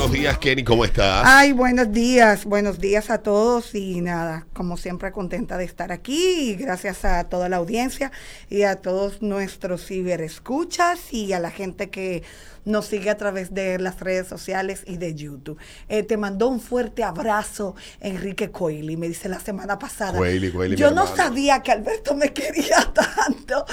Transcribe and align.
Buenos 0.00 0.16
días, 0.18 0.38
Kenny, 0.38 0.64
¿cómo 0.64 0.86
estás? 0.86 1.24
Ay, 1.26 1.52
buenos 1.52 1.92
días, 1.92 2.46
buenos 2.46 2.78
días 2.78 3.10
a 3.10 3.18
todos 3.18 3.74
y 3.74 4.00
nada, 4.00 4.46
como 4.54 4.78
siempre 4.78 5.12
contenta 5.12 5.58
de 5.58 5.64
estar 5.64 5.92
aquí 5.92 6.52
y 6.52 6.54
gracias 6.54 7.04
a 7.04 7.24
toda 7.24 7.50
la 7.50 7.58
audiencia 7.58 8.10
y 8.48 8.62
a 8.62 8.76
todos 8.76 9.20
nuestros 9.20 9.84
ciberescuchas 9.84 11.12
y 11.12 11.34
a 11.34 11.38
la 11.38 11.50
gente 11.50 11.90
que 11.90 12.22
nos 12.64 12.86
sigue 12.86 13.10
a 13.10 13.16
través 13.16 13.54
de 13.54 13.78
las 13.78 14.00
redes 14.00 14.26
sociales 14.28 14.82
y 14.86 14.96
de 14.96 15.14
YouTube. 15.14 15.58
Eh, 15.88 16.02
te 16.02 16.16
mandó 16.16 16.48
un 16.48 16.60
fuerte 16.60 17.02
abrazo 17.04 17.74
Enrique 18.00 18.50
Coili, 18.50 18.96
me 18.96 19.08
dice 19.08 19.28
la 19.28 19.40
semana 19.40 19.78
pasada. 19.78 20.18
Coili, 20.18 20.50
Coili, 20.50 20.76
Yo 20.76 20.90
no 20.90 21.06
sabía 21.06 21.62
que 21.62 21.72
Alberto 21.72 22.14
me 22.14 22.32
quería 22.34 22.90
tanto, 22.92 23.64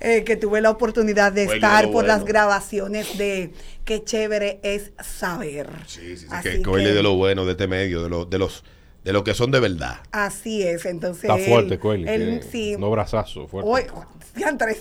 eh, 0.00 0.24
que 0.24 0.36
tuve 0.36 0.60
la 0.60 0.70
oportunidad 0.70 1.32
de 1.32 1.44
estar 1.44 1.90
por 1.90 2.04
las 2.06 2.24
grabaciones 2.24 3.18
de 3.18 3.52
Qué 3.84 4.02
chévere 4.02 4.58
es 4.64 4.90
saber. 5.00 5.68
Sí, 5.86 6.16
sí, 6.16 6.26
sí, 6.26 6.42
que 6.42 6.62
Coile 6.62 6.92
de 6.92 7.02
lo 7.04 7.14
bueno 7.14 7.44
de 7.44 7.52
este 7.52 7.68
medio, 7.68 8.02
de, 8.02 8.08
lo- 8.08 8.24
de 8.24 8.38
los 8.38 8.64
de 9.06 9.12
lo 9.12 9.22
que 9.22 9.34
son 9.34 9.52
de 9.52 9.60
verdad. 9.60 10.00
Así 10.10 10.64
es, 10.64 10.84
entonces. 10.84 11.30
Está 11.30 11.38
fuerte, 11.38 11.78
Coeli. 11.78 12.08
él, 12.08 12.42
sí. 12.50 12.74
No 12.76 12.90
brazazo, 12.90 13.46
fuerte. 13.46 13.70
Hoy, 13.70 13.82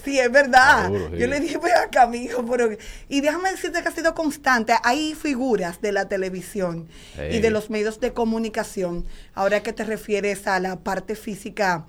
sí, 0.03 0.19
es 0.19 0.31
verdad. 0.31 0.85
Está 0.85 0.89
duro, 0.89 1.09
sí. 1.11 1.17
Yo 1.19 1.27
le 1.27 1.39
dije, 1.39 1.59
ven 1.59 1.73
acá, 1.75 2.09
pero... 2.49 2.69
Y 3.07 3.21
déjame 3.21 3.51
decirte 3.51 3.83
que 3.83 3.87
ha 3.87 3.91
sido 3.91 4.15
constante. 4.15 4.73
Hay 4.83 5.13
figuras 5.13 5.79
de 5.79 5.91
la 5.91 6.09
televisión 6.09 6.87
y 7.29 7.37
de 7.37 7.51
los 7.51 7.69
medios 7.69 7.99
de 7.99 8.13
comunicación, 8.13 9.05
ahora 9.35 9.61
que 9.61 9.73
te 9.73 9.83
refieres 9.83 10.47
a 10.47 10.59
la 10.59 10.77
parte 10.79 11.15
física 11.15 11.85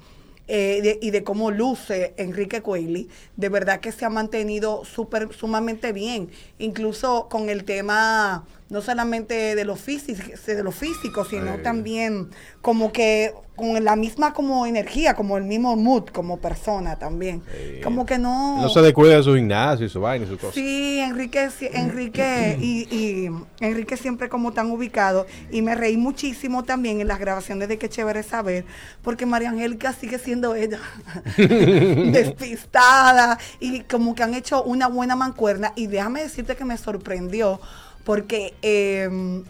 eh, 0.48 0.80
de- 0.82 0.98
y 1.00 1.10
de 1.12 1.24
cómo 1.24 1.50
luce 1.50 2.12
Enrique 2.18 2.60
Coeli, 2.62 3.08
de 3.36 3.48
verdad 3.48 3.80
que 3.80 3.90
se 3.92 4.04
ha 4.04 4.10
mantenido 4.10 4.84
súper, 4.84 5.32
sumamente 5.34 5.92
bien, 5.92 6.30
incluso 6.58 7.28
con 7.28 7.48
el 7.48 7.64
tema 7.64 8.44
no 8.68 8.82
solamente 8.82 9.54
de 9.54 9.64
lo 9.64 9.76
físico, 9.76 10.22
de 10.46 10.62
lo 10.62 10.72
físico 10.72 11.24
sino 11.24 11.58
también 11.58 12.30
como 12.62 12.92
que 12.92 13.32
con 13.56 13.82
la 13.82 13.96
misma 13.96 14.34
como 14.34 14.66
energía, 14.66 15.14
como 15.14 15.38
el 15.38 15.44
mismo 15.44 15.74
mood 15.76 16.10
como 16.10 16.38
persona 16.38 16.96
también. 16.96 17.42
Como 17.82 18.04
que 18.04 18.18
no... 18.18 18.60
No 18.60 18.68
se 18.68 18.82
descuida 18.82 19.16
de 19.16 19.22
su 19.22 19.34
gimnasio 19.34 19.86
y 19.86 19.88
su 19.88 20.00
vaina 20.00 20.26
y 20.26 20.28
su 20.28 20.36
cosa. 20.36 20.52
Sí, 20.52 21.00
Enrique, 21.00 21.48
Enrique 21.72 22.58
y, 22.60 22.82
y 22.94 23.30
Enrique 23.60 23.96
siempre 23.96 24.28
como 24.28 24.52
tan 24.52 24.70
ubicado 24.70 25.26
y 25.50 25.62
me 25.62 25.74
reí 25.74 25.96
muchísimo 25.96 26.64
también 26.64 27.00
en 27.00 27.08
las 27.08 27.18
grabaciones 27.18 27.68
de 27.68 27.78
Qué 27.78 27.88
chévere 27.88 28.22
saber, 28.22 28.66
porque 29.02 29.24
María 29.24 29.50
Angélica 29.50 29.94
sigue 29.94 30.18
siendo 30.18 30.54
ella 30.54 30.80
despistada 31.38 33.38
y 33.58 33.80
como 33.80 34.14
que 34.14 34.22
han 34.22 34.34
hecho 34.34 34.62
una 34.64 34.86
buena 34.86 35.16
mancuerna 35.16 35.72
y 35.76 35.86
déjame 35.86 36.22
decirte 36.22 36.56
que 36.56 36.64
me 36.64 36.76
sorprendió 36.76 37.58
porque 38.06 38.54
eh, 38.62 39.42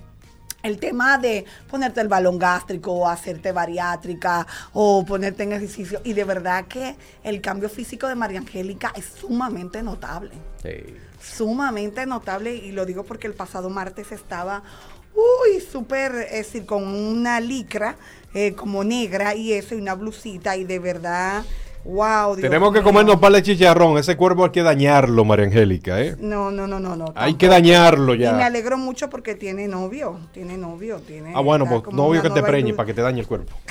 el 0.62 0.78
tema 0.80 1.18
de 1.18 1.44
ponerte 1.70 2.00
el 2.00 2.08
balón 2.08 2.38
gástrico 2.40 2.90
o 2.92 3.08
hacerte 3.08 3.52
bariátrica 3.52 4.44
o 4.72 5.04
ponerte 5.06 5.44
en 5.44 5.52
ejercicio 5.52 6.00
y 6.02 6.12
de 6.14 6.24
verdad 6.24 6.64
que 6.66 6.96
el 7.22 7.40
cambio 7.40 7.68
físico 7.68 8.08
de 8.08 8.16
María 8.16 8.40
Angélica 8.40 8.92
es 8.96 9.04
sumamente 9.04 9.80
notable 9.84 10.32
Sí. 10.62 10.96
sumamente 11.22 12.04
notable 12.06 12.54
y 12.56 12.72
lo 12.72 12.84
digo 12.84 13.04
porque 13.04 13.28
el 13.28 13.34
pasado 13.34 13.70
martes 13.70 14.10
estaba 14.10 14.62
uy 15.14 15.60
súper 15.60 16.12
es 16.32 16.46
decir 16.46 16.66
con 16.66 16.82
una 16.88 17.38
licra 17.40 17.96
eh, 18.34 18.54
como 18.54 18.82
negra 18.82 19.34
y 19.36 19.52
eso 19.52 19.74
y 19.76 19.78
una 19.78 19.94
blusita 19.94 20.56
y 20.56 20.64
de 20.64 20.78
verdad 20.80 21.44
wow 21.86 22.36
Dios 22.36 22.42
Tenemos 22.48 22.72
que 22.72 22.82
comernos 22.82 23.16
par 23.16 23.32
de 23.32 23.42
chicharrón. 23.42 23.98
Ese 23.98 24.16
cuerpo 24.16 24.44
hay 24.44 24.50
que 24.50 24.62
dañarlo, 24.62 25.24
María 25.24 25.46
Angélica, 25.46 26.00
¿eh? 26.00 26.16
no 26.18 26.50
no 26.50 26.66
no 26.66 26.78
no 26.80 26.96
no 26.96 27.12
Hay 27.14 27.34
que 27.34 27.48
dañarlo 27.48 28.14
y 28.14 28.18
me 28.18 28.24
ya. 28.24 28.46
alegro 28.46 28.76
mucho 28.78 29.08
porque 29.08 29.34
tiene 29.34 29.68
novio 29.68 30.18
tiene 30.32 30.56
novio 30.58 30.98
tiene 30.98 31.32
Ah, 31.34 31.40
bueno, 31.40 31.66
pues 31.66 31.94
novio 31.94 32.22
que 32.22 32.30
te 32.30 32.42
preñe 32.42 32.74
para 32.74 32.86
que 32.86 32.94
te 32.94 33.02
dañe 33.02 33.20
el 33.20 33.26
cuerpo. 33.26 33.52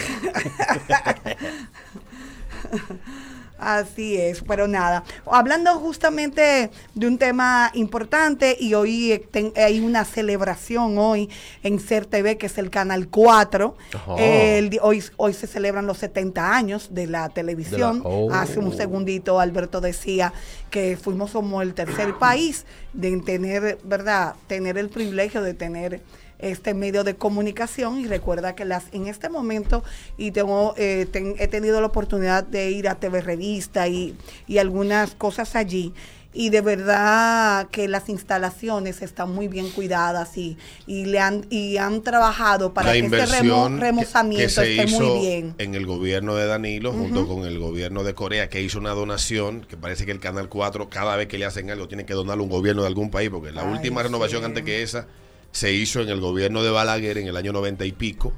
Así 3.57 4.17
es, 4.17 4.41
pero 4.41 4.67
nada. 4.67 5.03
Hablando 5.25 5.73
justamente 5.79 6.69
de 6.93 7.07
un 7.07 7.17
tema 7.17 7.71
importante 7.73 8.57
y 8.59 8.73
hoy 8.73 9.13
eh, 9.13 9.19
ten- 9.31 9.53
hay 9.55 9.79
una 9.79 10.03
celebración 10.05 10.97
hoy 10.97 11.29
en 11.63 11.79
Ser 11.79 12.05
TV, 12.05 12.38
que 12.38 12.47
es 12.47 12.57
el 12.57 12.69
Canal 12.69 13.07
4. 13.07 13.77
Ajá. 13.93 14.16
El 14.17 14.77
hoy, 14.81 15.03
hoy 15.17 15.33
se 15.33 15.47
celebran 15.47 15.88
los 15.88 15.99
70 15.99 16.53
años 16.55 16.89
de 16.93 17.07
la 17.07 17.29
televisión. 17.29 17.99
De 17.99 18.03
la- 18.03 18.09
oh. 18.09 18.31
Hace 18.33 18.59
un 18.59 18.75
segundito 18.75 19.39
Alberto 19.39 19.79
decía 19.79 20.33
que 20.69 20.97
fuimos 20.97 21.31
como 21.31 21.61
el 21.61 21.73
tercer 21.73 22.13
país 22.17 22.66
de 22.93 23.16
tener, 23.22 23.77
¿verdad? 23.83 24.35
Tener 24.47 24.77
el 24.77 24.89
privilegio 24.89 25.41
de 25.41 25.53
tener 25.53 26.01
este 26.40 26.73
medio 26.73 27.03
de 27.03 27.16
comunicación 27.16 28.00
y 28.00 28.07
recuerda 28.07 28.56
que 28.56 28.66
las 28.66 28.85
en 28.91 29.07
este 29.07 29.29
momento 29.29 29.84
y 30.18 30.31
tengo 30.31 30.73
eh, 30.78 31.07
ten- 31.12 31.35
he 31.40 31.47
tenido 31.47 31.79
la 31.81 31.88
oportunidad 31.88 32.44
de 32.44 32.72
ir 32.72 32.88
a 32.90 32.96
TV 32.96 33.22
Revista 33.22 33.88
y, 33.88 34.16
y 34.47 34.57
algunas 34.57 35.16
cosas 35.16 35.56
allí 35.56 35.94
y 36.38 36.50
de 36.50 36.59
verdad 36.59 37.69
que 37.69 37.88
las 37.88 38.09
instalaciones 38.09 39.01
están 39.01 39.34
muy 39.34 39.47
bien 39.47 39.69
cuidadas 39.69 40.38
y, 40.38 40.57
y 40.85 41.06
le 41.06 41.19
han 41.19 41.46
y 41.50 41.78
han 41.78 42.01
trabajado 42.01 42.73
para 42.73 42.88
la 42.88 42.94
que 42.94 43.00
este 43.00 43.16
remo- 43.16 43.22
inversión 43.23 43.73
que- 43.75 43.79
que, 43.79 43.85
remozamiento 43.85 44.50
se 44.50 44.72
esté 44.75 44.84
hizo 44.91 45.00
muy 45.06 45.19
bien. 45.25 45.56
en 45.57 45.75
el 45.75 45.85
gobierno 45.85 46.35
de 46.35 46.46
Danilo 46.47 46.91
junto 46.91 47.25
con 47.25 47.46
el 47.46 47.57
gobierno 47.57 48.03
de 48.03 48.13
Corea 48.13 48.50
que 48.50 48.62
hizo 48.62 48.78
una 48.79 48.91
donación 48.91 49.62
que 49.62 49.78
parece 49.78 50.06
que 50.06 50.12
el 50.12 50.19
Canal 50.19 50.50
4 50.50 50.90
cada 50.90 51.16
vez 51.16 51.28
que 51.29 51.38
le 51.38 51.46
hacen 51.46 51.72
algo 51.72 51.88
tiene 51.88 52.06
que 52.06 52.13
donarlo 52.13 52.44
a 52.44 52.46
un 52.46 52.52
gobierno 52.52 52.81
de 52.81 52.90
algún 52.90 53.09
país 53.09 53.29
porque 53.29 53.53
la 53.53 53.62
Ay, 53.62 53.72
última 53.72 54.03
renovación 54.03 54.41
sí. 54.41 54.46
antes 54.46 54.63
que 54.66 54.84
esa 54.84 55.07
se 55.55 55.71
hizo 55.71 56.01
en 56.01 56.09
el 56.09 56.19
gobierno 56.19 56.63
de 56.63 56.69
Balaguer 56.69 57.17
en 57.17 57.27
el 57.27 57.38
año 57.38 57.53
90 57.53 57.85
y 57.85 57.93
pico 57.93 58.33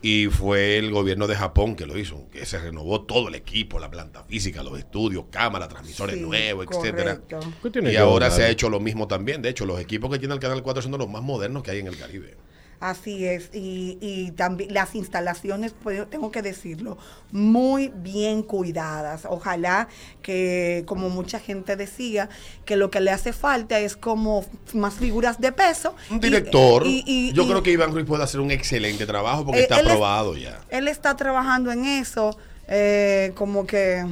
y 0.00 0.26
fue 0.26 0.78
el 0.78 0.92
gobierno 0.92 1.26
de 1.26 1.34
Japón 1.34 1.74
que 1.74 1.86
lo 1.86 1.98
hizo, 1.98 2.28
que 2.30 2.46
se 2.46 2.58
renovó 2.60 3.02
todo 3.02 3.28
el 3.28 3.34
equipo, 3.34 3.80
la 3.80 3.90
planta 3.90 4.22
física, 4.22 4.62
los 4.62 4.78
estudios, 4.78 5.24
cámaras, 5.30 5.70
transmisores 5.70 6.14
Sí, 6.14 6.20
nuevos, 6.20 6.68
etcétera. 6.70 7.16
correcto. 7.16 7.40
¿Qué 7.62 7.70
tiene 7.70 7.92
Y 7.92 7.96
ahora 7.96 8.30
se 8.30 8.44
ha 8.44 8.48
hecho 8.48 8.68
lo 8.70 8.78
mismo 8.78 9.08
también. 9.08 9.42
De 9.42 9.48
hecho, 9.48 9.66
los 9.66 9.80
equipos 9.80 10.08
que 10.12 10.20
tiene 10.20 10.34
el 10.34 10.40
Canal 10.40 10.62
4 10.62 10.82
son 10.82 10.92
de 10.92 10.98
los 10.98 11.08
más 11.10 11.22
modernos 11.22 11.64
que 11.64 11.72
hay 11.72 11.80
en 11.80 11.88
el 11.88 11.96
Caribe. 11.98 12.36
Así 12.86 13.24
es, 13.24 13.48
y, 13.54 13.96
y 14.02 14.32
también 14.32 14.74
las 14.74 14.94
instalaciones, 14.94 15.72
pues, 15.82 16.06
tengo 16.10 16.30
que 16.30 16.42
decirlo, 16.42 16.98
muy 17.32 17.88
bien 17.94 18.42
cuidadas. 18.42 19.22
Ojalá 19.26 19.88
que, 20.20 20.82
como 20.84 21.08
mucha 21.08 21.40
gente 21.40 21.76
decía, 21.76 22.28
que 22.66 22.76
lo 22.76 22.90
que 22.90 23.00
le 23.00 23.10
hace 23.10 23.32
falta 23.32 23.78
es 23.80 23.96
como 23.96 24.44
más 24.74 24.92
figuras 24.94 25.40
de 25.40 25.50
peso. 25.50 25.94
Un 26.10 26.20
director. 26.20 26.86
y- 26.86 27.02
y- 27.06 27.32
yo 27.32 27.46
creo 27.46 27.62
que 27.62 27.70
Iván 27.70 27.90
Ruiz 27.92 28.04
puede 28.04 28.22
hacer 28.22 28.40
un 28.40 28.50
excelente 28.50 29.06
trabajo 29.06 29.46
porque 29.46 29.60
Eh, 29.60 29.62
está 29.62 29.76
aprobado 29.78 30.36
ya. 30.36 30.60
Él 30.68 30.86
está 30.86 31.16
trabajando 31.16 31.72
en 31.72 31.86
eso, 31.86 32.36
eh, 32.68 33.32
como 33.34 33.66
que 33.66 34.04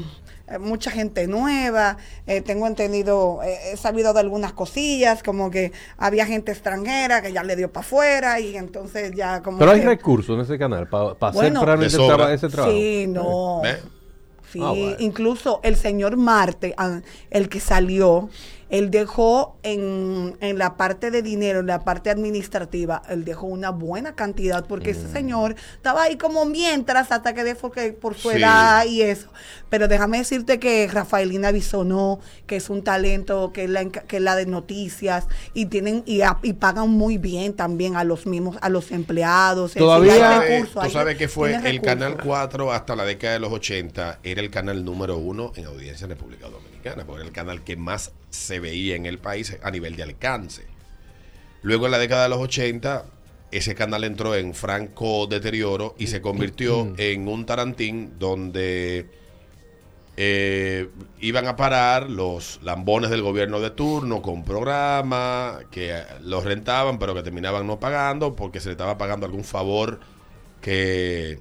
mucha 0.58 0.90
gente 0.90 1.26
nueva, 1.26 1.96
eh, 2.26 2.40
tengo 2.40 2.66
entendido, 2.66 3.40
eh, 3.42 3.72
he 3.72 3.76
sabido 3.76 4.12
de 4.12 4.20
algunas 4.20 4.52
cosillas, 4.52 5.22
como 5.22 5.50
que 5.50 5.72
había 5.98 6.26
gente 6.26 6.52
extranjera 6.52 7.22
que 7.22 7.32
ya 7.32 7.42
le 7.42 7.56
dio 7.56 7.72
para 7.72 7.84
afuera 7.86 8.40
y 8.40 8.56
entonces 8.56 9.12
ya 9.14 9.42
como 9.42 9.58
Pero 9.58 9.72
hay 9.72 9.80
recursos 9.80 10.34
en 10.36 10.42
ese 10.42 10.58
canal 10.58 10.88
para 10.88 11.10
hacer 11.12 11.32
Bueno, 11.34 11.64
realmente 11.64 11.96
sobra. 11.96 12.16
traba- 12.16 12.32
ese 12.34 12.48
trabajo. 12.48 12.72
Sí, 12.76 13.06
no. 13.08 13.60
Sí, 14.52 14.58
Ah, 14.62 14.68
bueno. 14.72 14.96
incluso 14.98 15.60
el 15.62 15.76
señor 15.76 16.18
Marte, 16.18 16.74
ah, 16.76 17.00
el 17.30 17.48
que 17.48 17.58
salió, 17.58 18.28
Él 18.72 18.90
dejó 18.90 19.58
en, 19.62 20.36
en 20.40 20.56
la 20.56 20.76
parte 20.78 21.10
de 21.10 21.20
dinero, 21.20 21.60
en 21.60 21.66
la 21.66 21.84
parte 21.84 22.08
administrativa, 22.10 23.02
él 23.10 23.22
dejó 23.24 23.46
una 23.46 23.68
buena 23.70 24.14
cantidad 24.14 24.64
porque 24.66 24.90
ese 24.92 25.08
señor 25.12 25.54
estaba 25.74 26.04
ahí 26.04 26.16
como 26.16 26.46
mientras 26.46 27.12
hasta 27.12 27.34
que 27.34 27.44
dejó 27.44 27.70
que 27.70 27.92
por 27.92 28.14
su 28.16 28.30
Sí. 28.30 28.38
edad 28.38 28.84
y 28.86 29.02
eso. 29.02 29.28
Pero 29.68 29.88
déjame 29.88 30.16
decirte 30.18 30.58
que 30.58 30.88
Rafaelina 30.90 31.52
Bisonó, 31.52 32.18
que 32.46 32.56
es 32.56 32.70
un 32.70 32.82
talento, 32.82 33.52
que 33.52 33.64
es 33.64 33.70
la, 33.70 33.84
que 33.90 34.16
es 34.16 34.22
la 34.22 34.36
de 34.36 34.46
noticias 34.46 35.26
y 35.52 35.66
tienen 35.66 36.02
y, 36.06 36.22
a- 36.22 36.38
y 36.42 36.54
pagan 36.54 36.88
muy 36.88 37.18
bien 37.18 37.52
también 37.52 37.94
a 37.96 38.04
los 38.04 38.26
mismos 38.26 38.56
a 38.62 38.70
los 38.70 38.90
empleados. 38.90 39.74
Todavía- 39.74 40.16
sabes, 40.18 40.48
recursos, 40.50 40.82
tú 40.84 40.90
sabes 40.90 41.18
que 41.18 41.28
fue 41.28 41.50
el 41.54 41.62
recursos. 41.62 41.84
Canal 41.84 42.16
4 42.24 42.72
hasta 42.72 42.96
la 42.96 43.04
década 43.04 43.34
de 43.34 43.40
los 43.40 43.52
80 43.52 44.18
era 44.22 44.40
el 44.40 44.50
canal 44.50 44.82
número 44.82 45.18
uno 45.18 45.52
en 45.56 45.66
audiencia 45.66 46.04
en 46.06 46.10
República 46.10 46.46
Dominicana, 46.48 46.71
porque 46.82 47.20
era 47.20 47.24
el 47.24 47.32
canal 47.32 47.64
que 47.64 47.76
más 47.76 48.12
se 48.30 48.60
veía 48.60 48.96
en 48.96 49.06
el 49.06 49.18
país 49.18 49.56
a 49.62 49.70
nivel 49.70 49.96
de 49.96 50.02
alcance. 50.02 50.66
Luego 51.62 51.86
en 51.86 51.92
la 51.92 51.98
década 51.98 52.24
de 52.24 52.28
los 52.30 52.38
80 52.38 53.04
ese 53.52 53.74
canal 53.74 54.02
entró 54.04 54.34
en 54.34 54.54
franco 54.54 55.26
deterioro 55.26 55.94
y 55.98 56.06
se 56.06 56.22
convirtió 56.22 56.92
en 56.96 57.28
un 57.28 57.44
tarantín 57.44 58.18
donde 58.18 59.06
eh, 60.16 60.88
iban 61.20 61.46
a 61.46 61.54
parar 61.54 62.08
los 62.08 62.60
lambones 62.62 63.10
del 63.10 63.20
gobierno 63.20 63.60
de 63.60 63.70
turno 63.70 64.22
con 64.22 64.42
programas 64.42 65.64
que 65.70 66.02
los 66.22 66.44
rentaban 66.44 66.98
pero 66.98 67.14
que 67.14 67.22
terminaban 67.22 67.66
no 67.66 67.78
pagando 67.78 68.34
porque 68.34 68.58
se 68.58 68.68
le 68.68 68.72
estaba 68.72 68.96
pagando 68.96 69.26
algún 69.26 69.44
favor 69.44 70.00
que 70.62 71.38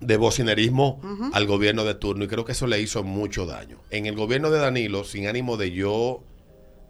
de 0.00 0.16
bocinerismo 0.16 1.00
al 1.32 1.46
gobierno 1.46 1.84
de 1.84 1.94
turno 1.94 2.24
y 2.24 2.28
creo 2.28 2.44
que 2.44 2.52
eso 2.52 2.66
le 2.66 2.80
hizo 2.80 3.02
mucho 3.02 3.46
daño. 3.46 3.78
En 3.90 4.06
el 4.06 4.14
gobierno 4.16 4.50
de 4.50 4.58
Danilo, 4.60 5.04
sin 5.04 5.26
ánimo 5.26 5.56
de 5.56 5.72
yo 5.72 6.22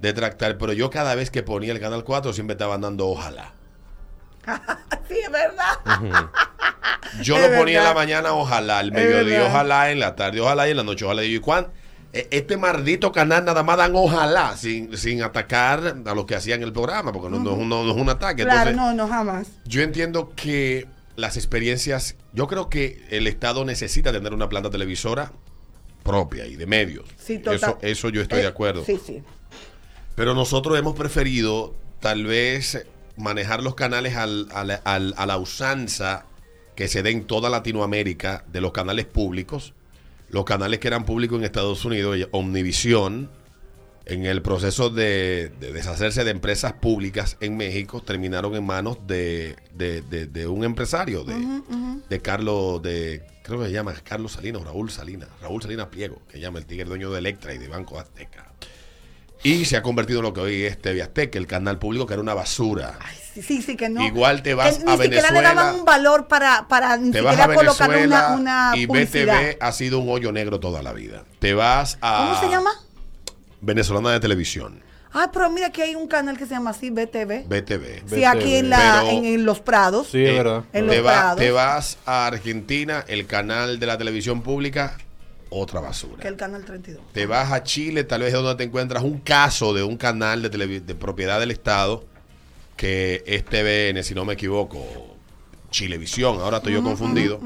detractar, 0.00 0.58
pero 0.58 0.72
yo 0.72 0.90
cada 0.90 1.14
vez 1.14 1.30
que 1.30 1.42
ponía 1.42 1.72
el 1.72 1.80
Canal 1.80 2.04
4 2.04 2.32
siempre 2.32 2.54
estaba 2.54 2.76
dando 2.78 3.06
ojalá. 3.08 3.52
Sí, 5.08 5.14
es 5.24 5.30
verdad. 5.32 6.28
Yo 7.22 7.36
Es 7.38 7.50
lo 7.50 7.56
ponía 7.58 7.78
en 7.78 7.84
la 7.84 7.94
mañana, 7.94 8.34
ojalá, 8.34 8.80
al 8.80 8.88
Es 8.88 8.92
mediodía, 8.94 9.46
ojalá, 9.46 9.90
en 9.90 10.00
la 10.00 10.14
tarde, 10.16 10.40
ojalá, 10.40 10.68
y 10.68 10.72
en 10.72 10.76
la 10.76 10.82
noche, 10.82 11.04
ojalá. 11.06 11.24
Y 11.24 11.30
yo, 11.32 11.36
¿y 11.38 11.40
cuán? 11.40 11.68
E- 12.12 12.28
Este 12.30 12.58
maldito 12.58 13.10
canal 13.10 13.44
nada 13.46 13.62
más 13.62 13.78
dan 13.78 13.92
ojalá, 13.94 14.54
sin, 14.56 14.94
sin 14.98 15.22
atacar 15.22 15.96
a 16.06 16.14
los 16.14 16.26
que 16.26 16.34
hacían 16.34 16.62
el 16.62 16.74
programa, 16.74 17.10
porque 17.12 17.30
no, 17.30 17.40
no 17.40 17.52
es 17.52 17.56
un- 17.58 17.68
no 17.70 17.90
es 17.90 17.96
un 17.96 18.08
ataque. 18.10 18.42
Claro, 18.44 18.70
Entonces, 18.70 18.76
no, 18.76 18.92
no, 18.92 19.08
jamás. 19.08 19.46
yo 19.64 19.80
entiendo 19.80 20.32
que 20.36 20.86
las 21.18 21.36
experiencias, 21.36 22.14
yo 22.32 22.46
creo 22.46 22.70
que 22.70 23.04
el 23.10 23.26
Estado 23.26 23.64
necesita 23.64 24.12
tener 24.12 24.32
una 24.32 24.48
planta 24.48 24.70
televisora 24.70 25.32
propia 26.04 26.46
y 26.46 26.54
de 26.54 26.64
medios. 26.64 27.06
Sí. 27.18 27.42
Eso, 27.44 27.76
eso 27.82 28.08
yo 28.08 28.22
estoy 28.22 28.38
Eh, 28.38 28.42
de 28.42 28.48
acuerdo. 28.48 28.84
Sí, 28.84 29.00
sí. 29.04 29.22
Pero 30.14 30.34
nosotros 30.34 30.78
hemos 30.78 30.96
preferido 30.96 31.74
tal 32.00 32.24
vez 32.24 32.86
manejar 33.16 33.64
los 33.64 33.74
canales 33.74 34.14
al- 34.14 34.46
al- 34.52 34.80
al- 34.84 35.14
a 35.16 35.26
la 35.26 35.36
usanza 35.38 36.24
que 36.76 36.86
se 36.86 37.02
dé 37.02 37.10
en 37.10 37.24
toda 37.24 37.50
Latinoamérica 37.50 38.44
de 38.52 38.60
los 38.60 38.70
canales 38.70 39.04
públicos. 39.06 39.74
Los 40.30 40.44
canales 40.44 40.78
que 40.78 40.86
eran 40.86 41.04
públicos 41.04 41.36
en 41.38 41.44
Estados 41.44 41.84
Unidos, 41.84 42.16
y 42.16 42.26
Omnivisión, 42.30 43.28
en 44.08 44.24
el 44.24 44.40
proceso 44.42 44.90
de, 44.90 45.52
de 45.60 45.72
deshacerse 45.72 46.24
de 46.24 46.30
empresas 46.30 46.72
públicas 46.74 47.36
en 47.40 47.56
México, 47.56 48.00
terminaron 48.02 48.54
en 48.54 48.64
manos 48.64 48.98
de, 49.06 49.56
de- 49.74 50.00
de- 50.02 50.26
de 50.26 50.46
un 50.46 50.64
empresario, 50.64 51.24
de, 51.24 51.34
de 52.08 52.20
Carlos, 52.20 52.82
de, 52.82 53.22
creo 53.42 53.60
que 53.60 53.66
se 53.66 53.72
llama 53.72 53.94
Carlos 54.02 54.32
Salinas, 54.32 54.62
Raúl 54.62 54.90
Salinas, 54.90 55.28
Raúl 55.42 55.60
Salinas 55.62 55.86
Pliego, 55.88 56.22
que 56.28 56.40
llama 56.40 56.58
el 56.58 56.66
tigre 56.66 56.84
dueño 56.86 57.10
de 57.10 57.18
Electra 57.18 57.52
y 57.54 57.58
de 57.58 57.68
Banco 57.68 57.98
Azteca. 58.00 58.46
Y 59.44 59.66
se 59.66 59.76
ha 59.76 59.82
convertido 59.82 60.18
en 60.18 60.24
lo 60.24 60.32
que 60.32 60.40
hoy 60.40 60.62
es 60.64 60.80
TV 60.82 61.00
Azteca, 61.00 61.38
el 61.38 61.46
canal 61.46 61.78
público 61.78 62.06
que 62.06 62.14
era 62.14 62.22
una 62.22 62.34
basura. 62.34 62.98
Ay, 63.00 63.14
sí, 63.34 63.42
sí, 63.42 63.62
sí, 63.62 63.76
que 63.76 63.88
no. 63.88 64.04
Igual 64.04 64.42
te 64.42 64.54
vas 64.54 64.78
que 64.78 64.84
ni 64.84 64.90
a 64.90 64.96
siquiera 64.96 65.28
le 65.30 65.38
Venezuela, 65.38 65.54
daban 65.54 65.74
un 65.76 65.84
valor 65.84 66.26
para, 66.26 66.66
para 66.66 66.96
ni 66.96 67.12
Te 67.12 67.20
siquiera 67.20 67.44
a 67.44 67.54
colocar 67.54 67.88
Venezuela 67.88 68.34
una, 68.34 68.70
una 68.72 68.76
y 68.76 68.86
publicidad. 68.88 69.40
BTV 69.40 69.56
ha 69.60 69.70
sido 69.72 70.00
un 70.00 70.08
hoyo 70.10 70.32
negro 70.32 70.58
toda 70.58 70.82
la 70.82 70.92
vida. 70.92 71.24
Te 71.38 71.54
vas 71.54 71.98
a... 72.00 72.26
¿Cómo 72.36 72.40
se 72.40 72.48
llama? 72.56 72.70
Venezolana 73.60 74.12
de 74.12 74.20
Televisión, 74.20 74.82
Ah, 75.10 75.30
pero 75.32 75.48
mira 75.48 75.70
que 75.70 75.82
hay 75.82 75.94
un 75.94 76.06
canal 76.06 76.36
que 76.36 76.44
se 76.44 76.50
llama 76.50 76.68
así, 76.70 76.90
BTV. 76.90 77.44
BTV. 77.48 78.02
Sí, 78.14 78.24
aquí 78.24 78.56
en, 78.56 78.68
la, 78.68 79.00
Pero- 79.02 79.10
en, 79.18 79.24
en 79.24 79.44
Los 79.46 79.58
Prados. 79.60 80.08
Sí, 80.08 80.22
es 80.22 80.30
Eh, 80.30 80.34
verdad. 80.34 80.64
En 80.74 80.86
Los 80.86 80.94
te, 80.94 81.00
va- 81.00 81.12
Prados. 81.12 81.38
te 81.40 81.50
vas 81.50 81.98
a 82.04 82.26
Argentina, 82.26 83.04
el 83.08 83.26
canal 83.26 83.78
de 83.80 83.86
la 83.86 83.96
televisión 83.96 84.42
pública, 84.42 84.98
otra 85.48 85.80
basura. 85.80 86.20
Que 86.20 86.28
el 86.28 86.36
canal 86.36 86.62
32. 86.66 87.02
Te 87.14 87.24
vas 87.24 87.50
a 87.52 87.62
Chile, 87.62 88.04
tal 88.04 88.20
vez 88.20 88.28
es 88.28 88.34
donde 88.34 88.54
te 88.56 88.64
encuentras 88.64 89.02
un 89.02 89.18
caso 89.20 89.72
de 89.72 89.82
un 89.82 89.96
canal 89.96 90.42
de, 90.42 90.50
de 90.80 90.94
propiedad 90.94 91.40
del 91.40 91.52
Estado 91.52 92.04
que 92.76 93.24
es 93.26 93.44
TVN, 93.46 94.02
si 94.04 94.14
no 94.14 94.26
me 94.26 94.34
equivoco, 94.34 95.16
Chilevisión, 95.70 96.40
ahora 96.40 96.58
estoy 96.58 96.72
yo 96.72 96.82
confundido, 96.82 97.40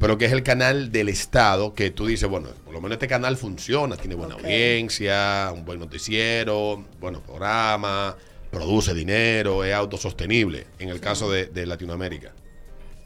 pero 0.00 0.16
que 0.18 0.26
es 0.26 0.32
el 0.32 0.42
canal 0.42 0.92
del 0.92 1.08
Estado 1.08 1.74
que 1.74 1.90
tú 1.90 2.06
dices, 2.06 2.28
bueno, 2.28 2.48
por 2.64 2.72
lo 2.72 2.80
menos 2.80 2.94
este 2.94 3.08
canal 3.08 3.36
funciona, 3.36 3.96
tiene 3.96 4.14
buena 4.14 4.34
audiencia, 4.34 5.50
un 5.52 5.64
buen 5.64 5.80
noticiero, 5.80 6.84
buenos 7.00 7.22
programas, 7.22 8.14
produce 8.50 8.94
dinero, 8.94 9.64
es 9.64 9.74
autosostenible, 9.74 10.66
en 10.78 10.90
el 10.90 11.00
caso 11.00 11.30
de, 11.30 11.46
de 11.46 11.66
Latinoamérica. 11.66 12.32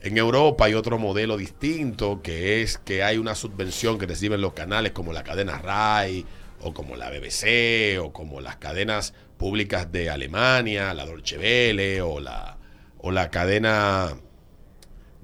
En 0.03 0.19
Europa 0.19 0.67
hay 0.67 0.75
otro 0.75 0.99
modelo 0.99 1.39
distinto 1.39 2.21
que 2.21 2.61
es 2.61 2.77
que 2.77 3.03
hay 3.03 3.17
una 3.17 3.35
subvención 3.35 3.97
que 3.97 4.05
reciben 4.05 4.43
los 4.43 4.53
canales 4.53 4.93
como 4.93 5.15
la 5.15 5.25
cadena 5.25 5.59
RAI 5.59 6.27
o 6.61 6.75
como 6.75 6.97
la 6.97 7.09
BBC 7.09 7.99
o 7.99 8.13
como 8.13 8.43
las 8.43 8.57
cadenas 8.57 9.15
públicas 9.39 9.91
de 9.91 10.11
Alemania, 10.11 10.93
la 10.93 11.07
Dolce 11.07 11.39
Welle 11.39 12.03
o 12.03 12.21
la, 12.21 12.59
o 12.99 13.11
la 13.11 13.31
cadena 13.31 14.15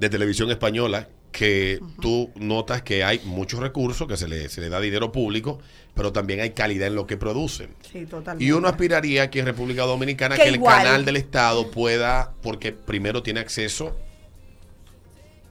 de 0.00 0.08
televisión 0.08 0.50
española 0.50 1.08
que 1.30 1.78
tú 2.00 2.30
notas 2.34 2.80
que 2.82 3.04
hay 3.04 3.20
muchos 3.24 3.60
recursos, 3.60 4.08
que 4.08 4.16
se 4.16 4.26
le, 4.26 4.48
se 4.48 4.62
le 4.62 4.70
da 4.70 4.80
dinero 4.80 5.12
público, 5.12 5.60
pero 5.94 6.10
también 6.10 6.40
hay 6.40 6.50
calidad 6.50 6.88
en 6.88 6.94
lo 6.94 7.06
que 7.06 7.18
producen. 7.18 7.74
Sí, 7.82 8.06
totalmente. 8.06 8.42
Y 8.42 8.52
uno 8.52 8.66
aspiraría 8.66 9.24
aquí 9.24 9.40
en 9.40 9.46
República 9.46 9.82
Dominicana 9.82 10.36
Que 10.36 10.44
que, 10.44 10.48
el 10.48 10.62
canal 10.62 11.04
del 11.04 11.16
Estado 11.16 11.70
pueda, 11.70 12.32
porque 12.42 12.72
primero 12.72 13.22
tiene 13.22 13.40
acceso 13.40 13.94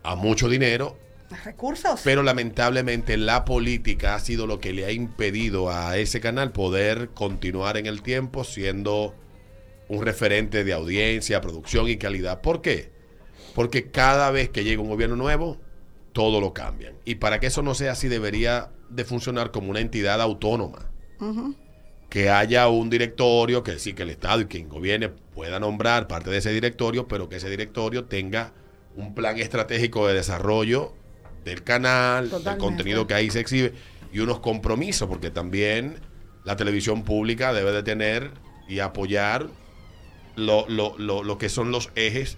a 0.01 0.15
mucho 0.15 0.49
dinero, 0.49 0.97
Recursos. 1.45 2.01
pero 2.03 2.23
lamentablemente 2.23 3.15
la 3.17 3.45
política 3.45 4.15
ha 4.15 4.19
sido 4.19 4.47
lo 4.47 4.59
que 4.59 4.73
le 4.73 4.85
ha 4.85 4.91
impedido 4.91 5.69
a 5.69 5.95
ese 5.97 6.19
canal 6.19 6.51
poder 6.51 7.09
continuar 7.09 7.77
en 7.77 7.85
el 7.85 8.01
tiempo 8.01 8.43
siendo 8.43 9.13
un 9.87 10.03
referente 10.03 10.63
de 10.63 10.73
audiencia, 10.73 11.39
producción 11.39 11.87
y 11.87 11.97
calidad. 11.97 12.41
¿Por 12.41 12.63
qué? 12.63 12.97
Porque 13.55 13.89
cada 13.91 14.31
vez 14.31 14.49
que 14.49 14.63
llega 14.63 14.81
un 14.81 14.89
gobierno 14.89 15.15
nuevo, 15.15 15.57
todo 16.13 16.41
lo 16.41 16.53
cambian. 16.53 16.93
Y 17.05 17.15
para 17.15 17.39
que 17.39 17.47
eso 17.47 17.61
no 17.61 17.73
sea 17.75 17.91
así, 17.93 18.07
debería 18.07 18.69
de 18.89 19.05
funcionar 19.05 19.51
como 19.51 19.69
una 19.69 19.79
entidad 19.79 20.21
autónoma. 20.21 20.89
Que 22.09 22.29
haya 22.29 22.67
un 22.69 22.89
directorio, 22.89 23.61
que 23.63 23.77
sí, 23.77 23.93
que 23.93 24.03
el 24.03 24.09
Estado 24.09 24.41
y 24.41 24.45
quien 24.45 24.67
gobierne 24.69 25.09
pueda 25.09 25.59
nombrar 25.59 26.07
parte 26.07 26.29
de 26.31 26.37
ese 26.37 26.51
directorio, 26.51 27.07
pero 27.07 27.29
que 27.29 27.35
ese 27.35 27.49
directorio 27.49 28.05
tenga 28.05 28.53
un 28.95 29.13
plan 29.13 29.37
estratégico 29.37 30.07
de 30.07 30.15
desarrollo 30.15 30.93
del 31.45 31.63
canal, 31.63 32.29
del 32.51 32.57
contenido 32.57 33.05
que 33.07 33.13
ahí 33.13 33.29
se 33.29 33.39
exhibe 33.41 33.73
y 34.11 34.19
unos 34.19 34.39
compromisos, 34.39 35.07
porque 35.07 35.29
también 35.29 35.97
la 36.45 36.55
televisión 36.55 37.03
pública 37.03 37.53
debe 37.53 37.71
de 37.71 37.83
tener 37.83 38.31
y 38.67 38.79
apoyar 38.79 39.47
lo, 40.35 40.67
lo- 40.67 40.97
lo- 40.97 41.23
lo 41.23 41.37
que 41.37 41.47
son 41.49 41.71
los 41.71 41.91
ejes 41.95 42.37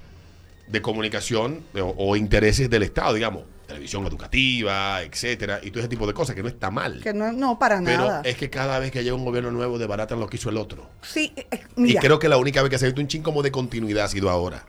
de 0.68 0.82
comunicación 0.82 1.64
o, 1.76 1.94
o 1.98 2.16
intereses 2.16 2.70
del 2.70 2.84
Estado, 2.84 3.14
digamos, 3.14 3.44
televisión 3.68 4.06
educativa, 4.06 5.02
etcétera, 5.02 5.60
y 5.64 5.72
todo 5.72 5.80
ese 5.80 5.88
tipo 5.88 6.06
de 6.06 6.14
cosas, 6.14 6.36
que 6.36 6.44
no 6.44 6.50
está 6.50 6.72
mal. 6.72 7.00
Que 7.02 7.14
no, 7.14 7.32
no, 7.32 7.58
para 7.58 7.82
Pero 7.82 8.06
nada. 8.06 8.22
es 8.26 8.36
que 8.36 8.50
cada 8.50 8.80
vez 8.80 8.92
que 8.92 9.02
llega 9.04 9.16
un 9.16 9.24
gobierno 9.24 9.50
nuevo, 9.52 9.78
desbaratan 9.80 10.20
lo 10.20 10.28
que 10.28 10.36
hizo 10.38 10.50
el 10.50 10.58
otro. 10.58 10.90
Sí, 11.02 11.32
eh, 11.38 11.48
eh, 11.52 11.62
Y 11.78 11.82
mira. 11.82 12.02
creo 12.02 12.20
que 12.20 12.28
la 12.28 12.38
única 12.38 12.62
vez 12.62 12.70
que 12.70 12.78
se 12.78 12.86
ha 12.86 12.90
visto 12.90 13.00
un 13.02 13.08
chin 13.08 13.24
como 13.24 13.42
de 13.44 13.52
continuidad 13.52 14.06
ha 14.06 14.10
sido 14.10 14.30
ahora. 14.30 14.66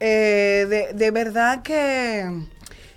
Eh, 0.00 0.66
de, 0.68 0.92
de 0.94 1.10
verdad 1.10 1.62
que 1.62 2.24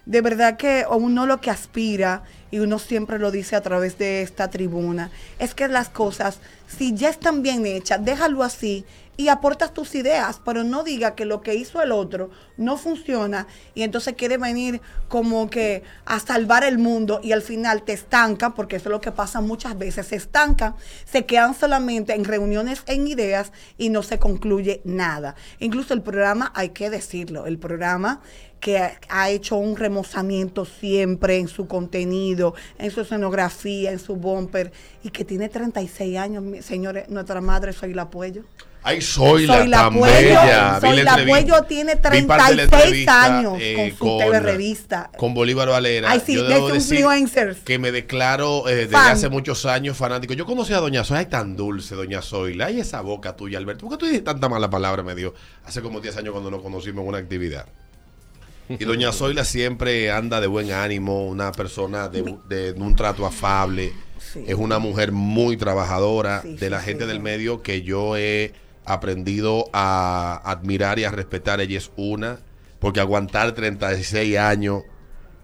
de 0.05 0.21
verdad 0.21 0.57
que 0.57 0.85
uno 0.89 1.25
lo 1.25 1.41
que 1.41 1.49
aspira 1.49 2.23
y 2.51 2.59
uno 2.59 2.77
siempre 2.77 3.17
lo 3.17 3.31
dice 3.31 3.55
a 3.55 3.61
través 3.61 3.97
de 3.97 4.21
esta 4.21 4.49
tribuna 4.49 5.09
es 5.39 5.55
que 5.55 5.67
las 5.67 5.89
cosas 5.89 6.39
si 6.67 6.93
ya 6.93 7.09
están 7.09 7.41
bien 7.41 7.65
hechas 7.65 8.03
déjalo 8.05 8.43
así 8.43 8.85
y 9.21 9.29
aportas 9.29 9.73
tus 9.73 9.93
ideas, 9.93 10.41
pero 10.43 10.63
no 10.63 10.83
diga 10.83 11.13
que 11.13 11.25
lo 11.25 11.41
que 11.41 11.53
hizo 11.53 11.81
el 11.81 11.91
otro 11.91 12.31
no 12.57 12.75
funciona 12.75 13.45
y 13.75 13.83
entonces 13.83 14.15
quiere 14.15 14.37
venir 14.37 14.81
como 15.07 15.49
que 15.49 15.83
a 16.05 16.19
salvar 16.19 16.63
el 16.63 16.79
mundo 16.79 17.19
y 17.23 17.31
al 17.31 17.43
final 17.43 17.83
te 17.83 17.93
estanca, 17.93 18.55
porque 18.55 18.77
eso 18.77 18.89
es 18.89 18.91
lo 18.91 19.01
que 19.01 19.11
pasa 19.11 19.39
muchas 19.39 19.77
veces, 19.77 20.07
se 20.07 20.15
estancan, 20.15 20.73
se 21.05 21.25
quedan 21.25 21.53
solamente 21.53 22.13
en 22.15 22.25
reuniones 22.25 22.81
en 22.87 23.07
ideas 23.07 23.51
y 23.77 23.89
no 23.89 24.01
se 24.01 24.17
concluye 24.17 24.81
nada. 24.85 25.35
Incluso 25.59 25.93
el 25.93 26.01
programa, 26.01 26.51
hay 26.55 26.69
que 26.69 26.89
decirlo, 26.89 27.45
el 27.45 27.59
programa 27.59 28.21
que 28.59 28.77
ha- 29.09 29.29
hecho 29.29 29.55
un 29.57 29.75
remozamiento 29.75 30.65
siempre 30.65 31.37
en 31.37 31.47
su 31.47 31.67
contenido, 31.67 32.53
en 32.77 32.91
su 32.91 33.01
escenografía, 33.01 33.91
en 33.91 33.97
su 33.99 34.15
bumper, 34.15 34.71
y 35.03 35.09
que 35.09 35.25
tiene 35.25 35.49
36 35.49 36.17
años, 36.17 36.43
señores, 36.65 37.09
nuestra 37.09 37.41
madre 37.41 37.73
soy 37.73 37.93
la 37.93 38.09
Puello. 38.09 38.43
Ay, 38.83 38.99
soy 38.99 39.45
la 39.45 39.59
Soy 39.59 39.67
la 39.67 39.77
tan 39.77 39.93
Puello, 39.93 40.15
bella. 40.15 40.79
Vi 40.79 40.87
Soy 40.87 40.97
la 40.97 41.03
la 41.03 41.11
entrevista. 41.11 41.39
Puello 41.39 41.63
tiene 41.67 41.95
Vi 41.95 42.21
parte 42.23 42.49
de 42.51 42.55
la 42.55 42.67
36 42.67 42.71
entrevista, 42.71 43.23
años 43.23 43.53
eh, 43.59 43.95
con 43.97 44.09
su 44.09 44.17
TV 44.17 44.39
revista. 44.39 45.11
Con 45.17 45.33
Bolívar 45.35 45.69
Valera. 45.69 46.09
Ay, 46.09 46.21
sí, 46.25 46.33
Yo 46.33 46.43
de 46.43 46.53
debo 46.55 46.69
decir. 46.69 47.05
Que 47.63 47.77
me 47.77 47.91
declaro 47.91 48.67
eh, 48.67 48.75
desde 48.75 48.95
hace 48.95 49.29
muchos 49.29 49.65
años 49.67 49.97
fanático. 49.97 50.33
Yo 50.33 50.47
conocí 50.47 50.73
a 50.73 50.79
Doña 50.79 51.03
Zoila. 51.03 51.19
Ay, 51.19 51.25
tan 51.27 51.55
dulce, 51.55 51.93
Doña 51.93 52.23
Zoila. 52.23 52.67
Ay, 52.67 52.79
esa 52.79 53.01
boca 53.01 53.35
tuya, 53.35 53.59
Alberto. 53.59 53.85
¿Por 53.87 53.91
qué 53.91 53.99
tú 53.99 54.05
dices 54.07 54.23
tanta 54.23 54.49
mala 54.49 54.69
palabra? 54.69 55.03
Me 55.03 55.13
dio 55.13 55.35
hace 55.63 55.81
como 55.81 55.99
10 55.99 56.17
años 56.17 56.31
cuando 56.31 56.49
nos 56.49 56.63
conocimos 56.63 57.03
en 57.03 57.09
una 57.09 57.17
actividad. 57.19 57.67
Y 58.67 58.83
Doña 58.83 59.11
Zoila 59.13 59.45
siempre 59.45 60.09
anda 60.09 60.41
de 60.41 60.47
buen 60.47 60.71
ánimo, 60.71 61.27
una 61.27 61.51
persona 61.51 62.07
de, 62.09 62.35
de 62.49 62.71
un 62.71 62.95
trato 62.95 63.27
afable. 63.27 63.93
Sí. 64.17 64.43
Es 64.47 64.55
una 64.55 64.79
mujer 64.79 65.11
muy 65.11 65.55
trabajadora, 65.57 66.41
Sí, 66.41 66.55
de 66.55 66.69
la 66.71 66.79
sí, 66.79 66.85
gente 66.87 67.05
del 67.05 67.19
medio 67.19 67.61
que 67.61 67.83
yo 67.83 68.17
he 68.17 68.53
aprendido 68.85 69.69
a 69.73 70.41
admirar 70.43 70.99
y 70.99 71.03
a 71.03 71.11
respetar. 71.11 71.61
Ella 71.61 71.77
es 71.77 71.91
una, 71.95 72.39
porque 72.79 72.99
aguantar 72.99 73.51
36 73.53 74.37
años 74.37 74.83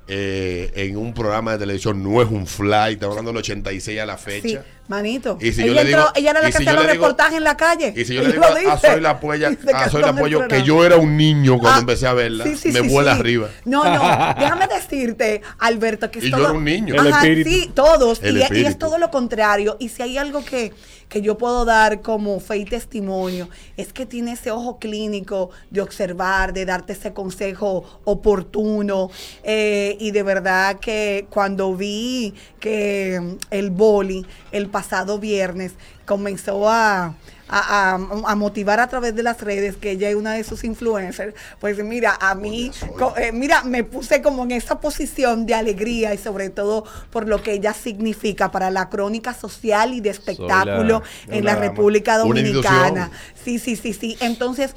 eh, 0.08 0.72
en 0.76 0.96
un 0.96 1.14
programa 1.14 1.52
de 1.54 1.60
televisión 1.60 2.02
no 2.02 2.22
es 2.22 2.30
un 2.30 2.48
fly. 2.48 2.94
Estamos 2.94 3.14
hablando 3.18 3.32
del 3.32 3.40
86 3.40 4.00
a 4.00 4.06
la 4.06 4.18
fecha. 4.18 4.64
Manito. 4.88 5.38
Y 5.42 5.52
si 5.52 5.66
yo 5.66 5.72
ella, 5.74 5.84
le 5.84 5.90
entró- 5.92 6.00
digo- 6.04 6.12
ella 6.16 6.32
era 6.32 6.42
la 6.42 6.50
y 6.50 6.52
que 6.52 6.58
si 6.58 6.64
hacía 6.64 6.72
yo 6.72 6.76
los 6.78 6.86
le 6.86 6.92
digo- 6.94 7.04
reportajes 7.06 7.38
en 7.38 7.44
la 7.44 7.58
calle. 7.58 7.94
Y 7.96 8.06
si 8.06 8.14
yo 8.16 8.22
le 8.24 8.32
digo 8.32 8.44
a 8.46 8.56
dice. 8.60 8.88
Soy 8.92 9.02
la 9.02 9.20
Puella, 9.20 9.50
se 9.50 9.72
a 9.74 9.90
Soy 9.90 10.02
la 10.02 10.10
el 10.10 10.16
Puello, 10.16 10.48
que 10.48 10.64
yo 10.64 10.86
era 10.86 10.96
un 10.98 11.18
niño 11.18 11.60
cuando 11.60 11.78
Ah, 11.78 11.80
empecé 11.82 12.08
a 12.08 12.14
verla, 12.14 12.44
sí, 12.46 12.56
sí, 12.56 12.72
me 12.72 12.82
sí, 12.82 12.88
vuela 12.88 13.14
sí. 13.14 13.20
arriba. 13.20 13.50
No, 13.66 13.84
no, 13.84 14.00
déjame 14.40 14.68
decirte, 14.68 15.42
Alberto, 15.60 16.10
que 16.12 16.20
es 16.20 16.26
Y 16.26 16.30
yo 16.32 16.38
todo... 16.38 16.48
era 16.50 16.58
un 16.58 16.64
niño. 16.64 16.96
El 16.96 17.08
Ajá, 17.12 17.20
espíritu. 17.26 17.50
sí, 17.50 17.72
todos. 17.74 18.22
El 18.24 18.38
y, 18.38 18.60
y 18.62 18.66
es 18.66 18.78
todo 18.78 18.98
lo 18.98 19.10
contrario. 19.12 19.78
Y 19.80 19.90
si 19.90 20.02
hay 20.04 20.18
algo 20.18 20.44
que, 20.46 20.74
que 21.10 21.22
yo 21.22 21.38
puedo 21.38 21.66
dar 21.66 22.02
como 22.02 22.40
fe 22.40 22.58
y 22.58 22.66
testimonio, 22.66 23.50
es 23.78 23.94
que 23.94 24.06
tiene 24.06 24.34
ese 24.34 24.52
ojo 24.52 24.78
clínico 24.80 25.50
de 25.70 25.82
observar, 25.82 26.54
de 26.54 26.66
darte 26.66 26.94
ese 26.94 27.14
consejo 27.14 28.00
oportuno. 28.06 29.10
eh, 29.44 29.96
y 30.00 30.12
de 30.12 30.24
verdad 30.24 30.80
que 30.80 31.28
cuando 31.30 31.76
vi 31.76 32.34
que 32.60 33.38
el 33.52 33.72
boli 33.72 34.26
el 34.58 34.70
pasado 34.70 35.20
viernes 35.20 35.74
comenzó 36.08 36.68
a, 36.70 37.14
a, 37.50 37.94
a- 37.96 38.00
a 38.32 38.36
motivar 38.36 38.80
a 38.80 38.88
través 38.88 39.16
de 39.16 39.24
las 39.24 39.40
redes 39.42 39.78
que 39.78 39.92
ella 39.92 40.10
es 40.10 40.16
una 40.16 40.34
de 40.34 40.44
sus 40.44 40.64
influencers, 40.64 41.34
pues 41.60 41.78
mira, 41.84 42.18
a 42.20 42.34
mí, 42.36 42.72
co- 42.98 43.14
eh, 43.18 43.32
mira, 43.32 43.64
me 43.64 43.84
puse 43.86 44.22
como 44.22 44.44
en 44.44 44.52
esa 44.52 44.80
posición 44.82 45.46
de 45.46 45.54
alegría 45.54 46.14
y 46.14 46.18
sobre 46.18 46.50
todo 46.50 46.84
por 47.12 47.28
lo 47.28 47.42
que 47.44 47.54
ella 47.54 47.74
significa 47.74 48.52
para 48.52 48.70
la 48.72 48.90
crónica 48.90 49.34
social 49.34 49.94
y 49.94 50.02
de 50.02 50.10
espectáculo 50.10 51.04
en 51.38 51.46
la. 51.46 51.52
República 51.68 52.18
Dominicana. 52.18 53.12
Sí, 53.44 53.60
sí, 53.60 53.76
sí, 53.78 53.94
sí. 53.94 54.18
Entonces, 54.20 54.74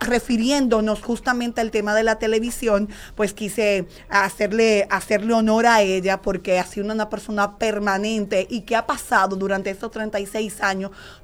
refiriéndonos 0.00 1.02
justamente 1.02 1.60
al 1.60 1.70
tema 1.70 1.94
de 1.94 2.02
la 2.04 2.18
televisión, 2.18 2.88
pues 3.14 3.34
quise 3.34 3.86
hacerle, 4.08 4.86
hacerle 4.90 5.34
honor 5.34 5.66
a 5.66 5.82
ella 5.82 6.22
porque 6.22 6.58
ha 6.58 6.64
sido 6.64 6.86
una 6.92 7.10
persona 7.10 7.58
permanente 7.58 8.46
y 8.48 8.62
que 8.62 8.76
ha 8.76 8.86
pasado 8.86 9.36
durante 9.36 9.70
estos 9.70 9.90
36 9.90 10.60
años 10.60 10.73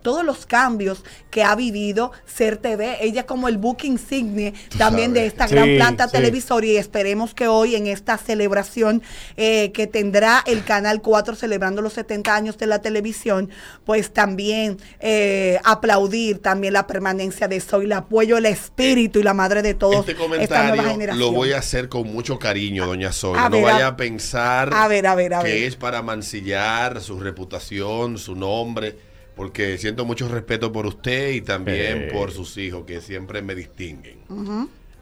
todos 0.02 0.24
los 0.24 0.46
cambios 0.46 1.04
que 1.30 1.42
ha 1.44 1.54
vivido 1.54 2.12
Ser 2.26 2.56
TV. 2.56 2.98
Ella 3.04 3.26
como 3.26 3.48
el 3.48 3.58
book 3.58 3.78
insigne 3.84 4.54
también 4.78 5.12
de 5.12 5.26
esta 5.26 5.46
gran 5.46 5.76
planta 5.76 6.06
sí. 6.06 6.12
televisoria 6.12 6.72
y 6.72 6.76
esperemos 6.76 7.34
que 7.34 7.46
hoy 7.48 7.76
en 7.76 7.86
esta 7.86 8.16
celebración 8.18 9.02
eh, 9.36 9.72
que 9.72 9.86
tendrá 9.86 10.42
el 10.46 10.64
Canal 10.64 11.02
4 11.02 11.34
celebrando 11.36 11.82
los 11.82 11.92
70 11.94 12.34
años 12.34 12.58
de 12.58 12.66
la 12.66 12.80
televisión, 12.80 13.50
pues 13.84 14.12
también 14.12 14.78
eh, 15.00 15.58
aplaudir 15.64 16.38
también 16.40 16.72
la 16.72 16.86
permanencia 16.86 17.48
de 17.48 17.60
Soy 17.60 17.86
la 17.86 17.98
apoyo, 17.98 18.36
el 18.38 18.46
espíritu 18.46 19.18
y 19.18 19.22
la 19.22 19.34
madre 19.34 19.62
de 19.62 19.74
todos 19.74 20.08
Este 20.08 20.12
esta 20.12 20.26
nueva 20.28 20.36
comentario 20.76 20.82
generación. 20.90 21.18
lo 21.20 21.32
voy 21.32 21.52
a 21.52 21.58
hacer 21.58 21.88
con 21.88 22.10
mucho 22.12 22.38
cariño, 22.38 22.86
doña. 22.86 23.10
A 23.10 23.48
No 23.48 23.50
ver, 23.50 23.64
vaya 23.64 23.86
a- 23.86 23.88
a 23.90 23.96
pensar 23.96 24.72
a 24.72 24.88
ver, 24.88 25.06
a 25.06 25.14
ver, 25.14 25.34
a 25.34 25.38
que 25.42 25.48
ver. 25.48 25.62
es 25.64 25.76
para 25.76 26.02
mancillar 26.02 27.00
su 27.00 27.18
reputación, 27.20 28.18
su 28.18 28.34
nombre, 28.34 28.96
porque 29.40 29.78
siento 29.78 30.04
mucho 30.04 30.28
respeto 30.28 30.70
por 30.70 30.84
usted 30.84 31.30
y 31.30 31.40
también 31.40 32.02
Eh. 32.02 32.08
por 32.12 32.30
sus 32.30 32.58
hijos, 32.58 32.84
que 32.86 33.00
siempre 33.00 33.40
me 33.40 33.54
distinguen. 33.54 34.18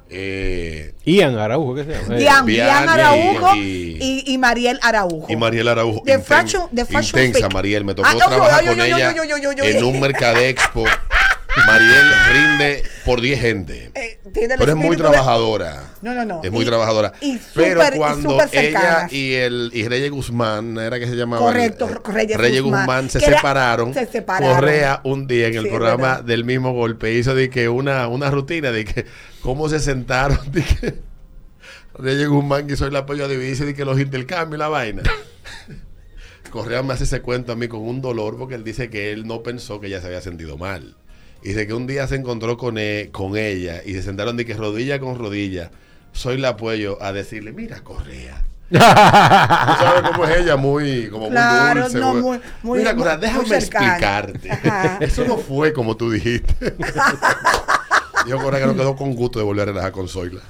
Eh, 0.08 0.94
Ian 1.04 1.36
Araujo, 1.36 1.74
¿qué 1.74 1.82
se 1.82 1.90
llama? 1.90 2.14
Eh, 2.14 2.18
Dian 2.20 2.48
y- 2.48 2.60
Araujo 2.60 3.56
y- 3.56 3.98
y, 4.00 4.32
y 4.32 4.38
Mariel 4.38 4.78
Araujo. 4.80 5.26
y 5.28 5.34
Mariel 5.34 5.66
Araujo. 5.66 6.02
De 6.04 6.20
fashion- 6.20 6.68
de 6.70 6.84
fashion 6.84 7.20
intensa. 7.24 7.48
Mariel. 7.48 7.84
Me 7.84 7.94
tocó 7.96 8.08
Ah, 8.08 8.14
trabajar 8.16 8.60
oye, 8.60 8.68
con 8.68 8.80
oye, 8.80 8.86
ella 8.94 9.08
oye, 9.10 9.20
oye, 9.22 9.34
oye, 9.48 9.60
oye. 9.60 9.76
en 9.78 9.84
un 9.84 9.98
mercadexpo. 9.98 10.84
Mariel 11.66 12.06
rinde 12.32 12.82
por 13.04 13.20
10 13.20 13.40
gente. 13.40 13.90
Eh, 13.94 14.18
Pero 14.32 14.64
es 14.70 14.76
muy 14.76 14.90
de- 14.90 15.02
trabajadora. 15.02 15.84
No, 16.02 16.14
no, 16.14 16.24
no. 16.24 16.40
Es 16.44 16.50
muy 16.52 16.62
Y- 16.62 16.66
trabajadora. 16.66 17.12
y 17.20 17.38
Pero 17.54 17.80
cuando 17.96 18.38
ella 18.52 19.08
y 19.10 19.34
el 19.34 19.70
y 19.74 19.88
Reyes 19.88 20.10
Guzmán, 20.10 20.78
era 20.78 20.98
que 20.98 21.06
se 21.06 21.14
llamaba. 21.16 21.44
Correcto, 21.44 21.88
El- 21.88 22.38
Reyes 22.38 22.62
Guzmán, 22.62 22.86
Guzmán, 22.86 23.10
se 23.10 23.18
que 23.18 23.26
era- 23.26 23.36
separaron. 23.36 23.94
se 23.94 24.06
separaron. 24.06 24.54
Correa 24.56 25.00
un 25.04 25.26
día 25.26 25.48
en 25.48 25.54
el 25.56 25.64
Sí, 25.64 25.68
programa 25.70 26.08
verdad. 26.08 26.24
del 26.24 26.44
mismo 26.44 26.72
golpe 26.72 27.12
hizo 27.14 27.34
de 27.34 27.50
que 27.50 27.68
una, 27.68 28.08
una 28.08 28.30
rutina 28.30 28.70
de 28.70 28.84
que 28.84 29.06
cómo 29.42 29.68
se 29.68 29.80
sentaron. 29.80 30.38
De 30.52 30.62
que 30.62 30.94
Reyes 31.94 32.28
Guzmán 32.28 32.68
quiso 32.68 32.86
el 32.86 32.94
apoyo 32.94 33.24
a 33.24 33.28
dividirse 33.28 33.64
de 33.64 33.74
que 33.74 33.84
los 33.84 33.98
intercambios 33.98 34.56
y 34.56 34.60
la 34.60 34.68
vaina. 34.68 35.02
Correa 36.50 36.82
me 36.82 36.94
hace 36.94 37.04
ese 37.04 37.20
cuento 37.20 37.52
a 37.52 37.56
mí 37.56 37.68
con 37.68 37.80
un 37.80 38.00
dolor 38.00 38.38
porque 38.38 38.54
él 38.54 38.64
dice 38.64 38.88
que 38.88 39.12
él 39.12 39.26
no 39.26 39.42
pensó 39.42 39.80
que 39.80 39.88
ella 39.88 40.00
se 40.00 40.06
había 40.06 40.20
sentido 40.20 40.56
mal. 40.56 40.96
Y 41.42 41.48
dice 41.50 41.66
que 41.66 41.74
un 41.74 41.86
día 41.86 42.06
se 42.06 42.16
encontró 42.16 42.56
con, 42.56 42.76
e- 42.78 43.10
con 43.12 43.36
ella 43.36 43.80
y 43.84 43.94
se 43.94 44.02
sentaron 44.02 44.36
de 44.36 44.44
que 44.44 44.54
rodilla 44.54 44.98
con 44.98 45.18
rodilla. 45.18 45.70
Soy 46.12 46.36
la 46.38 46.50
apoyo 46.50 47.00
a 47.02 47.12
decirle, 47.12 47.52
mira 47.52 47.80
Correa. 47.82 48.42
Tú 48.70 48.76
sabes 48.78 50.10
cómo 50.10 50.24
es 50.26 50.40
ella, 50.40 50.56
muy, 50.56 51.08
como 51.08 51.30
Claro, 51.30 51.74
muy 51.74 51.82
dulce. 51.82 51.98
no, 51.98 52.12
muy- 52.14 52.22
muy- 52.22 52.40
muy- 52.62 52.78
mira, 52.80 52.94
Correa, 52.96 53.16
déjame 53.16 53.54
explicarte. 53.56 54.50
Ajá. 54.50 54.98
Eso 55.00 55.24
no 55.24 55.38
fue 55.38 55.72
como 55.72 55.96
tú 55.96 56.10
dijiste. 56.10 56.74
Dijo 58.26 58.38
Correa 58.38 58.60
que 58.60 58.66
no 58.66 58.74
quedó 58.74 58.96
con 58.96 59.14
gusto 59.14 59.38
de 59.38 59.44
volver 59.44 59.68
a 59.68 59.72
relajar 59.72 59.92
con 59.92 60.08
Zoila. 60.08 60.40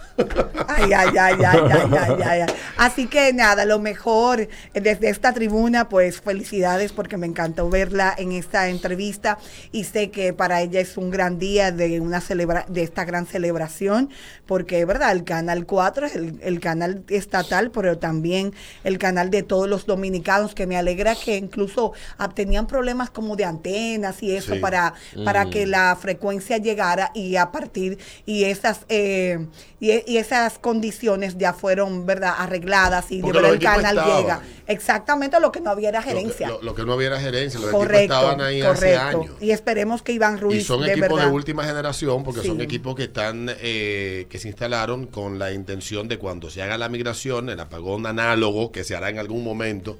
Ay, 0.66 0.92
ay, 0.92 1.08
ay, 1.16 1.16
ay, 1.18 1.38
ay, 1.44 1.90
ay, 1.92 2.22
ay, 2.24 2.40
ay. 2.42 2.54
Así 2.76 3.06
que 3.06 3.32
nada, 3.32 3.64
lo 3.64 3.78
mejor 3.78 4.48
desde 4.74 5.08
esta 5.10 5.32
tribuna, 5.32 5.88
pues 5.88 6.20
felicidades 6.20 6.92
porque 6.92 7.16
me 7.16 7.26
encantó 7.26 7.68
verla 7.70 8.14
en 8.16 8.32
esta 8.32 8.68
entrevista 8.68 9.38
y 9.72 9.84
sé 9.84 10.10
que 10.10 10.32
para 10.32 10.60
ella 10.62 10.80
es 10.80 10.96
un 10.96 11.10
gran 11.10 11.38
día 11.38 11.70
de 11.72 12.00
una 12.00 12.20
celebra 12.20 12.64
de 12.68 12.82
esta 12.82 13.04
gran 13.04 13.26
celebración, 13.26 14.10
porque 14.46 14.84
verdad, 14.84 15.12
el 15.12 15.24
canal 15.24 15.66
4 15.66 16.06
es 16.06 16.16
el, 16.16 16.38
el 16.42 16.60
canal 16.60 17.04
estatal, 17.08 17.70
pero 17.70 17.98
también 17.98 18.52
el 18.84 18.98
canal 18.98 19.30
de 19.30 19.42
todos 19.42 19.68
los 19.68 19.86
dominicanos, 19.86 20.54
que 20.54 20.66
me 20.66 20.76
alegra 20.76 21.14
que 21.14 21.36
incluso 21.36 21.92
ah, 22.18 22.28
tenían 22.28 22.66
problemas 22.66 23.10
como 23.10 23.36
de 23.36 23.44
antenas 23.44 24.22
y 24.22 24.34
eso 24.34 24.54
Sí. 24.54 24.60
para, 24.60 24.94
para 25.24 25.50
que 25.50 25.66
la 25.66 25.94
frecuencia 26.00 26.56
llegara 26.58 27.10
y 27.14 27.36
a 27.36 27.52
partir 27.58 27.98
y 28.26 28.44
esas 28.44 28.80
eh, 28.88 29.46
y, 29.80 29.90
e- 29.90 30.04
y 30.06 30.16
esas 30.18 30.58
condiciones 30.58 31.36
ya 31.38 31.52
fueron 31.52 32.06
verdad 32.06 32.34
arregladas 32.38 33.10
y 33.10 33.20
de 33.20 33.32
verdad 33.32 33.52
el 33.52 33.58
canal 33.58 33.96
estaban. 33.98 34.20
llega 34.22 34.40
exactamente 34.66 35.40
lo 35.40 35.50
que 35.50 35.60
no 35.60 35.70
había 35.70 35.88
era 35.88 36.02
gerencia 36.02 36.48
Lo 36.48 36.58
que, 36.60 36.64
lo- 36.64 36.70
lo 36.70 36.74
que 36.76 36.84
no 36.84 36.92
había 36.92 37.06
era 37.08 37.20
gerencia. 37.20 37.58
Los 37.60 37.70
correcto 37.70 37.96
equipos 38.14 38.16
estaban 38.18 38.40
ahí 38.40 38.60
hace 38.62 38.96
años. 38.96 39.26
y 39.40 39.50
esperemos 39.50 40.02
que 40.02 40.12
Iván 40.12 40.38
Ruiz 40.38 40.60
Y 40.62 40.64
son 40.64 40.82
de 40.82 40.92
equipos 40.92 41.08
verdad 41.10 41.26
de 41.26 41.32
última 41.32 41.64
generación 41.64 42.22
porque 42.24 42.42
son 42.42 42.60
equipos 42.60 42.94
que 42.94 43.04
están 43.04 43.50
eh, 43.60 44.26
que 44.30 44.38
se 44.38 44.48
instalaron 44.48 45.06
con 45.06 45.38
la 45.38 45.52
intención 45.52 46.06
de 46.08 46.18
cuando 46.18 46.50
se 46.50 46.62
haga 46.62 46.78
la 46.78 46.88
migración, 46.88 47.48
el 47.50 47.58
apagón 47.60 48.06
análogo 48.06 48.70
que 48.72 48.84
se 48.84 48.94
hará 48.94 49.08
en 49.10 49.18
algún 49.18 49.42
momento. 49.44 49.98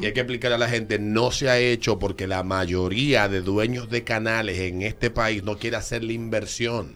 Y 0.00 0.06
hay 0.06 0.12
que 0.12 0.20
explicar 0.20 0.52
a 0.52 0.58
la 0.58 0.68
gente, 0.68 0.98
no 0.98 1.30
se 1.30 1.48
ha 1.48 1.58
hecho 1.58 1.98
porque 1.98 2.26
la 2.26 2.42
mayoría 2.42 3.28
de 3.28 3.40
dueños 3.40 3.88
de 3.90 4.04
canales 4.04 4.58
en 4.58 4.82
este 4.82 5.10
país 5.10 5.42
no 5.44 5.56
quiere 5.58 5.76
hacer 5.76 6.02
la 6.04 6.12
inversión. 6.12 6.94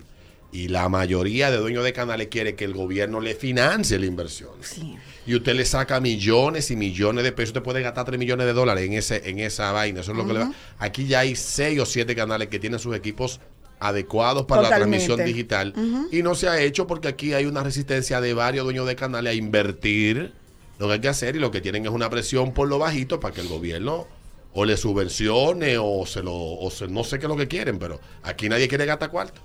Y 0.52 0.68
la 0.68 0.88
mayoría 0.90 1.50
de 1.50 1.56
dueños 1.56 1.82
de 1.82 1.94
canales 1.94 2.28
quiere 2.28 2.54
que 2.54 2.64
el 2.66 2.74
gobierno 2.74 3.20
le 3.20 3.34
financie 3.34 3.98
la 3.98 4.04
inversión. 4.06 4.50
Sí. 4.60 4.96
Y 5.26 5.34
usted 5.34 5.54
le 5.54 5.64
saca 5.64 5.98
millones 5.98 6.70
y 6.70 6.76
millones 6.76 7.24
de 7.24 7.32
pesos. 7.32 7.50
Usted 7.50 7.62
puede 7.62 7.80
gastar 7.80 8.04
3 8.04 8.18
millones 8.18 8.44
de 8.46 8.52
dólares 8.52 8.84
en 8.84 8.92
ese 8.92 9.28
en 9.30 9.38
esa 9.38 9.72
vaina. 9.72 10.00
Eso 10.02 10.12
es 10.12 10.18
lo 10.18 10.26
que 10.26 10.34
le 10.34 10.40
va. 10.40 10.52
Aquí 10.78 11.06
ya 11.06 11.20
hay 11.20 11.36
6 11.36 11.80
o 11.80 11.86
7 11.86 12.14
canales 12.14 12.48
que 12.48 12.58
tienen 12.58 12.78
sus 12.78 12.94
equipos 12.94 13.40
adecuados 13.80 14.44
para 14.46 14.62
Totalmente. 14.62 14.98
la 14.98 15.06
transmisión 15.06 15.26
digital 15.26 16.08
y 16.12 16.22
no 16.22 16.34
se 16.36 16.48
ha 16.48 16.60
hecho 16.60 16.86
porque 16.86 17.08
aquí 17.08 17.32
hay 17.34 17.46
una 17.46 17.64
resistencia 17.64 18.20
de 18.20 18.32
varios 18.34 18.64
dueños 18.64 18.86
de 18.86 18.94
canales 18.94 19.32
a 19.32 19.34
invertir 19.34 20.32
lo 20.78 20.86
que 20.86 20.92
hay 20.94 21.00
que 21.00 21.08
hacer 21.08 21.34
y 21.34 21.40
lo 21.40 21.50
que 21.50 21.60
tienen 21.60 21.84
es 21.86 21.90
una 21.90 22.08
presión 22.08 22.52
por 22.54 22.68
lo 22.68 22.78
bajito 22.78 23.18
para 23.18 23.34
que 23.34 23.40
el 23.40 23.48
gobierno 23.48 24.06
o 24.52 24.64
le 24.64 24.76
subvencione 24.76 25.78
o 25.78 26.04
se 26.06 26.22
lo 26.22 26.32
o 26.34 26.70
se- 26.70 26.86
no 26.88 27.02
sé 27.04 27.18
qué 27.18 27.24
es 27.26 27.28
lo 27.28 27.36
que 27.36 27.48
quieren, 27.48 27.78
pero 27.78 27.98
aquí 28.22 28.48
nadie 28.48 28.68
quiere 28.68 28.86
gastar 28.86 29.10
cuarto. 29.10 29.40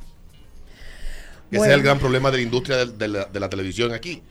Ese 1.49 1.57
Bueno. 1.59 1.71
es 1.73 1.77
el 1.77 1.83
gran 1.83 1.99
problema 1.99 2.29
de 2.31 2.37
la 2.37 2.43
industria 2.43 2.77
de, 2.77 2.85
de 2.87 3.07
la, 3.07 3.25
de 3.25 3.39
la 3.39 3.49
televisión 3.49 3.93
aquí. 3.93 4.21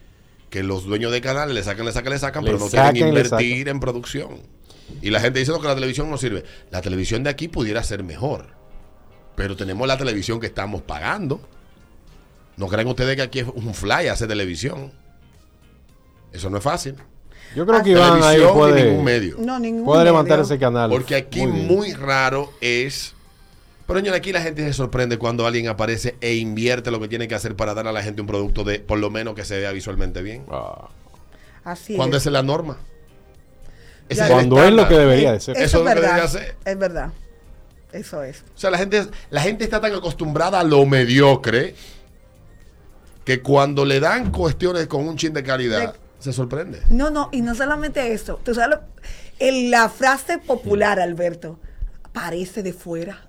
Que 0.50 0.62
los 0.62 0.84
dueños 0.84 1.10
de 1.12 1.20
canales 1.20 1.54
le 1.54 1.62
sacan, 1.62 1.86
le 1.86 1.92
sacan, 1.92 2.12
le 2.12 2.18
sacan, 2.18 2.44
Le 2.44 2.50
pero 2.50 2.58
no 2.62 2.68
sacan, 2.68 2.92
quieren 2.94 3.08
invertir 3.16 3.68
en 3.68 3.80
producción. 3.80 4.40
Y 5.02 5.10
la 5.10 5.18
gente 5.20 5.40
dice 5.40 5.50
no, 5.50 5.60
que 5.60 5.66
la 5.66 5.74
televisión 5.74 6.08
no 6.10 6.16
sirve. 6.18 6.44
La 6.70 6.80
televisión 6.80 7.24
de 7.24 7.30
aquí 7.30 7.48
pudiera 7.48 7.82
ser 7.82 8.04
mejor. 8.04 8.46
Pero 9.34 9.56
tenemos 9.56 9.86
la 9.88 9.98
televisión 9.98 10.38
que 10.40 10.46
estamos 10.46 10.82
pagando. 10.82 11.40
¿No 12.56 12.68
creen 12.68 12.86
ustedes 12.88 13.16
que 13.16 13.22
aquí 13.22 13.38
es 13.40 13.46
un 13.52 13.74
fly 13.74 14.08
hacer 14.08 14.28
televisión? 14.28 14.92
Eso 16.32 16.48
no 16.48 16.58
es 16.58 16.64
fácil. 16.64 16.94
Yo 17.54 17.66
creo 17.66 17.78
Ah, 17.78 17.82
que 17.82 17.90
Iván 17.90 18.22
ahí 18.22 18.40
puede, 18.54 18.84
ningún 18.84 19.04
medio. 19.04 19.36
No, 19.38 19.58
ningún 19.58 19.84
puede 19.84 20.04
levantar 20.04 20.38
medio. 20.38 20.44
ese 20.44 20.58
canal. 20.58 20.90
Porque 20.90 21.16
aquí 21.16 21.46
muy, 21.46 21.92
raro 21.92 22.52
es. 22.60 23.14
Pero 23.86 24.00
señor, 24.00 24.14
aquí 24.16 24.32
la 24.32 24.40
gente 24.42 24.64
se 24.66 24.72
sorprende 24.72 25.16
cuando 25.18 25.46
alguien 25.46 25.68
aparece 25.68 26.16
e 26.20 26.34
invierte 26.34 26.90
lo 26.90 26.98
que 27.00 27.06
tiene 27.08 27.28
que 27.28 27.34
hacer 27.36 27.54
para 27.54 27.72
dar 27.74 27.86
a 27.86 27.92
la 27.92 28.02
gente 28.02 28.20
un 28.20 28.26
producto 28.26 28.64
de, 28.64 28.80
por 28.80 28.98
lo 28.98 29.10
menos 29.10 29.34
que 29.34 29.44
se 29.44 29.58
vea 29.58 29.70
visualmente 29.72 30.22
bien. 30.22 30.44
Ah, 30.50 30.88
Así 31.64 31.94
Cuando 31.96 32.16
es. 32.16 32.22
esa 32.24 32.30
es 32.30 32.32
la 32.32 32.42
norma. 32.42 32.78
Ese 34.08 34.22
es 34.24 34.30
Cuando 34.30 34.62
es 34.62 34.72
lo 34.72 34.86
que 34.88 34.94
debería 34.96 35.32
de 35.32 35.40
ser. 35.40 35.56
Eso 35.56 35.64
Eso 35.64 35.64
es 35.64 35.72
es 35.74 35.74
lo 35.74 35.80
que 35.80 35.94
verdad. 35.94 36.08
debería 36.16 36.24
hacer. 36.24 36.56
Es 36.64 36.78
verdad. 36.78 37.10
Eso 37.92 38.22
es. 38.22 38.40
O 38.54 38.58
sea, 38.58 38.70
la 38.70 38.78
gente, 38.78 39.06
la 39.30 39.40
gente 39.42 39.64
está 39.64 39.80
tan 39.80 39.94
acostumbrada 39.94 40.60
a 40.60 40.64
lo 40.64 40.84
mediocre 40.86 41.74
que 43.24 43.40
cuando 43.42 43.84
le 43.84 43.98
dan 44.00 44.30
cuestiones 44.30 44.86
con 44.86 45.06
un 45.08 45.16
chin 45.16 45.32
de 45.32 45.42
calidad, 45.42 45.92
De- 45.94 45.98
se 46.18 46.32
sorprende. 46.32 46.82
No, 46.90 47.10
no, 47.10 47.28
y 47.32 47.40
no 47.40 47.54
solamente 47.54 48.12
eso. 48.12 48.40
Tú 48.44 48.54
sabes, 48.54 48.78
lo- 48.78 48.84
el- 49.38 49.70
la 49.70 49.88
frase 49.88 50.38
popular, 50.38 51.00
Alberto, 51.00 51.58
parece 52.12 52.62
de 52.62 52.72
fuera. 52.72 53.22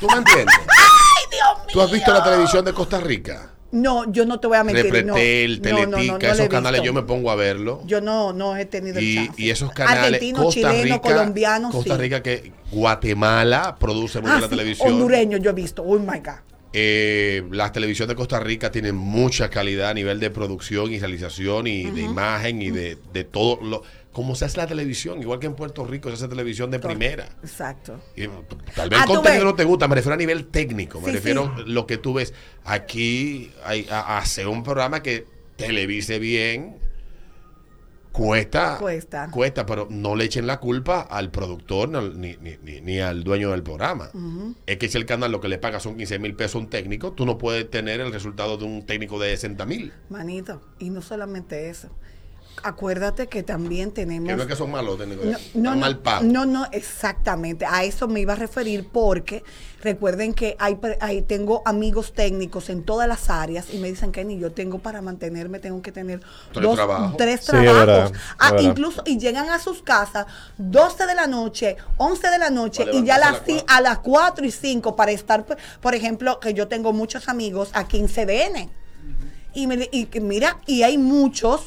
¿Tú 0.00 0.06
me 0.08 0.18
entiendes? 0.18 0.54
¡Ay, 0.68 1.24
Dios 1.30 1.58
mío! 1.58 1.66
¿Tú 1.72 1.80
has 1.82 1.90
visto 1.90 2.12
la 2.12 2.22
televisión 2.24 2.64
de 2.64 2.72
Costa 2.72 3.00
Rica? 3.00 3.48
No, 3.72 4.10
yo 4.12 4.26
no 4.26 4.38
te 4.38 4.48
voy 4.48 4.58
a 4.58 4.64
mentir. 4.64 4.84
no. 5.06 5.14
Repretel, 5.14 5.62
No, 5.62 5.70
no, 5.70 5.86
no, 5.86 5.96
Teletica, 5.96 6.18
no 6.18 6.28
he 6.28 6.30
esos 6.34 6.48
canales 6.48 6.80
visto. 6.82 6.84
yo 6.84 6.92
me 6.92 7.02
pongo 7.06 7.30
a 7.30 7.36
verlo. 7.36 7.82
Yo 7.86 8.02
no, 8.02 8.34
no 8.34 8.54
he 8.56 8.66
tenido 8.66 8.98
el 8.98 9.04
Y, 9.04 9.14
chance. 9.14 9.32
y 9.42 9.48
esos 9.50 9.72
canales, 9.72 10.04
Argentino, 10.04 10.42
Costa 10.44 10.52
chileno, 10.60 10.82
Rica, 10.96 11.00
colombiano, 11.00 11.70
Costa 11.70 11.94
sí. 11.96 12.00
Rica 12.02 12.22
que 12.22 12.52
Guatemala 12.70 13.76
produce 13.80 14.20
mucho 14.20 14.34
Ah, 14.34 14.40
la 14.40 14.46
sí, 14.48 14.50
televisión. 14.50 14.92
hondureño 14.92 15.38
yo 15.38 15.50
he 15.50 15.54
visto. 15.54 15.82
Oh 15.82 15.98
my 15.98 16.18
God. 16.18 16.40
Eh, 16.74 17.44
las 17.50 17.72
televisiones 17.72 18.08
de 18.10 18.14
Costa 18.14 18.40
Rica 18.40 18.70
tienen 18.70 18.94
mucha 18.94 19.48
calidad 19.50 19.90
a 19.90 19.94
nivel 19.94 20.20
de 20.20 20.30
producción 20.30 20.90
y 20.92 20.98
realización 20.98 21.66
y 21.66 21.90
de 21.90 22.00
imagen 22.02 22.60
y 22.62 22.70
de, 22.70 22.96
de 23.12 23.24
todo 23.24 23.58
lo 23.62 23.82
como 24.12 24.34
se 24.34 24.44
hace 24.44 24.58
la 24.58 24.66
televisión, 24.66 25.20
igual 25.22 25.38
que 25.38 25.46
en 25.46 25.54
Puerto 25.54 25.84
Rico 25.86 26.08
se 26.10 26.16
hace 26.16 26.28
televisión 26.28 26.70
de 26.70 26.78
primera. 26.78 27.28
Exacto. 27.42 27.98
Y, 28.14 28.26
tal 28.74 28.90
vez 28.90 28.98
Ah, 28.98 29.02
el 29.04 29.08
tú 29.08 29.14
contenido 29.14 29.44
no 29.46 29.54
te 29.54 29.64
gusta, 29.64 29.88
me 29.88 29.94
refiero 29.94 30.14
a 30.14 30.18
nivel 30.18 30.46
técnico, 30.48 31.00
me 31.00 31.06
Sí, 31.08 31.12
refiero 31.12 31.52
sí. 31.56 31.62
a 31.62 31.68
lo 31.68 31.86
que 31.86 31.96
tú 31.96 32.12
ves. 32.14 32.34
Aquí 32.64 33.50
hay, 33.64 33.86
a, 33.90 34.00
a 34.00 34.18
hacer 34.18 34.48
un 34.48 34.62
programa 34.62 35.02
que 35.02 35.26
televise 35.56 36.18
bien 36.18 36.76
cuesta, 38.12 38.76
Cuesta. 38.78 39.30
cuesta, 39.30 39.64
pero 39.64 39.88
no 39.90 40.14
le 40.14 40.24
echen 40.24 40.46
la 40.46 40.60
culpa 40.60 41.00
al 41.00 41.30
productor 41.30 41.88
ni, 41.88 41.96
al- 41.96 42.20
ni, 42.20 42.36
ni- 42.42 42.58
ni- 42.62 42.80
ni 42.82 43.00
al 43.00 43.24
dueño 43.24 43.52
del 43.52 43.62
programa. 43.62 44.10
Es 44.66 44.76
que 44.76 44.88
si 44.88 44.98
el 44.98 45.06
canal 45.06 45.32
lo 45.32 45.40
que 45.40 45.48
le 45.48 45.56
paga 45.56 45.80
son 45.80 45.96
15 45.96 46.18
mil 46.18 46.34
pesos 46.34 46.56
a 46.56 46.58
un 46.58 46.68
técnico, 46.68 47.12
tú 47.12 47.24
no 47.24 47.38
puedes 47.38 47.70
tener 47.70 48.00
el 48.00 48.12
resultado 48.12 48.58
de 48.58 48.64
un 48.66 48.84
técnico 48.84 49.18
de 49.18 49.30
60 49.30 49.64
mil. 49.64 49.92
Manito, 50.10 50.60
y 50.78 50.90
no 50.90 51.00
solamente 51.00 51.70
eso. 51.70 51.88
Acuérdate 52.64 53.26
que 53.26 53.42
también 53.42 53.90
tenemos... 53.90 54.28
Que 54.28 54.36
no 54.36 54.42
es 54.42 54.48
que 54.48 54.54
son 54.56 54.70
malos 54.70 54.96
técnicos, 54.98 55.26
No, 55.54 55.74
mal 55.76 55.98
pagos. 55.98 56.24
no, 56.24 56.46
no, 56.46 56.66
exactamente. 56.70 57.66
A 57.66 57.82
eso 57.84 58.06
me 58.08 58.20
iba 58.20 58.34
a 58.34 58.36
referir 58.36 58.86
porque 58.92 59.42
recuerden 59.82 60.32
que 60.32 60.54
hay, 60.60 60.76
pre- 60.76 60.96
hay- 61.00 61.22
tengo 61.22 61.62
amigos 61.64 62.12
técnicos 62.12 62.70
en 62.70 62.84
todas 62.84 63.08
las 63.08 63.30
áreas 63.30 63.66
y 63.72 63.78
me 63.78 63.88
dicen 63.88 64.12
que 64.12 64.24
ni 64.24 64.38
yo 64.38 64.52
tengo 64.52 64.78
para 64.78 65.02
mantenerme, 65.02 65.58
tengo 65.58 65.82
que 65.82 65.90
tener 65.90 66.20
Tres 66.52 66.62
dos, 66.62 66.76
trabajos. 66.76 67.16
tres 67.16 67.40
Sí, 67.40 67.46
trabajos. 67.46 67.74
verdad, 67.78 68.12
Ah, 68.38 68.52
incluso, 68.60 69.02
y 69.06 69.18
llegan 69.18 69.50
a 69.50 69.58
sus 69.58 69.82
casas 69.82 70.26
12 70.56 71.06
de 71.06 71.14
la 71.16 71.26
noche, 71.26 71.76
11 71.96 72.30
de 72.30 72.38
la 72.38 72.50
noche 72.50 72.84
y 72.92 73.04
ya 73.04 73.18
las, 73.18 73.28
a 73.28 73.32
las 73.32 73.40
ci- 73.42 73.54
cuatro. 73.56 73.66
a 73.74 73.80
las 73.80 73.98
4 73.98 74.46
y 74.46 74.50
5 74.52 74.94
para 74.94 75.10
estar, 75.10 75.44
por- 75.80 75.94
ejemplo, 75.94 76.38
que 76.38 76.54
yo 76.54 76.68
tengo 76.68 76.92
muchos 76.92 77.28
amigos 77.28 77.70
aquí 77.72 77.98
en 77.98 78.08
CDN. 78.08 78.70
Y, 79.54 79.66
me- 79.66 79.88
y 79.90 80.06
que 80.06 80.20
mira, 80.20 80.58
y 80.66 80.82
hay 80.84 80.96
muchos, 80.96 81.62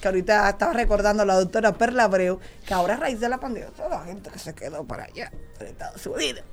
que 0.00 0.08
ahorita 0.08 0.48
estaba 0.48 0.72
recordando 0.72 1.22
a 1.22 1.26
la 1.26 1.34
doctora 1.34 1.72
Perla 1.72 2.04
Abreu, 2.04 2.38
que 2.66 2.74
ahora 2.74 2.94
a 2.94 2.98
raíz 2.98 3.20
de 3.20 3.28
la 3.28 3.38
pandemia, 3.38 3.70
toda 3.70 3.88
la 3.88 4.04
gente 4.04 4.30
que 4.30 4.38
se 4.38 4.54
quedó 4.54 4.84
para 4.84 5.04
allá, 5.04 5.32
en 5.60 5.66
Estados 5.66 6.06
Unidos, 6.06 6.44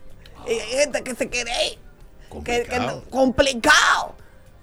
y 0.48 0.52
hay 0.52 0.80
gente 0.80 1.04
que 1.04 1.16
se 1.16 1.30
quede 1.30 1.52
ahí, 1.52 1.80
que- 2.44 2.64
que 2.64 2.80
no- 2.80 3.02
Complicado. 3.02 3.04
complicado. 3.10 4.16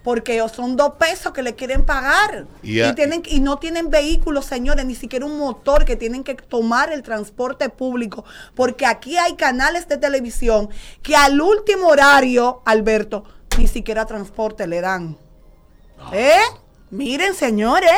Porque 0.04 0.44
son 0.52 0.74
dos 0.76 0.94
pesos 0.94 1.33
que 1.33 1.44
le 1.44 1.54
quieren 1.54 1.85
pagar. 1.85 2.46
Y 2.90 2.92
tienen, 2.96 3.22
y 3.24 3.38
no 3.38 3.59
tienen 3.61 3.88
vehículos, 3.88 4.46
señores, 4.46 4.85
ni 4.85 4.96
siquiera 4.96 5.24
un 5.24 5.38
motor 5.38 5.85
que 5.85 5.94
tienen 5.94 6.24
que 6.24 6.35
tomar 6.35 6.92
el 6.92 7.04
transporte 7.04 7.68
público. 7.68 8.24
Porque 8.56 8.85
aquí 8.85 9.16
hay 9.16 9.37
canales 9.37 9.87
de 9.87 9.98
televisión 9.98 10.70
que 11.04 11.14
al 11.14 11.40
último 11.40 11.87
horario, 11.87 12.62
Alberto, 12.64 13.22
ni 13.56 13.68
siquiera 13.68 14.04
transporte 14.04 14.66
le 14.66 14.80
dan. 14.80 15.16
¿Eh? 16.12 16.40
Miren, 16.90 17.35
señores. 17.37 17.92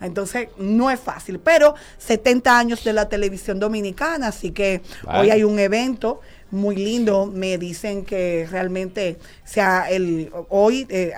Entonces, 0.00 0.48
no 0.58 0.90
es 0.90 1.00
fácil, 1.00 1.38
pero 1.38 1.74
70 1.98 2.58
años 2.58 2.84
de 2.84 2.92
la 2.92 3.08
televisión 3.08 3.58
dominicana, 3.58 4.28
así 4.28 4.50
que 4.52 4.82
Vale. 5.02 5.20
hoy 5.20 5.30
hay 5.30 5.44
un 5.44 5.58
evento 5.58 6.20
muy 6.50 6.76
lindo. 6.76 7.26
Me 7.26 7.58
dicen 7.58 8.04
que 8.04 8.46
realmente 8.50 9.18
sea 9.44 9.90
el 9.90 10.30
hoy 10.48 10.86
eh, 10.88 11.12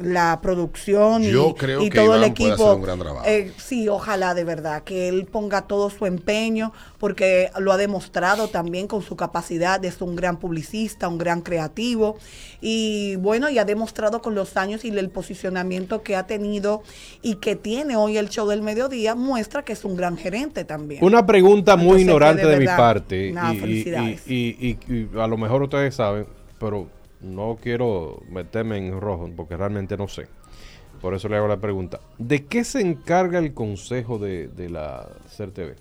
la 0.00 0.38
producción 0.40 1.24
y, 1.24 1.30
Yo 1.32 1.54
creo 1.56 1.82
y 1.82 1.90
que 1.90 1.98
todo 1.98 2.14
el 2.14 2.20
Iván 2.20 2.30
equipo. 2.30 2.52
hacer 2.52 2.76
un 2.76 2.82
gran 2.82 2.98
trabajo. 3.00 3.26
eh, 3.26 3.52
sí, 3.58 3.88
ojalá 3.88 4.34
de 4.34 4.44
verdad 4.44 4.82
que 4.84 5.08
él 5.08 5.26
ponga 5.26 5.62
todo 5.62 5.90
su 5.90 6.06
empeño, 6.06 6.72
porque 6.98 7.50
lo 7.58 7.72
ha 7.72 7.76
demostrado 7.76 8.48
también 8.48 8.86
con 8.86 9.02
su 9.02 9.16
capacidad 9.16 9.80
de 9.80 9.90
ser 9.90 10.04
un 10.04 10.14
gran 10.16 10.38
publicista, 10.38 11.08
un 11.08 11.18
gran 11.18 11.40
creativo. 11.42 12.16
Y 12.60 13.16
bueno, 13.16 13.50
y 13.50 13.58
ha 13.58 13.64
demostrado 13.64 14.22
con 14.22 14.34
los 14.34 14.56
años 14.56 14.84
y 14.84 14.88
el 14.96 15.10
posicionamiento 15.10 16.02
que 16.02 16.14
ha 16.14 16.26
tenido 16.26 16.82
y 17.20 17.36
que 17.36 17.56
tiene 17.56 17.96
hoy 17.96 18.16
el 18.16 18.28
show 18.28 18.46
del 18.48 18.62
mediodía, 18.62 19.14
muestra 19.16 19.64
que 19.64 19.72
es 19.72 19.84
un 19.84 19.96
gran 19.96 20.16
gerente 20.16 20.64
también. 20.64 21.02
Una 21.04 21.26
pregunta 21.26 21.74
muy 21.76 22.02
Entonces, 22.02 22.02
ignorante 22.02 22.46
de 22.46 22.52
de 22.52 22.58
mi 22.60 22.66
parte. 22.66 23.32
nada, 23.32 23.52
y- 23.54 23.56
y, 23.56 23.60
felicidades. 23.60 24.22
y- 24.30 24.78
y- 24.88 24.92
y 24.94 25.08
a 25.18 25.26
lo 25.26 25.36
mejor 25.36 25.62
ustedes 25.62 25.94
saben, 25.96 26.26
pero 26.58 26.86
no 27.20 27.58
quiero 27.60 28.22
meterme 28.30 28.78
en 28.78 29.00
rojo 29.00 29.30
porque 29.36 29.56
realmente 29.56 29.96
no 29.96 30.08
sé. 30.08 30.26
Por 31.00 31.14
eso 31.14 31.28
le 31.28 31.36
hago 31.36 31.48
la 31.48 31.60
pregunta. 31.60 32.00
¿De 32.18 32.44
qué 32.46 32.62
se 32.64 32.80
encarga 32.80 33.38
el 33.38 33.54
consejo 33.54 34.18
de, 34.18 34.48
de 34.48 34.68
la 34.68 35.08
CERTV? 35.30 35.74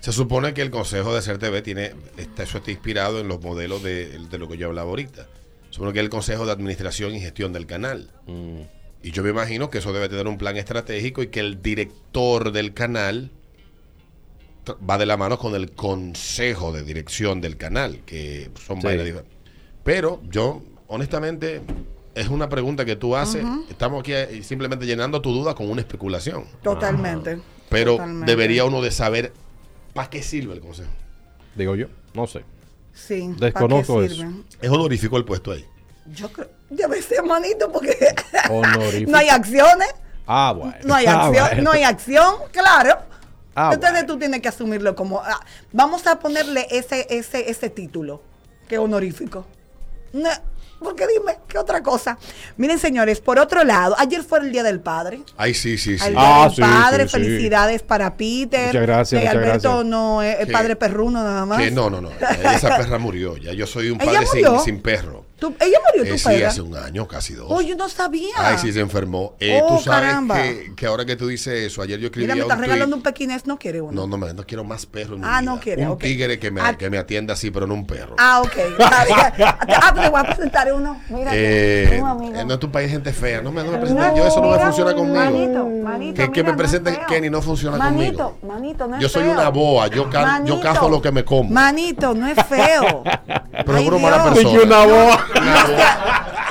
Se 0.00 0.12
supone 0.12 0.54
que 0.54 0.62
el 0.62 0.70
consejo 0.70 1.14
de 1.14 1.22
CERTV 1.22 1.62
tiene, 1.62 1.92
está, 2.16 2.42
eso 2.44 2.58
está 2.58 2.70
inspirado 2.70 3.20
en 3.20 3.28
los 3.28 3.40
modelos 3.42 3.82
de, 3.82 4.18
de 4.18 4.38
lo 4.38 4.48
que 4.48 4.56
yo 4.56 4.66
hablaba 4.68 4.90
ahorita. 4.90 5.26
Supone 5.70 5.92
que 5.92 5.98
es 6.00 6.04
el 6.04 6.10
consejo 6.10 6.46
de 6.46 6.52
administración 6.52 7.14
y 7.14 7.20
gestión 7.20 7.52
del 7.52 7.66
canal. 7.66 8.10
Mm, 8.26 8.60
Y 9.02 9.10
yo 9.12 9.22
me 9.22 9.30
imagino 9.30 9.70
que 9.70 9.78
eso 9.78 9.92
debe 9.92 10.08
tener 10.08 10.26
un 10.26 10.38
plan 10.38 10.56
estratégico 10.56 11.22
y 11.22 11.28
que 11.28 11.40
el 11.40 11.62
director 11.62 12.50
del 12.50 12.74
canal 12.74 13.30
va 14.88 14.98
de 14.98 15.06
la 15.06 15.16
mano 15.16 15.38
con 15.38 15.54
el 15.54 15.70
consejo 15.72 16.72
de 16.72 16.82
dirección 16.82 17.40
del 17.40 17.56
canal, 17.56 18.00
que 18.04 18.50
son 18.66 18.80
Sí. 18.80 18.86
varias 18.86 19.04
diferentes. 19.04 19.37
Pero 19.88 20.20
yo, 20.30 20.60
honestamente, 20.86 21.62
es 22.14 22.28
una 22.28 22.50
pregunta 22.50 22.84
que 22.84 22.94
tú 22.94 23.16
haces. 23.16 23.42
Estamos 23.70 24.00
aquí 24.00 24.12
eh, 24.12 24.42
simplemente 24.42 24.84
llenando 24.84 25.22
tu 25.22 25.32
duda 25.32 25.54
con 25.54 25.70
una 25.70 25.80
especulación. 25.80 26.44
Totalmente. 26.62 27.40
Pero 27.70 27.92
totalmente. 27.92 28.30
debería 28.30 28.66
uno 28.66 28.82
de 28.82 28.90
saber 28.90 29.32
para 29.94 30.10
qué 30.10 30.22
sirve 30.22 30.52
el 30.52 30.60
consejo. 30.60 30.90
Digo 31.54 31.74
yo, 31.74 31.86
no 32.12 32.26
sé. 32.26 32.44
Sí. 32.92 33.30
¿para 33.32 33.46
Desconozco 33.46 34.00
qué 34.00 34.04
eso. 34.04 34.24
Es 34.60 34.68
honorífico 34.68 35.16
el 35.16 35.24
puesto 35.24 35.52
ahí. 35.52 35.64
Yo 36.12 36.30
creo, 36.30 36.50
debe 36.68 37.00
ser 37.00 37.22
manito 37.22 37.72
porque 37.72 37.96
Honorífico. 38.50 39.10
no 39.10 39.16
hay 39.16 39.30
acciones. 39.30 39.88
Ah, 40.26 40.52
bueno. 40.54 40.74
No 40.84 40.94
hay 40.96 41.06
Ah, 41.06 41.28
acción, 41.28 41.46
bueno. 41.46 41.62
no 41.62 41.70
hay 41.70 41.82
acción, 41.84 42.34
claro. 42.52 42.98
Ah, 43.54 43.70
Entonces 43.72 44.00
bueno. 44.02 44.06
tú 44.06 44.18
tienes 44.18 44.42
que 44.42 44.48
asumirlo 44.48 44.94
como, 44.94 45.20
ah, 45.20 45.40
vamos 45.72 46.06
a 46.06 46.18
ponerle 46.18 46.66
ese, 46.70 47.06
ese, 47.08 47.48
ese 47.48 47.70
título, 47.70 48.20
que 48.68 48.74
es 48.74 48.80
honorífico. 48.82 49.46
No, 50.12 50.28
porque 50.80 51.06
dime, 51.08 51.38
¿qué 51.48 51.58
otra 51.58 51.82
cosa? 51.82 52.16
Miren, 52.56 52.78
señores, 52.78 53.20
por 53.20 53.38
otro 53.38 53.64
lado, 53.64 53.96
ayer 53.98 54.22
fue 54.22 54.38
el 54.40 54.52
Día 54.52 54.62
del 54.62 54.80
Padre. 54.80 55.22
Ay, 55.36 55.52
sí, 55.54 55.76
sí, 55.76 55.98
sí. 55.98 56.06
El 56.06 56.14
Ah, 56.16 56.34
Día 56.36 56.44
del 56.44 56.54
sí, 56.54 56.60
Padre, 56.62 57.02
sí, 57.04 57.08
sí. 57.08 57.12
felicidades 57.16 57.82
para 57.82 58.16
Peter. 58.16 58.66
Muchas 58.68 58.82
gracias, 58.82 59.20
Que 59.20 59.26
muchas 59.28 59.34
Alberto 59.42 59.68
gracias. 59.70 59.86
no 59.86 60.22
es, 60.22 60.40
es 60.40 60.50
padre 60.52 60.76
perruno 60.76 61.22
nada 61.24 61.44
más. 61.46 61.58
Que 61.58 61.70
no, 61.70 61.90
no, 61.90 62.00
no. 62.00 62.10
Esa 62.10 62.76
perra 62.76 62.98
murió. 62.98 63.36
Ya 63.36 63.52
yo 63.52 63.66
soy 63.66 63.90
un 63.90 64.00
¿Ella 64.00 64.22
padre 64.22 64.26
sin, 64.26 64.60
sin 64.60 64.80
perro. 64.82 65.24
¿Tú- 65.38 65.54
ella 65.60 65.78
murió 65.86 66.08
tu 66.08 66.14
Eh, 66.14 66.18
sí, 66.18 66.42
hace 66.42 66.62
un 66.62 66.76
año, 66.76 67.06
casi 67.06 67.34
dos. 67.34 67.46
Oh, 67.48 67.60
yo 67.60 67.76
no 67.76 67.88
sabía. 67.88 68.34
Ay, 68.38 68.58
sí, 68.58 68.72
se 68.72 68.80
enfermó. 68.80 69.34
Eh, 69.38 69.60
Oh, 69.62 69.76
tú 69.76 69.84
sabes 69.84 70.08
caramba. 70.08 70.34
que, 70.42 70.72
que 70.76 70.86
ahora 70.86 71.04
que 71.04 71.14
tú 71.14 71.28
dices 71.28 71.54
eso, 71.66 71.80
ayer 71.80 71.98
yo 72.00 72.06
escribí 72.06 72.24
Mira, 72.26 72.34
me 72.34 72.40
estás 72.42 72.58
regalando 72.58 72.96
tweet. 72.96 72.98
un 72.98 73.02
pequinés, 73.04 73.46
no 73.46 73.56
quiere 73.56 73.80
uno. 73.80 73.92
No, 73.92 74.06
no, 74.08 74.18
me- 74.18 74.34
no 74.34 74.44
quiero 74.44 74.64
más 74.64 74.84
perros 74.86 75.12
en 75.14 75.20
mi 75.20 75.26
Ah, 75.28 75.40
vida. 75.40 75.42
no 75.52 75.60
quiere, 75.60 75.82
Un 75.86 75.92
ok. 75.92 76.00
tigre 76.02 76.38
que 76.40 76.50
me, 76.50 76.60
Ah. 76.60 76.76
que 76.76 76.90
me 76.90 76.98
atienda 76.98 77.34
así, 77.34 77.52
pero 77.52 77.68
no 77.68 77.74
un 77.74 77.86
perro. 77.86 78.16
Ah, 78.18 78.40
ok. 78.42 78.52
Ah, 79.80 79.92
pero 79.94 80.02
te 80.06 80.08
voy 80.10 80.20
a 80.20 80.24
presentar 80.24 80.72
uno. 80.72 81.00
Mira, 81.08 81.30
Eh, 81.34 81.98
un 82.02 82.08
amigo. 82.08 82.34
eh, 82.34 82.44
no 82.44 82.54
es 82.54 82.60
tu 82.60 82.70
país 82.72 82.90
gente 82.90 83.12
fea. 83.12 83.40
No 83.40 83.52
me, 83.52 83.62
no 83.62 83.70
me 83.72 83.78
presentes. 83.78 84.14
Yo 84.16 84.26
eso 84.26 84.40
no 84.40 84.50
me 84.50 84.58
funciona 84.58 84.92
conmigo. 84.94 85.14
Manito, 85.24 85.66
manito, 85.84 86.14
Que- 86.22 86.32
que 86.32 86.40
mira, 86.42 86.52
me 86.52 86.58
presenten 86.58 86.94
no 86.94 87.00
es 87.00 87.06
Kenny 87.06 87.30
no 87.30 87.42
funciona 87.42 87.76
manito, 87.78 88.32
conmigo. 88.40 88.54
Manito, 88.54 88.88
no 88.88 88.96
es 88.96 89.02
Yo 89.02 89.08
soy 89.08 89.22
feo. 89.22 89.32
una 89.32 89.48
boa, 89.50 89.86
yo 89.86 90.10
ca- 90.10 90.20
yo 90.20 90.26
Manito, 90.26 90.60
cazo 90.60 90.88
lo 90.88 91.00
que 91.00 91.12
me 91.12 91.24
como. 91.24 91.48
Manito, 91.50 92.12
no 92.14 92.26
es 92.26 92.36
feo. 92.48 93.04
Pero 93.66 93.76
Ay, 93.78 93.88
una 93.88 93.98
mala 93.98 94.24
persona. 94.24 94.60
Una 94.62 94.86
boa. 94.86 95.26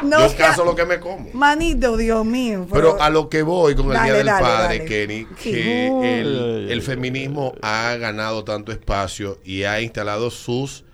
No 0.03 0.27
yo 0.27 0.65
lo 0.65 0.75
que 0.75 0.85
me 0.85 0.99
como. 0.99 1.29
Manito, 1.33 1.97
Dios 1.97 2.23
mío. 2.25 2.67
Pero 2.71 3.01
a 3.01 3.09
lo 3.09 3.29
que 3.29 3.41
voy 3.41 3.75
con 3.75 3.87
el 3.87 3.93
Dale, 3.93 4.05
Día 4.05 4.13
del 4.17 4.25
dale, 4.27 4.41
Padre, 4.45 4.77
dale. 4.77 4.85
Kenny, 4.85 5.25
que 5.41 6.67
el 6.69 6.81
feminismo 6.81 7.55
ha 7.61 7.95
ganado 7.95 8.43
tanto 8.43 8.71
espacio 8.71 9.39
y 9.43 9.63
ha 9.63 9.81
instalado 9.81 10.29
sus 10.29 10.85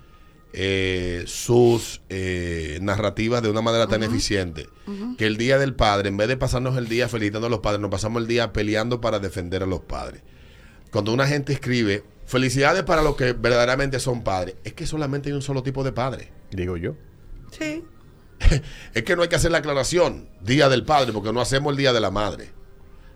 eh, 0.56 1.24
sus 1.26 2.02
eh, 2.10 2.78
narrativas 2.80 3.42
de 3.42 3.50
una 3.50 3.62
manera 3.62 3.88
tan 3.88 4.04
eficiente 4.04 4.70
que 5.18 5.26
el 5.26 5.36
Día 5.36 5.58
del 5.58 5.74
Padre, 5.74 6.10
en 6.10 6.18
vez 6.18 6.28
de 6.28 6.38
pasarnos 6.38 6.78
el 6.78 6.88
día 6.88 7.10
felicitando 7.10 7.48
a 7.48 7.50
los 7.50 7.62
padres, 7.62 7.82
nos 7.82 7.90
pasamos 7.90 8.22
el 8.22 8.28
día 8.28 8.54
peleando 8.54 9.02
para 9.02 9.18
defender 9.18 9.64
a 9.64 9.66
los 9.66 9.80
padres. 9.80 10.22
Cuando 10.92 11.12
una 11.12 11.26
gente 11.26 11.54
escribe 11.54 12.04
felicidades 12.28 12.84
para 12.84 13.02
los 13.02 13.16
que 13.16 13.34
verdaderamente 13.34 14.00
son 14.00 14.24
padres, 14.24 14.54
es 14.64 14.74
que 14.74 14.86
solamente 14.86 15.30
hay 15.30 15.34
un 15.34 15.42
solo 15.42 15.64
tipo 15.64 15.84
de 15.84 15.92
padre. 15.92 16.32
Digo 16.52 16.78
yo. 16.78 16.94
Sí. 17.58 17.84
Es 18.94 19.04
que 19.04 19.16
no 19.16 19.22
hay 19.22 19.30
que 19.30 19.36
hacer 19.38 19.52
la 19.52 19.60
aclaración, 19.60 20.30
Día 20.42 20.70
del 20.70 20.84
Padre, 20.86 21.14
porque 21.14 21.32
no 21.32 21.40
hacemos 21.42 21.72
el 21.72 21.78
Día 21.78 21.94
de 21.94 22.02
la 22.02 22.12
Madre. 22.12 22.52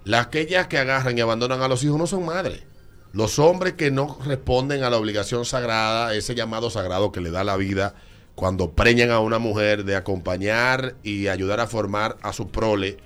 Las 0.05 0.27
aquellas 0.27 0.67
que 0.67 0.77
agarran 0.77 1.17
y 1.17 1.21
abandonan 1.21 1.61
a 1.61 1.67
los 1.67 1.83
hijos 1.83 1.97
no 1.97 2.07
son 2.07 2.25
madres. 2.25 2.63
Los 3.13 3.39
hombres 3.39 3.73
que 3.73 3.91
no 3.91 4.17
responden 4.25 4.83
a 4.83 4.89
la 4.89 4.97
obligación 4.97 5.43
sagrada, 5.45 6.13
ese 6.13 6.33
llamado 6.35 6.69
sagrado 6.69 7.11
que 7.11 7.19
le 7.21 7.31
da 7.31 7.43
la 7.43 7.57
vida 7.57 7.95
cuando 8.35 8.71
preñan 8.73 9.09
a 9.11 9.19
una 9.19 9.39
mujer 9.39 9.83
de 9.83 9.95
acompañar 9.95 10.95
y 11.03 11.27
ayudar 11.27 11.59
a 11.59 11.67
formar 11.67 12.17
a 12.21 12.31
su 12.33 12.47
prole, 12.49 12.97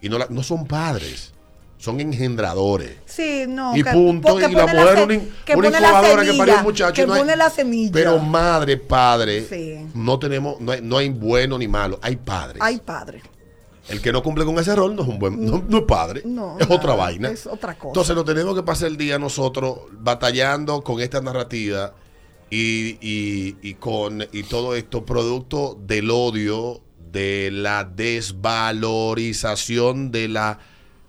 y 0.00 0.08
no, 0.08 0.18
la- 0.18 0.28
no 0.30 0.42
son 0.42 0.66
padres, 0.66 1.34
son 1.78 2.00
engendradores. 2.00 2.96
Sí, 3.06 3.44
no. 3.48 3.74
y 3.76 3.82
punto, 3.84 4.38
y 4.38 4.42
la 4.42 4.48
mujer 4.66 4.96
se- 4.96 5.02
una, 5.04 5.18
que 5.44 5.56
la 5.56 5.68
incubadora 5.68 6.24
que 6.24 6.32
parió 6.32 6.34
semilla, 6.34 6.56
un 6.58 6.62
muchacho. 6.64 6.92
Que 6.92 7.06
no 7.06 7.14
hay- 7.14 7.24
la 7.36 7.48
semilla. 7.50 7.90
Pero 7.92 8.18
madre, 8.18 8.76
padre, 8.76 9.46
Sí. 9.48 9.86
no 9.94 10.18
tenemos, 10.18 10.60
no 10.60 10.72
hay, 10.72 10.80
no 10.82 10.98
hay 10.98 11.08
bueno 11.08 11.56
ni 11.56 11.68
malo, 11.68 11.98
hay 12.02 12.16
padres. 12.16 12.58
Ay, 12.60 12.78
padre. 12.84 13.22
El 13.88 14.02
que 14.02 14.12
no 14.12 14.22
cumple 14.22 14.44
con 14.44 14.58
ese 14.58 14.74
rol 14.76 14.94
no 14.94 15.00
es 15.02 15.08
un 15.08 15.18
buen, 15.18 15.42
no, 15.46 15.64
no 15.66 15.78
es 15.78 15.84
padre, 15.84 16.20
No, 16.26 16.58
es 16.60 16.68
otra 16.68 16.94
vaina. 16.94 17.30
es 17.30 17.46
otra 17.46 17.74
cosa. 17.78 17.88
Entonces 17.88 18.14
nos 18.14 18.26
tenemos 18.26 18.54
que 18.54 18.62
pasar 18.62 18.88
el 18.88 18.98
día 18.98 19.18
nosotros 19.18 19.78
batallando 19.92 20.82
con 20.82 21.00
esta 21.00 21.22
narrativa 21.22 21.94
y, 22.50 22.98
y- 23.00 23.56
y 23.62 23.72
con 23.74 24.26
y 24.32 24.42
todo 24.42 24.74
esto 24.74 25.06
producto 25.06 25.78
del 25.86 26.10
odio, 26.10 26.82
de 27.10 27.48
la 27.50 27.84
desvalorización 27.84 30.10
de 30.10 30.28
la 30.28 30.58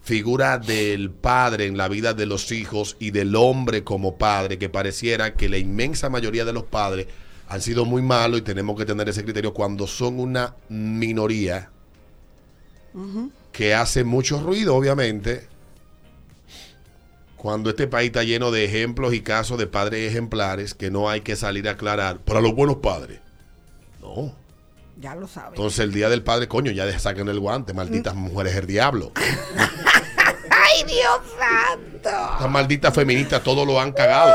figura 0.09 0.57
del 0.57 1.11
padre 1.11 1.67
en 1.67 1.77
la 1.77 1.87
vida 1.87 2.15
de 2.15 2.25
los 2.25 2.51
hijos 2.51 2.97
y 2.99 3.11
del 3.11 3.35
hombre 3.35 3.83
como 3.83 4.17
padre, 4.17 4.57
que 4.57 4.67
pareciera 4.67 5.35
que 5.35 5.49
la 5.49 5.59
inmensa 5.59 6.09
mayoría 6.09 6.45
de 6.45 6.51
los 6.51 6.63
padres 6.63 7.05
han 7.47 7.61
sido 7.61 7.85
muy 7.85 8.01
malos 8.01 8.39
y 8.39 8.41
tenemos 8.41 8.75
que 8.75 8.87
tener 8.87 9.07
ese 9.07 9.23
criterio 9.23 9.53
cuando 9.53 9.85
son 9.85 10.19
una 10.19 10.55
minoría 10.67 11.69
que 13.51 13.75
hace 13.75 14.03
mucho 14.03 14.41
ruido, 14.41 14.75
obviamente, 14.75 15.47
cuando 17.37 17.69
este 17.69 17.85
país 17.85 18.07
está 18.07 18.23
lleno 18.23 18.49
de 18.49 18.65
ejemplos 18.65 19.13
y 19.13 19.21
casos 19.21 19.59
de 19.59 19.67
padres 19.67 20.09
ejemplares 20.09 20.73
que 20.73 20.89
no 20.89 21.07
hay 21.07 21.21
que 21.21 21.35
salir 21.35 21.69
a 21.69 21.73
aclarar 21.73 22.17
para 22.17 22.41
los 22.41 22.55
buenos 22.55 22.77
padres. 22.77 23.19
No. 24.01 24.33
Ya 24.99 25.15
lo 25.15 25.27
sabes. 25.27 25.51
Entonces 25.57 25.79
el 25.79 25.93
día 25.93 26.09
del 26.09 26.23
padre, 26.23 26.47
coño, 26.47 26.71
ya 26.71 26.99
saquen 26.99 27.27
el 27.29 27.39
guante, 27.39 27.73
malditas 27.73 28.15
mujeres 28.15 28.55
del 28.55 28.67
diablo. 28.67 29.11
¡Ay, 30.51 30.83
Dios 30.85 31.19
santo! 31.39 32.33
Estas 32.33 32.49
malditas 32.51 32.93
feministas 32.93 33.41
todo 33.43 33.65
lo 33.65 33.79
han 33.79 33.91
cagado. 33.93 34.33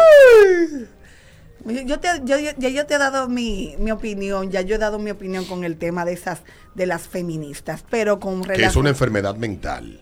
Yo, 1.66 1.98
te, 1.98 2.09
yo, 2.24 2.37
yo- 2.38 2.68
yo 2.68 2.87
te 2.87 2.94
he 2.94 2.98
dado 2.98 3.27
mi, 3.29 3.74
mi 3.79 3.90
opinión, 3.90 4.50
ya 4.50 4.61
yo 4.61 4.74
he 4.74 4.79
dado 4.79 4.98
mi 4.98 5.11
opinión 5.11 5.44
con 5.46 5.64
el 5.64 5.77
tema 5.79 6.05
de 6.05 6.12
esas, 6.12 6.40
de 6.74 6.85
las 6.87 7.09
feministas, 7.09 7.85
pero 7.88 8.20
con 8.20 8.42
Que 8.42 8.53
es 8.53 8.59
relación... 8.59 8.83
una 8.83 8.90
enfermedad 8.90 9.37
mental. 9.37 10.00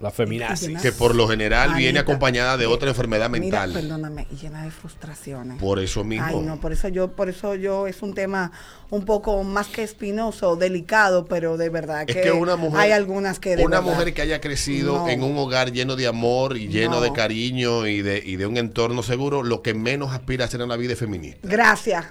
La 0.00 0.10
feminazi. 0.10 0.74
Que 0.76 0.92
por 0.92 1.14
lo 1.14 1.28
general 1.28 1.74
viene 1.74 1.98
acompañada 1.98 2.56
de 2.56 2.66
otra 2.66 2.88
enfermedad 2.90 3.30
Mira, 3.30 3.40
mental. 3.40 3.72
perdóname, 3.72 4.26
y 4.30 4.36
llena 4.36 4.64
de 4.64 4.70
frustraciones. 4.70 5.58
Por 5.60 5.78
eso 5.78 6.04
mismo. 6.04 6.26
Ay, 6.26 6.36
no, 6.40 6.60
por 6.60 6.72
eso 6.72 6.88
yo, 6.88 7.08
por 7.12 7.28
eso 7.28 7.54
yo 7.54 7.86
es 7.86 8.02
un 8.02 8.14
tema 8.14 8.52
un 8.90 9.04
poco 9.04 9.42
más 9.44 9.66
que 9.68 9.82
espinoso, 9.82 10.56
delicado, 10.56 11.24
pero 11.24 11.56
de 11.56 11.68
verdad 11.68 12.04
Es 12.06 12.14
que, 12.14 12.22
que 12.22 12.32
una 12.32 12.56
mujer, 12.56 12.80
hay 12.80 12.92
algunas 12.92 13.38
que 13.38 13.56
de 13.56 13.64
una 13.64 13.80
verdad- 13.80 13.92
mujer 13.94 14.14
que 14.14 14.22
haya 14.22 14.40
crecido 14.40 14.94
No. 14.98 15.08
en 15.08 15.22
un 15.22 15.36
hogar 15.38 15.72
lleno 15.72 15.96
de 15.96 16.06
amor 16.06 16.56
y 16.56 16.68
lleno 16.68 16.96
No. 16.96 17.00
de 17.00 17.12
cariño 17.12 17.86
y 17.86 18.02
de, 18.02 18.22
y 18.24 18.36
de 18.36 18.46
un 18.46 18.56
entorno 18.56 19.02
seguro, 19.02 19.42
lo 19.42 19.62
que 19.62 19.74
menos 19.74 20.12
aspira 20.12 20.44
a 20.44 20.48
hacer 20.48 20.60
en 20.60 20.68
la 20.68 20.76
vida 20.76 20.92
es 20.92 20.98
feminista. 20.98 21.40
Gracias. 21.48 22.04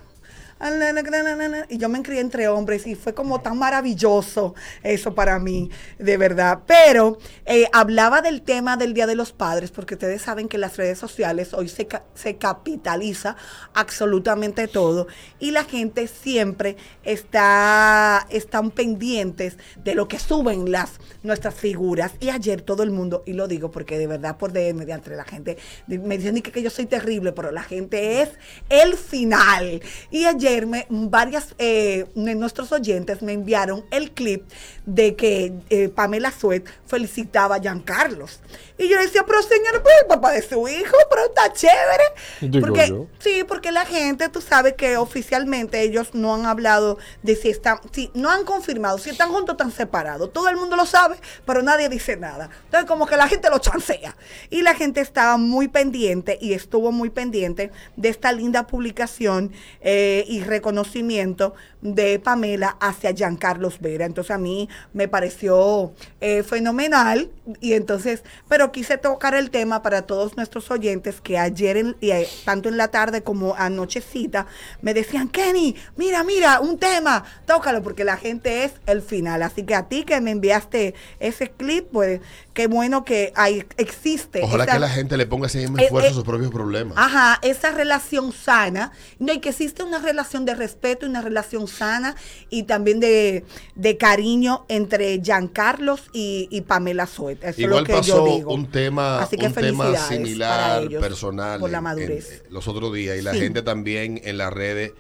Y 1.70 1.78
yo 1.78 1.90
me 1.90 2.02
crié 2.02 2.22
entre 2.22 2.48
hombres 2.48 2.88
y 2.88 2.96
fue 2.96 3.14
como 3.14 3.42
tan 3.42 3.58
maravilloso 3.58 4.56
eso 4.82 5.14
para 5.14 5.38
mí, 5.40 5.70
de 6.00 6.18
verdad. 6.18 6.60
Pero 6.66 7.18
eh, 7.46 7.68
hablaba 7.74 8.22
del 8.22 8.42
tema 8.42 8.78
del 8.78 8.94
Día 8.94 9.08
de 9.08 9.16
los 9.16 9.34
Padres, 9.34 9.72
porque 9.72 9.96
ustedes 9.96 10.22
saben 10.22 10.48
que 10.48 10.58
las 10.58 10.78
redes 10.78 10.98
sociales 10.98 11.54
hoy 11.54 11.68
se, 11.68 11.88
se 12.14 12.38
capitaliza 12.38 13.36
absolutamente 13.74 14.68
todo 14.68 15.08
y 15.40 15.52
la 15.52 15.64
gente 15.66 16.08
siempre 16.08 16.78
está 17.04 18.26
están 18.30 18.72
pendientes 18.72 19.58
de 19.84 19.96
lo 19.96 20.08
que 20.08 20.20
suben 20.20 20.72
las 20.72 20.92
nuestras 21.24 21.56
figuras. 21.56 22.14
Y 22.20 22.30
ayer 22.30 22.62
todo 22.62 22.84
el 22.84 22.92
mundo, 22.92 23.24
y 23.26 23.34
lo 23.34 23.48
digo 23.48 23.72
porque 23.72 23.98
de 23.98 24.08
verdad 24.08 24.38
por 24.38 24.54
DM, 24.54 24.86
de 24.86 24.92
entre 24.92 25.16
la 25.16 25.24
gente, 25.24 25.58
me 25.88 26.18
dicen 26.18 26.42
que, 26.42 26.52
que 26.52 26.62
yo 26.62 26.70
soy 26.70 26.86
terrible, 26.86 27.32
pero 27.32 27.52
la 27.52 27.64
gente 27.64 28.22
es 28.22 28.30
el 28.70 28.96
final. 28.96 29.82
Y 30.12 30.26
ayer 30.26 30.68
me, 30.68 30.86
varias 30.90 31.56
eh, 31.58 32.06
de 32.14 32.36
nuestros 32.36 32.72
oyentes 32.72 33.22
me 33.22 33.34
enviaron 33.34 33.86
el 33.92 34.12
clip 34.12 34.44
de 34.86 35.16
que 35.16 35.54
eh, 35.70 35.90
Pamela 35.90 36.32
Suet 36.32 36.66
felicitaba 36.86 37.56
a 37.56 37.60
Giancarlos. 37.60 38.42
Y 38.78 38.90
yo 38.90 39.00
decía, 39.00 39.24
pero 39.26 39.42
señor, 39.44 39.82
pues 39.84 39.96
el 40.02 40.08
papá 40.08 40.32
de 40.32 40.42
su 40.42 40.68
hijo, 40.68 40.98
pero 41.10 41.26
está 41.28 41.54
chévere. 41.54 42.04
Digo 42.42 42.66
porque, 42.66 42.90
yo. 42.90 43.08
Sí, 43.20 43.44
porque 43.48 43.72
la 43.72 43.86
gente, 43.86 44.30
tú 44.30 44.42
sabes 44.42 44.74
que 44.74 44.98
oficialmente 44.98 45.82
ellos 45.82 46.14
no 46.14 46.34
han 46.34 46.46
hablado 46.46 46.98
de 47.22 47.36
si 47.36 47.50
están, 47.50 47.80
si 47.92 48.12
no 48.14 48.30
han 48.30 48.44
confirmado, 48.44 48.98
si 48.98 49.12
están 49.12 49.30
juntos 49.30 49.50
o 49.50 49.52
están 49.54 49.72
separados. 49.72 50.34
Todo 50.34 50.50
el 50.50 50.58
mundo 50.58 50.76
lo 50.76 50.86
sabe, 50.86 51.13
pero 51.46 51.62
nadie 51.62 51.90
dice 51.90 52.18
nada. 52.18 52.50
Entonces, 52.66 52.88
como 52.88 53.06
que 53.06 53.18
la 53.18 53.28
gente 53.28 53.50
lo 53.50 53.60
chancea. 53.60 54.16
Y 54.50 54.62
la 54.62 54.76
gente 54.76 55.02
estaba 55.02 55.38
muy 55.38 55.68
pendiente 55.68 56.38
y 56.42 56.54
estuvo 56.54 56.92
muy 56.92 57.10
pendiente 57.10 57.72
de 57.96 58.10
esta 58.10 58.32
linda 58.32 58.68
publicación 58.68 59.52
eh, 59.82 60.26
y 60.28 60.42
reconocimiento 60.42 61.54
de 61.82 62.20
Pamela 62.20 62.78
hacia 62.80 63.12
Giancarlos 63.14 63.80
Vera. 63.80 64.06
Entonces, 64.06 64.32
a 64.32 64.38
mí 64.38 64.70
me 64.94 65.08
pareció 65.08 65.94
eh, 66.22 66.44
fenomenal. 66.44 67.30
Y 67.60 67.74
entonces, 67.74 68.24
pero 68.48 68.72
quise 68.72 68.98
tocar 68.98 69.36
el 69.36 69.50
tema 69.50 69.82
para 69.82 70.04
todos 70.04 70.38
nuestros 70.38 70.72
oyentes 70.72 71.20
que 71.22 71.38
ayer, 71.38 71.96
eh, 72.02 72.28
tanto 72.46 72.70
en 72.70 72.78
la 72.78 72.90
tarde 72.90 73.24
como 73.24 73.56
anochecita, 73.56 74.48
me 74.82 74.94
decían, 74.94 75.28
Kenny, 75.30 75.76
mira, 75.98 76.24
mira, 76.24 76.60
un 76.60 76.78
tema, 76.78 77.24
tócalo, 77.46 77.84
porque 77.84 78.04
la 78.04 78.18
gente 78.18 78.64
es 78.64 78.74
el 78.86 79.02
final. 79.02 79.44
Así 79.44 79.64
que 79.64 79.76
a 79.76 79.88
ti 79.88 80.04
que 80.04 80.20
me 80.22 80.32
enviaste 80.32 80.96
ese 81.20 81.50
clip, 81.52 81.88
pues 81.92 82.22
qué 82.54 82.68
bueno 82.68 83.04
que 83.06 83.32
hay, 83.36 83.64
existe. 83.78 84.42
Ojalá 84.44 84.64
esa- 84.66 84.74
que 84.74 84.80
la 84.80 84.90
gente 84.90 85.18
le 85.18 85.26
ponga 85.26 85.48
ese 85.48 85.60
mismo 85.60 85.78
Eh, 85.80 85.86
esfuerzo 85.86 86.08
eh, 86.08 86.12
a 86.12 86.14
sus 86.14 86.24
propios 86.24 86.52
problemas. 86.52 86.98
Ajá, 86.98 87.40
esa 87.42 87.72
relación 87.72 88.32
sana, 88.32 88.92
no, 89.20 89.34
y 89.34 89.40
que 89.40 89.50
existe 89.50 89.84
una 89.84 90.00
relación 90.00 90.46
de 90.46 90.56
respeto 90.56 91.06
y 91.06 91.10
una 91.10 91.22
relación 91.22 91.68
sana 91.68 92.16
y 92.50 92.64
también 92.64 93.00
de, 93.00 93.44
de 93.76 93.98
cariño 93.98 94.66
entre 94.70 95.20
Giancarlos 95.22 96.10
y, 96.14 96.48
y 96.52 96.62
Pamela 96.62 97.08
Suet. 97.08 97.44
Eso 97.44 97.62
Igual 97.62 97.74
es 97.74 97.82
lo 97.82 97.86
que 97.88 97.94
pasó 97.94 98.26
yo 98.28 98.36
digo. 98.38 98.54
un 98.54 98.68
tema, 98.70 99.20
Así 99.22 99.38
que 99.38 99.48
un 99.48 99.54
tema 99.54 99.96
similar, 99.98 100.84
ellos 100.84 101.02
personal, 101.02 101.60
por 101.60 101.70
la 101.70 101.82
madurez. 101.82 102.30
en- 102.32 102.38
eh, 102.38 102.44
los 102.50 102.68
otros 102.68 102.94
días, 102.94 103.18
y 103.18 103.22
la 103.22 103.32
Sí. 103.34 103.40
gente 103.40 103.62
también 103.62 104.22
en 104.24 104.38
las 104.38 104.52
redes 104.54 104.92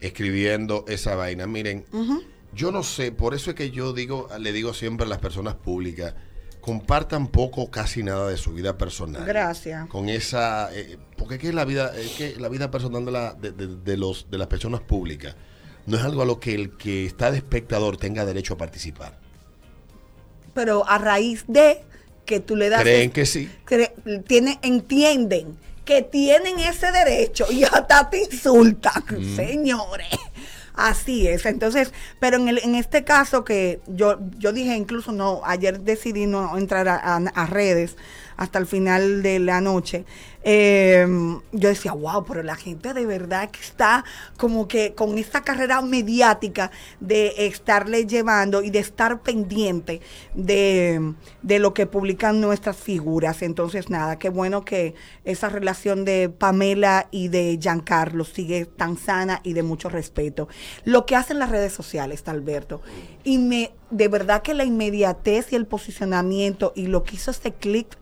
escribiendo 0.00 0.84
esa 0.88 1.14
vaina. 1.14 1.46
Miren, 1.46 1.84
yo 2.54 2.72
no 2.72 2.82
sé, 2.82 3.12
por 3.12 3.34
eso 3.34 3.50
es 3.50 3.56
que 3.56 3.70
yo 3.70 3.92
digo, 3.92 4.28
le 4.38 4.52
digo 4.52 4.74
siempre 4.74 5.06
a 5.06 5.08
las 5.08 5.18
personas 5.18 5.54
públicas, 5.54 6.14
compartan 6.60 7.28
poco 7.28 7.62
o 7.62 7.70
casi 7.70 8.02
nada 8.02 8.28
de 8.28 8.36
su 8.36 8.52
vida 8.52 8.76
personal. 8.76 9.24
Gracias. 9.24 9.88
Con 9.88 10.08
esa, 10.08 10.68
eh, 10.74 10.98
porque 11.16 11.34
es 11.36 11.40
que 11.40 11.52
la 11.52 11.64
vida, 11.64 11.92
es 11.96 12.10
que 12.12 12.36
la 12.38 12.48
vida 12.48 12.70
personal 12.70 13.04
de, 13.04 13.10
la, 13.12 13.32
de, 13.32 13.52
de- 13.52 13.76
de 13.76 13.96
los, 13.96 14.30
de 14.30 14.36
las 14.38 14.46
personas 14.48 14.80
públicas 14.80 15.34
no 15.86 15.96
es 15.96 16.02
algo 16.04 16.22
a 16.22 16.26
lo 16.26 16.38
que 16.38 16.54
el 16.54 16.76
que 16.76 17.06
está 17.06 17.30
de 17.30 17.38
espectador 17.38 17.96
tenga 17.96 18.24
derecho 18.26 18.54
a 18.54 18.58
participar. 18.58 19.18
Pero 20.54 20.86
a 20.88 20.98
raíz 20.98 21.44
de 21.48 21.80
que 22.26 22.40
tú 22.40 22.56
le 22.56 22.68
das... 22.68 22.82
¿Creen 22.82 23.10
que 23.10 23.24
sí? 23.26 23.50
cre- 23.66 23.92
tiene- 24.26 24.58
entienden 24.62 25.56
que 25.84 26.02
tienen 26.02 26.58
ese 26.60 26.92
derecho 26.92 27.46
y 27.50 27.64
hasta 27.64 28.10
te 28.10 28.22
insultan, 28.22 29.02
señores. 29.34 30.06
Así 30.82 31.28
es. 31.28 31.44
Entonces, 31.44 31.92
pero 32.20 32.38
en, 32.38 32.48
el, 32.48 32.58
en 32.58 32.74
este 32.74 33.04
caso 33.04 33.44
que 33.44 33.80
yo, 33.86 34.18
yo 34.38 34.52
dije 34.52 34.74
incluso 34.76 35.12
no, 35.12 35.42
ayer 35.44 35.80
decidí 35.80 36.26
no 36.26 36.56
entrar 36.56 36.88
a, 36.88 36.96
a- 36.96 37.16
a 37.34 37.46
redes 37.46 37.96
hasta 38.38 38.58
el 38.58 38.66
final 38.66 39.22
de 39.22 39.38
la 39.40 39.60
noche. 39.60 40.06
Eh, 40.42 41.06
yo 41.52 41.68
decía, 41.68 41.92
wow, 41.92 42.24
pero 42.24 42.42
la 42.42 42.56
gente 42.56 42.94
de 42.94 43.04
verdad 43.04 43.50
que 43.50 43.60
está 43.60 44.04
como 44.36 44.68
que 44.68 44.94
con 44.94 45.18
esta 45.18 45.42
carrera 45.42 45.82
mediática 45.82 46.70
de 47.00 47.34
estarle 47.46 48.06
llevando 48.06 48.62
y 48.62 48.70
de 48.70 48.78
estar 48.78 49.20
pendiente 49.20 50.00
de, 50.34 51.14
de 51.42 51.58
lo 51.58 51.74
que 51.74 51.86
publican 51.86 52.40
nuestras 52.40 52.76
figuras. 52.76 53.42
Entonces, 53.42 53.90
nada, 53.90 54.18
qué 54.18 54.30
bueno 54.30 54.64
que 54.64 54.94
esa 55.24 55.48
relación 55.48 56.04
de 56.04 56.30
Pamela 56.30 57.08
y 57.10 57.28
de 57.28 57.58
Giancarlo 57.60 58.24
sigue 58.24 58.64
tan 58.64 58.96
sana 58.96 59.40
y 59.44 59.52
de 59.52 59.62
mucho 59.62 59.88
respeto. 59.88 60.48
Lo 60.84 61.06
que 61.06 61.16
hacen 61.16 61.38
las 61.38 61.50
redes 61.50 61.72
sociales, 61.72 62.22
Alberto, 62.26 62.80
y 63.24 63.38
me, 63.38 63.72
de 63.90 64.08
verdad 64.08 64.42
que 64.42 64.54
la 64.54 64.64
inmediatez 64.64 65.52
y 65.52 65.56
el 65.56 65.66
posicionamiento 65.66 66.72
y 66.74 66.86
lo 66.86 67.02
que 67.02 67.16
hizo 67.16 67.30
este 67.30 67.52
clip 67.52 67.92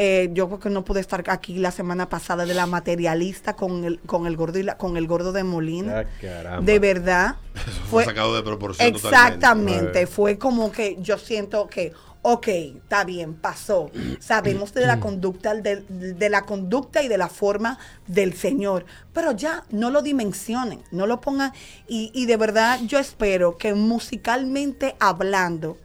eh, 0.00 0.30
yo 0.32 0.46
creo 0.46 0.60
que 0.60 0.70
no 0.70 0.84
pude 0.84 1.00
estar 1.00 1.22
aquí 1.28 1.58
la 1.58 1.70
semana 1.72 2.08
pasada 2.08 2.46
de 2.46 2.54
la 2.54 2.66
materialista 2.66 3.54
con 3.56 3.84
el 3.84 3.98
con 4.00 4.26
el 4.26 4.36
gordo 4.36 4.58
y 4.58 4.62
la- 4.62 4.78
con 4.78 4.96
el 4.96 5.06
gordo 5.06 5.32
de 5.32 5.42
Molina. 5.44 6.06
Ah, 6.46 6.60
de 6.62 6.78
verdad. 6.78 7.36
fue 7.90 8.04
sacado 8.04 8.34
de 8.34 8.42
proporción 8.42 8.86
Exactamente. 8.88 10.06
Fue 10.06 10.38
como 10.38 10.70
que 10.72 10.96
yo 11.00 11.18
siento 11.18 11.66
que, 11.68 11.92
ok, 12.22 12.46
está 12.48 13.02
bien, 13.04 13.34
pasó. 13.34 13.90
Sabemos 14.20 14.72
de 14.72 14.86
la 14.86 15.00
conducta, 15.06 15.54
de, 15.54 15.82
de 15.88 16.28
la 16.30 16.42
conducta 16.42 17.02
y 17.02 17.08
de 17.08 17.18
la 17.18 17.28
forma 17.28 17.78
del 18.06 18.34
Señor. 18.34 18.86
Pero 19.12 19.32
ya 19.32 19.64
no 19.70 19.90
lo 19.90 20.00
dimensionen, 20.02 20.80
no 20.92 21.06
lo 21.08 21.20
pongan. 21.20 21.52
Y, 21.88 22.12
y 22.14 22.26
de 22.26 22.36
verdad 22.36 22.78
yo 22.86 22.98
espero 23.00 23.56
que 23.58 23.74
musicalmente 23.74 24.94
hablando, 25.00 25.76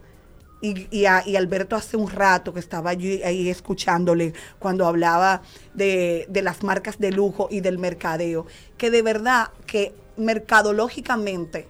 y, 0.64 0.88
y, 0.98 1.06
a- 1.06 1.24
y 1.28 1.36
Alberto 1.36 1.76
hace 1.76 1.98
un 1.98 2.10
rato 2.10 2.54
que 2.54 2.60
estaba 2.62 2.90
allí 2.92 3.22
ahí 3.24 3.50
escuchándole 3.50 4.34
cuando 4.60 4.88
hablaba 4.88 5.42
de, 5.74 6.26
de 6.30 6.42
las 6.42 6.64
marcas 6.64 6.98
de 7.00 7.12
lujo 7.12 7.50
y 7.52 7.60
del 7.60 7.78
mercadeo, 7.78 8.48
que 8.78 8.90
de 8.90 9.02
verdad 9.02 9.50
que 9.68 9.94
mercadológicamente 10.18 11.68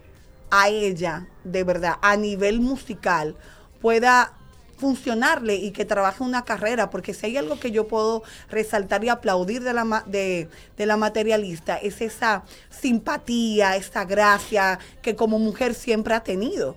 a 0.50 0.68
ella, 0.68 1.26
de 1.42 1.64
verdad, 1.64 1.94
a 2.02 2.16
nivel 2.16 2.60
musical, 2.60 3.36
pueda 3.80 4.34
funcionarle 4.76 5.56
y 5.56 5.70
que 5.72 5.84
trabaje 5.84 6.22
una 6.22 6.44
carrera, 6.44 6.90
porque 6.90 7.14
si 7.14 7.26
hay 7.26 7.36
algo 7.36 7.58
que 7.58 7.70
yo 7.72 7.88
puedo 7.88 8.22
resaltar 8.50 9.02
y 9.04 9.08
aplaudir 9.08 9.62
de 9.62 9.72
la, 9.72 10.04
de 10.06 10.48
la 10.78 10.96
materialista, 10.96 11.76
es 11.76 12.00
esa 12.00 12.44
simpatía, 12.70 13.76
esa 13.76 14.04
gracia 14.04 14.78
que 15.02 15.16
como 15.16 15.38
mujer 15.38 15.74
siempre 15.74 16.14
ha 16.14 16.22
tenido. 16.22 16.76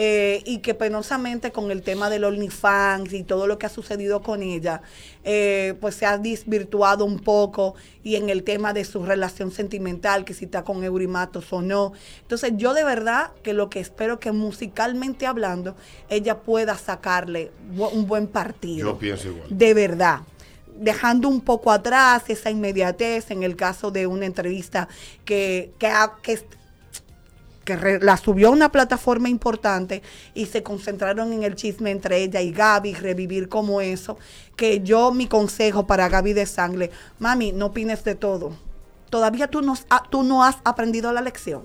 Eh, 0.00 0.44
y 0.46 0.58
que 0.58 0.74
penosamente 0.74 1.50
con 1.50 1.72
el 1.72 1.82
tema 1.82 2.08
del 2.08 2.22
OnlyFans 2.22 3.12
y 3.12 3.24
todo 3.24 3.48
lo 3.48 3.58
que 3.58 3.66
ha 3.66 3.68
sucedido 3.68 4.22
con 4.22 4.44
ella, 4.44 4.80
eh, 5.24 5.74
pues 5.80 5.96
se 5.96 6.06
ha 6.06 6.18
desvirtuado 6.18 7.04
un 7.04 7.18
poco 7.18 7.74
y 8.04 8.14
en 8.14 8.28
el 8.28 8.44
tema 8.44 8.72
de 8.72 8.84
su 8.84 9.04
relación 9.04 9.50
sentimental, 9.50 10.24
que 10.24 10.34
si 10.34 10.44
está 10.44 10.62
con 10.62 10.84
Eurimatos 10.84 11.52
o 11.52 11.62
no. 11.62 11.94
Entonces 12.20 12.52
yo 12.54 12.74
de 12.74 12.84
verdad 12.84 13.32
que 13.42 13.52
lo 13.54 13.70
que 13.70 13.80
espero 13.80 14.20
que 14.20 14.30
musicalmente 14.30 15.26
hablando, 15.26 15.74
ella 16.08 16.38
pueda 16.42 16.78
sacarle 16.78 17.50
un 17.76 18.06
buen 18.06 18.28
partido. 18.28 18.92
Yo 18.92 18.98
pienso 19.00 19.26
igual. 19.26 19.48
De 19.50 19.74
verdad 19.74 20.20
dejando 20.80 21.28
un 21.28 21.40
poco 21.40 21.72
atrás 21.72 22.22
esa 22.28 22.52
inmediatez 22.52 23.32
en 23.32 23.42
el 23.42 23.56
caso 23.56 23.90
de 23.90 24.06
una 24.06 24.26
entrevista 24.26 24.88
que, 25.24 25.72
que, 25.80 25.90
que 26.22 26.38
que 27.76 27.98
la 28.00 28.16
subió 28.16 28.48
a 28.48 28.52
una 28.52 28.72
plataforma 28.72 29.28
importante 29.28 30.02
y 30.34 30.46
se 30.46 30.62
concentraron 30.62 31.32
en 31.34 31.42
el 31.42 31.54
chisme 31.54 31.90
entre 31.90 32.22
ella 32.22 32.40
y 32.40 32.50
Gaby, 32.50 32.94
revivir 32.94 33.50
como 33.50 33.82
eso, 33.82 34.16
que 34.56 34.80
yo 34.80 35.12
mi 35.12 35.26
consejo 35.26 35.86
para 35.86 36.08
Gaby 36.08 36.32
de 36.32 36.46
Sangre, 36.46 36.90
mami, 37.18 37.52
no 37.52 37.66
opines 37.66 38.04
de 38.04 38.14
todo. 38.14 38.56
Todavía 39.10 39.48
tú 39.48 39.60
no, 39.60 39.74
tú 40.08 40.22
no 40.22 40.44
has 40.44 40.56
aprendido 40.64 41.12
la 41.12 41.20
lección. 41.20 41.62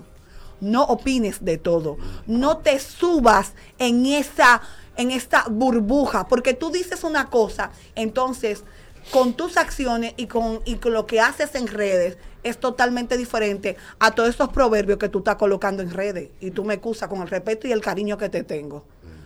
No 0.60 0.84
opines 0.84 1.44
de 1.44 1.56
todo. 1.56 1.96
No 2.26 2.58
te 2.58 2.78
subas 2.78 3.54
en 3.78 4.06
esa, 4.06 4.60
en 4.96 5.10
esta 5.10 5.46
burbuja, 5.48 6.28
porque 6.28 6.54
tú 6.54 6.70
dices 6.70 7.02
una 7.02 7.30
cosa, 7.30 7.70
entonces 7.94 8.64
con 9.10 9.34
tus 9.34 9.56
acciones 9.56 10.14
y 10.16 10.26
con, 10.26 10.60
y 10.64 10.76
con 10.76 10.92
lo 10.92 11.06
que 11.06 11.20
haces 11.20 11.54
en 11.54 11.66
redes 11.66 12.16
es 12.42 12.58
totalmente 12.58 13.16
diferente 13.16 13.76
a 13.98 14.10
todos 14.12 14.28
estos 14.28 14.50
proverbios 14.50 14.98
que 14.98 15.08
tú 15.08 15.18
estás 15.18 15.36
colocando 15.36 15.82
en 15.82 15.90
redes. 15.90 16.30
Y 16.40 16.50
tú 16.50 16.64
me 16.64 16.74
excusas 16.74 17.08
con 17.08 17.22
el 17.22 17.28
respeto 17.28 17.66
y 17.66 17.72
el 17.72 17.80
cariño 17.80 18.18
que 18.18 18.28
te 18.28 18.44
tengo. 18.44 18.84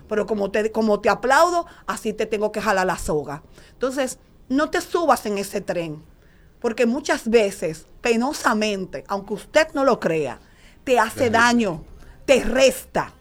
Pero 0.09 0.27
como 0.27 0.51
te, 0.51 0.73
como 0.73 1.01
te 1.01 1.11
aplaudo, 1.11 1.67
así 1.87 2.13
te 2.13 2.27
tengo 2.27 2.53
que 2.53 2.61
jalar 2.63 2.87
la 2.87 2.97
soga. 2.97 3.43
Entonces, 3.73 4.19
no 4.49 4.71
te 4.71 4.81
subas 4.81 5.27
en 5.27 5.37
ese 5.37 5.61
tren. 5.61 6.03
Porque 6.61 6.87
muchas 6.87 7.29
veces, 7.29 7.87
penosamente, 8.01 9.05
aunque 9.09 9.35
usted 9.35 9.69
no 9.75 9.85
lo 9.85 10.01
crea, 10.01 10.41
te 10.85 10.99
hace 10.99 11.29
daño, 11.31 11.85
te 12.25 12.43
resta. 12.43 13.13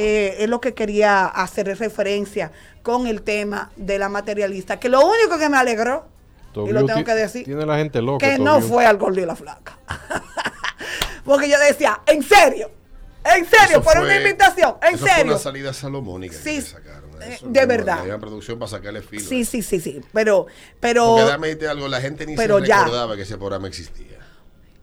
Eh, 0.00 0.36
es 0.44 0.48
lo 0.48 0.60
que 0.60 0.74
quería 0.74 1.26
hacer 1.26 1.66
referencia 1.66 2.52
con 2.82 3.08
el 3.08 3.22
tema 3.22 3.72
de 3.76 3.98
la 3.98 4.08
materialista. 4.08 4.78
Que 4.78 4.88
lo 4.88 5.00
único 5.04 5.38
que 5.38 5.48
me 5.48 5.56
alegró, 5.56 6.06
y 6.54 6.70
lo 6.70 6.86
tengo 6.86 7.02
que 7.04 7.14
decir, 7.14 7.44
Tiene 7.44 7.66
la 7.66 7.76
gente 7.78 8.00
loca. 8.00 8.24
que 8.24 8.38
no 8.38 8.60
fue 8.60 8.86
al 8.86 8.96
gordo 8.96 9.20
y 9.20 9.26
la 9.26 9.34
flaca. 9.34 9.76
Porque 11.24 11.48
yo 11.48 11.58
decía, 11.58 12.00
en 12.06 12.22
serio, 12.22 12.70
en 13.24 13.44
serio, 13.44 13.82
por 13.82 13.94
fue- 13.94 14.02
una 14.04 14.16
invitación, 14.16 14.76
en 14.82 14.94
eso 14.94 15.04
Fue 15.04 15.14
serio. 15.16 15.32
una 15.32 15.38
salida 15.38 15.72
salomónica 15.74 16.34
Sí, 16.34 16.54
que 16.56 16.62
sacaron. 16.62 17.10
eh, 17.22 17.34
Eso, 17.34 17.46
de 17.48 17.60
no, 17.62 17.66
verdad. 17.66 18.18
Producción 18.20 18.58
para 18.58 18.70
sacarle 18.70 19.02
filo. 19.02 19.28
Sí, 19.28 19.44
sí, 19.44 19.62
sí, 19.62 19.80
sí. 19.80 20.00
Pero, 20.12 20.46
pero. 20.80 21.16
Porque 21.16 21.66
algo, 21.68 21.88
la 21.88 22.00
gente 22.00 22.24
ni 22.24 22.36
pero 22.36 22.60
se 22.60 22.66
ya. 22.68 22.84
recordaba 22.84 23.16
que 23.16 23.22
ese 23.22 23.36
programa 23.36 23.68
existía. 23.68 24.17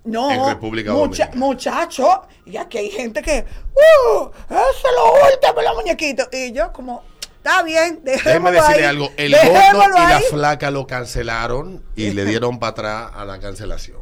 No, 0.05 0.29
en 0.31 0.45
República 0.49 0.91
mucha- 0.93 1.25
Dominicana. 1.25 1.35
muchacho, 1.45 2.21
y 2.45 2.57
aquí 2.57 2.77
hay 2.77 2.89
gente 2.91 3.21
que, 3.21 3.43
¡uh! 3.73 4.29
Eso 4.49 4.59
es 4.59 4.95
lo 4.95 5.13
último, 5.33 5.61
los 5.63 5.75
muñequitos. 5.75 6.27
Y 6.31 6.51
yo, 6.51 6.71
como, 6.71 7.03
está 7.37 7.63
bien, 7.63 8.01
Déjeme 8.03 8.51
dejémoslo 8.51 8.61
decirle 8.61 8.83
ahí, 8.83 8.89
algo, 8.89 9.09
el 9.17 9.31
gordo 9.35 9.97
y 9.97 10.07
la 10.09 10.19
flaca 10.29 10.71
lo 10.71 10.85
cancelaron 10.85 11.83
y 11.95 12.11
le 12.11 12.25
dieron 12.25 12.59
para 12.59 12.69
atrás 12.71 13.11
a 13.15 13.25
la 13.25 13.39
cancelación. 13.39 13.99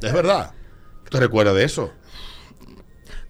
Es 0.00 0.12
verdad. 0.12 0.52
¿Usted 1.04 1.18
recuerda 1.20 1.52
de 1.52 1.64
eso? 1.64 1.90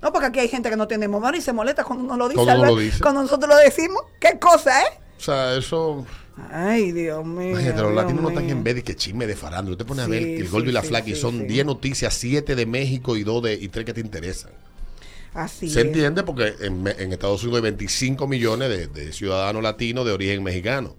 No, 0.02 0.12
porque 0.12 0.26
aquí 0.26 0.38
hay 0.40 0.48
gente 0.48 0.68
que 0.70 0.76
no 0.76 0.86
tiene 0.86 1.08
memoria 1.08 1.38
y 1.38 1.42
se 1.42 1.52
molesta 1.52 1.82
cuando 1.84 2.04
uno 2.04 2.16
lo 2.16 2.28
dice. 2.28 2.36
Cuando 2.36 2.52
uno 2.52 2.62
Albert. 2.64 2.74
lo 2.74 2.80
dice. 2.80 3.00
Cuando 3.00 3.22
nosotros 3.22 3.48
lo 3.48 3.56
decimos, 3.56 4.02
¿qué 4.20 4.38
cosa 4.38 4.82
es? 4.82 4.88
O 5.18 5.20
sea, 5.20 5.54
eso... 5.54 6.06
Ay, 6.52 6.92
Dios 6.92 7.24
mío. 7.24 7.50
Imagínate, 7.50 7.80
los 7.80 7.92
Dios 7.92 8.02
latinos 8.02 8.22
no 8.22 8.28
están 8.28 8.50
en 8.50 8.62
vez 8.62 8.74
de 8.74 8.82
que 8.84 8.94
chisme 8.94 9.26
de 9.26 9.36
farándula. 9.36 9.72
Usted 9.72 9.86
pone 9.86 10.02
a 10.02 10.04
Sí, 10.04 10.10
ver 10.10 10.22
el 10.22 10.48
sí, 10.48 10.56
y 10.66 10.72
la 10.72 10.82
sí, 10.82 10.88
Flaca 10.88 11.08
y 11.08 11.14
son 11.14 11.38
sí. 11.40 11.44
10 11.46 11.66
noticias, 11.66 12.12
7 12.14 12.54
de 12.54 12.66
México 12.66 13.16
y 13.16 13.24
2 13.24 13.42
de, 13.42 13.54
y 13.54 13.68
3 13.68 13.86
que 13.86 13.94
te 13.94 14.00
interesan. 14.00 14.52
Así 15.32 15.68
Se 15.70 15.80
es. 15.80 15.86
entiende 15.86 16.22
porque 16.22 16.54
en, 16.60 16.86
Estados 17.12 17.42
Unidos 17.42 17.58
hay 17.58 17.70
25 17.70 18.26
millones 18.26 18.68
de, 18.68 18.86
de 18.86 19.12
ciudadanos 19.12 19.62
latinos 19.62 20.04
de 20.06 20.12
origen 20.12 20.42
mexicano. 20.42 20.94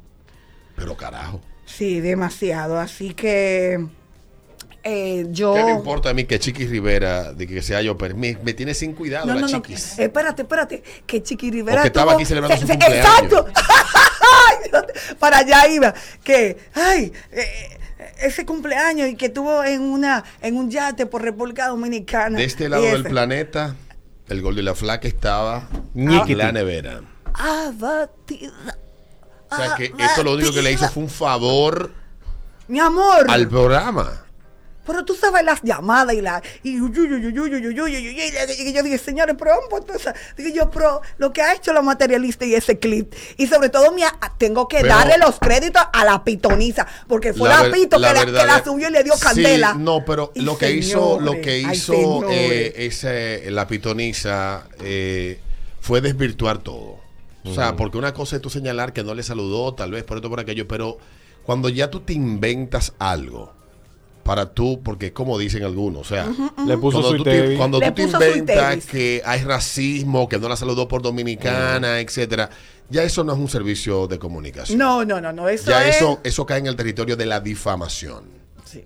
Pero 0.76 0.96
carajo. 0.98 1.42
Sí, 1.66 2.00
demasiado. 2.02 2.80
Así 2.80 3.14
que 3.14 3.86
eh, 4.84 5.26
yo... 5.32 5.54
¿Qué 5.54 5.64
me 5.66 5.72
importa 5.72 6.10
a 6.10 6.14
mí 6.14 6.24
que 6.26 6.40
Chiqui 6.40 6.66
Rivera, 6.68 7.34
de 7.34 7.46
que 7.48 7.62
sea 7.62 7.82
yo, 7.82 7.98
pero 7.98 8.16
me, 8.16 8.38
me 8.44 8.54
tiene 8.54 8.74
sin 8.74 8.94
cuidado 8.94 9.26
No, 9.28 9.34
la 9.36 9.42
no, 9.42 9.48
no. 9.48 9.64
Espérate, 9.68 10.44
espérate. 10.44 10.84
Que 11.06 11.22
Chiqui 11.22 11.50
Rivera. 11.52 11.78
Porque 11.82 11.88
estaba 11.88 12.12
tuvo- 12.14 12.16
aquí 12.18 12.26
celebrando 12.26 12.56
se- 12.58 12.62
su 12.62 12.68
se- 12.68 12.74
cumpleaños. 12.80 13.06
Exacto. 13.06 13.46
Para 15.20 15.40
allá 15.40 15.68
iba. 15.68 15.94
Que, 16.24 16.58
ay, 16.74 17.12
eh, 17.32 17.80
ese 18.22 18.46
cumpleaños 18.46 19.10
y 19.10 19.16
que 19.16 19.30
tuvo 19.30 19.64
en 19.64 19.82
una 19.82 20.24
en 20.42 20.56
un 20.56 20.70
yate 20.70 21.06
por 21.06 21.22
República 21.22 21.68
Dominicana. 21.68 22.38
De 22.38 22.44
este 22.46 22.70
lado 22.70 22.84
del 22.84 23.04
planeta, 23.04 23.76
el 24.28 24.42
Gordo 24.42 24.60
y 24.60 24.64
la 24.64 24.76
Flaca 24.76 25.08
estaba 25.08 25.68
Ñiquiti. 25.94 26.32
en 26.34 26.38
la 26.38 26.52
nevera. 26.52 27.02
Abatida. 27.34 28.78
O 29.50 29.56
sea 29.56 29.76
que 29.76 29.94
esto 29.98 30.24
lo 30.24 30.34
único 30.34 30.52
que 30.52 30.62
le 30.62 30.74
hizo 30.74 30.90
fue 30.90 31.04
un 31.04 31.10
favor 31.10 31.92
Mi 32.68 32.80
amor. 32.80 33.26
al 33.30 33.48
programa. 33.48 34.26
Pero 34.88 35.04
tú 35.04 35.14
sabes 35.14 35.44
las 35.44 35.62
llamadas 35.62 36.16
y 36.16 36.22
la. 36.22 36.42
Y 36.64 36.78
yo 36.78 38.84
dije, 38.84 38.98
señores, 38.98 39.36
pero 39.38 39.52
entonces. 39.78 40.14
Pues, 40.14 40.36
dije 40.38 40.54
yo, 40.54 40.72
pero 40.72 41.02
lo 41.18 41.34
que 41.34 41.42
ha 41.42 41.54
hecho 41.54 41.74
la 41.74 41.82
materialista 41.82 42.46
y 42.46 42.56
ese 42.56 42.80
clip. 42.80 43.14
Y 43.36 43.48
sobre 43.48 43.70
todo, 43.70 43.92
mía, 43.92 44.16
ah, 44.22 44.34
tengo 44.38 44.68
que 44.68 44.84
darle 44.84 45.18
los 45.18 45.40
créditos 45.40 45.84
a 45.92 46.06
la 46.06 46.24
pitoniza. 46.24 46.88
Porque 47.08 47.34
fue 47.34 47.50
la, 47.50 47.68
la 47.68 47.74
pito 47.74 47.98
que, 47.98 48.02
la, 48.02 48.64
subió 48.64 48.88
y 48.88 48.92
le 48.92 49.04
dio 49.04 49.14
candela. 49.20 49.74
No, 49.74 50.06
pero 50.06 50.32
lo 50.36 50.58
que 50.58 50.72
hizo, 50.72 51.20
lo 51.20 51.34
que 51.42 51.60
hizo 51.60 52.26
ay, 52.28 52.90
eh, 53.04 53.48
la 53.52 53.68
pitoniza 53.68 54.68
eh, 54.80 55.40
fue 55.82 56.02
desvirtuar 56.02 56.60
todo. 56.60 56.98
O 57.44 57.54
sea, 57.54 57.76
porque 57.76 57.98
una 57.98 58.14
cosa 58.14 58.38
es 58.38 58.42
tú 58.42 58.50
señalar 58.50 58.94
que 58.94 59.04
no 59.04 59.14
le 59.14 59.24
saludó, 59.24 59.74
tal 59.74 59.92
vez 59.92 60.04
por 60.04 60.18
esto, 60.18 60.30
por 60.30 60.40
aquello, 60.40 60.68
pero 60.68 60.98
cuando 61.44 61.70
ya 61.70 61.90
tú 61.90 62.02
te 62.02 62.12
inventas 62.12 62.94
algo, 63.00 63.57
para 64.28 64.54
tú, 64.54 64.82
porque 64.84 65.14
como 65.14 65.40
dicen 65.40 65.64
algunos, 65.64 66.02
o 66.02 66.04
sea, 66.04 66.28
Le 66.68 66.78
puso 66.78 67.00
cuando 67.00 67.18
tú 67.18 67.24
te, 67.24 67.56
cuando 67.56 67.80
Le 67.80 67.88
tú 67.88 67.94
te 67.96 68.04
puso 68.08 68.18
inventas 68.18 68.86
que 68.86 69.22
hay 69.26 69.42
racismo, 69.42 70.28
que 70.28 70.38
no 70.38 70.50
la 70.50 70.58
saludó 70.58 70.86
por 70.86 71.02
dominicana, 71.02 72.02
etcétera, 72.02 72.50
ya 72.90 73.04
eso 73.04 73.24
no 73.24 73.32
es 73.32 73.40
un 73.40 73.48
servicio 73.48 74.06
de 74.06 74.20
comunicación. 74.20 74.78
No, 74.78 75.06
no, 75.06 75.22
no, 75.22 75.32
no, 75.32 75.48
eso 75.48 75.72
ya 75.72 75.88
es. 75.88 75.96
eso, 75.96 76.20
eso 76.26 76.46
cae 76.46 76.60
en 76.60 76.68
el 76.68 76.76
territorio 76.76 77.16
de 77.16 77.26
la 77.26 77.40
difamación. 77.40 78.26
Sí. 78.66 78.84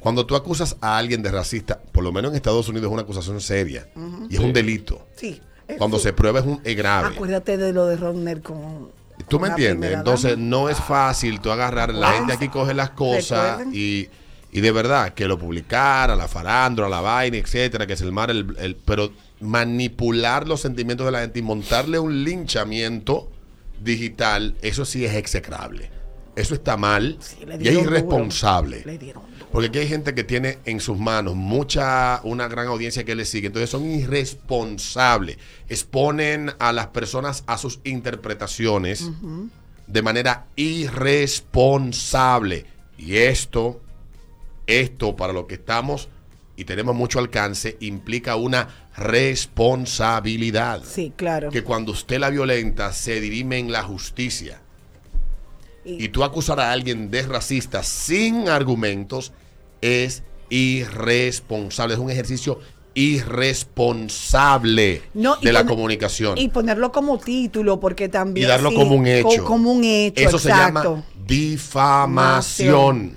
Cuando 0.00 0.24
tú 0.24 0.34
acusas 0.34 0.78
a 0.80 0.96
alguien 0.96 1.22
de 1.22 1.30
racista, 1.30 1.78
por 1.92 2.02
lo 2.02 2.10
menos 2.10 2.30
en 2.30 2.36
Estados 2.36 2.66
Unidos 2.70 2.86
es 2.86 2.92
una 2.94 3.02
acusación 3.02 3.38
seria 3.42 3.88
y 4.30 4.36
es 4.36 4.40
un 4.40 4.54
delito. 4.54 5.06
Sí. 5.16 5.38
es 5.68 5.76
Cuando 5.76 5.98
sí. 5.98 6.04
se 6.04 6.12
prueba 6.14 6.40
es, 6.40 6.46
un, 6.46 6.62
es 6.64 6.74
grave. 6.74 7.14
Acuérdate 7.14 7.58
de 7.58 7.74
lo 7.74 7.84
de 7.84 7.96
Rodner 7.96 8.40
con. 8.40 8.90
¿Tú 9.28 9.38
con 9.38 9.42
me 9.42 9.48
entiendes? 9.48 9.92
Entonces 9.92 10.30
dama. 10.30 10.44
no 10.44 10.68
es 10.70 10.78
fácil 10.78 11.40
tú 11.40 11.50
agarrar, 11.50 11.92
la 11.92 12.12
gente 12.12 12.32
aquí 12.32 12.48
coge 12.48 12.72
las 12.72 12.90
cosas 12.90 13.58
Recuerden. 13.58 13.72
y, 13.74 14.08
y 14.56 14.60
de 14.62 14.72
verdad 14.72 15.12
que 15.14 15.28
lo 15.28 15.38
publicara, 15.38 16.16
la 16.16 16.28
farándula, 16.28 16.88
la 16.88 17.00
vaina, 17.02 17.36
etcétera, 17.36 17.86
que 17.86 17.94
se 17.96 18.04
el 18.04 18.12
mar, 18.12 18.30
el, 18.30 18.56
el- 18.58 18.76
pero 18.76 19.12
manipular 19.40 20.48
los 20.48 20.62
sentimientos 20.62 21.04
de 21.04 21.12
la 21.12 21.20
gente 21.20 21.40
y 21.40 21.42
montarle 21.42 21.98
un 21.98 22.24
linchamiento 22.24 23.30
digital, 23.82 24.54
eso 24.62 24.86
sí 24.86 25.04
es 25.04 25.14
execrable. 25.14 25.90
Eso 26.36 26.54
está 26.54 26.76
mal 26.76 27.16
Sí, 27.20 27.36
y 27.60 27.68
es 27.68 27.74
duro. 27.74 27.90
irresponsable. 27.90 28.82
Le 28.84 28.98
dieron 28.98 29.22
duro. 29.24 29.46
Porque 29.52 29.68
aquí 29.68 29.78
hay 29.78 29.88
gente 29.88 30.14
que 30.14 30.22
tiene 30.24 30.58
en 30.66 30.80
sus 30.80 30.98
manos 30.98 31.34
mucha, 31.34 32.20
una 32.24 32.46
gran 32.48 32.66
audiencia 32.66 33.04
que 33.04 33.14
le 33.14 33.24
sigue. 33.24 33.46
Entonces 33.46 33.70
son 33.70 33.86
irresponsables. 33.90 35.38
Exponen 35.68 36.52
a 36.58 36.72
las 36.72 36.88
personas 36.88 37.42
a 37.46 37.56
sus 37.56 37.80
interpretaciones 37.84 39.08
de 39.86 40.02
manera 40.02 40.46
irresponsable. 40.56 42.66
Y 42.98 43.16
esto, 43.16 43.80
esto 44.66 45.16
para 45.16 45.32
lo 45.32 45.46
que 45.46 45.54
estamos 45.56 46.08
y 46.56 46.64
tenemos 46.64 46.94
mucho 46.94 47.18
alcance, 47.18 47.76
implica 47.80 48.36
una 48.36 48.68
responsabilidad. 48.96 50.82
Sí, 50.84 51.12
claro. 51.14 51.50
Que 51.50 51.62
cuando 51.62 51.92
usted 51.92 52.18
la 52.18 52.30
violenta 52.30 52.92
se 52.92 53.20
dirime 53.20 53.58
en 53.58 53.70
la 53.72 53.82
justicia 53.82 54.60
y 55.84 56.08
tú 56.08 56.24
acusar 56.24 56.58
a 56.60 56.72
alguien 56.72 57.10
de 57.10 57.22
racista 57.22 57.82
sin 57.82 58.48
argumentos 58.48 59.32
es 59.82 60.22
irresponsable. 60.48 61.94
Es 61.94 62.00
un 62.00 62.10
ejercicio 62.10 62.58
irresponsable 62.94 65.02
No, 65.14 65.36
y 65.40 65.44
de 65.44 65.52
la 65.52 65.64
comunicación. 65.66 66.38
Y 66.38 66.48
ponerlo 66.48 66.90
como 66.90 67.18
título, 67.18 67.78
porque 67.78 68.04
Y 68.04 68.08
también. 68.08 68.48
darlo 68.48 68.70
sí, 68.70 68.76
como 68.76 68.94
un 68.96 69.04
co- 69.04 69.10
hecho. 69.10 69.44
Como 69.44 69.70
un 69.72 69.84
hecho. 69.84 70.28
Eso 70.28 70.38
se 70.38 70.48
llama 70.48 71.04
difamación. 71.26 73.12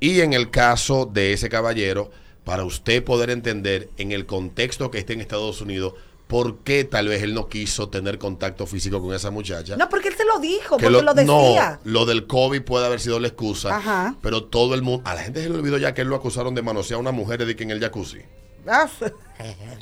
Y 0.00 0.20
en 0.20 0.32
el 0.32 0.50
caso 0.50 1.06
de 1.06 1.32
ese 1.34 1.48
caballero, 1.48 2.10
para 2.44 2.64
usted 2.64 3.04
poder 3.04 3.30
entender 3.30 3.90
en 3.98 4.12
el 4.12 4.26
contexto 4.26 4.90
que 4.90 4.98
esté 4.98 5.12
en 5.12 5.20
Estados 5.20 5.60
Unidos, 5.60 5.94
por 6.26 6.58
qué 6.58 6.84
tal 6.84 7.08
vez 7.08 7.22
él 7.22 7.34
no 7.34 7.48
quiso 7.48 7.88
tener 7.88 8.18
contacto 8.18 8.66
físico 8.66 9.02
con 9.02 9.12
esa 9.14 9.30
muchacha. 9.30 9.76
No, 9.76 9.88
porque 9.88 10.08
él 10.08 10.14
se 10.16 10.24
lo 10.24 10.38
dijo, 10.38 10.76
que 10.76 10.84
porque 10.84 11.02
lo, 11.02 11.12
decía. 11.12 11.80
No, 11.84 11.90
lo 11.90 12.06
del 12.06 12.26
COVID 12.26 12.62
puede 12.62 12.86
haber 12.86 13.00
sido 13.00 13.18
la 13.18 13.28
excusa. 13.28 13.76
Ajá. 13.76 14.14
Pero 14.22 14.44
todo 14.44 14.74
el 14.74 14.82
mundo. 14.82 15.02
A 15.04 15.14
la 15.14 15.22
gente 15.22 15.42
se 15.42 15.48
le 15.48 15.56
olvidó 15.56 15.76
ya 15.76 15.92
que 15.92 16.02
él 16.02 16.08
lo 16.08 16.16
acusaron 16.16 16.54
de 16.54 16.62
manosear 16.62 16.98
a 16.98 17.00
una 17.00 17.10
mujer 17.10 17.44
de 17.44 17.56
que 17.56 17.64
en 17.64 17.72
el 17.72 17.80
jacuzzi. 17.80 18.20
Ah, 18.66 18.88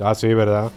Ah, 0.00 0.14
sí, 0.14 0.32
¿verdad? 0.32 0.70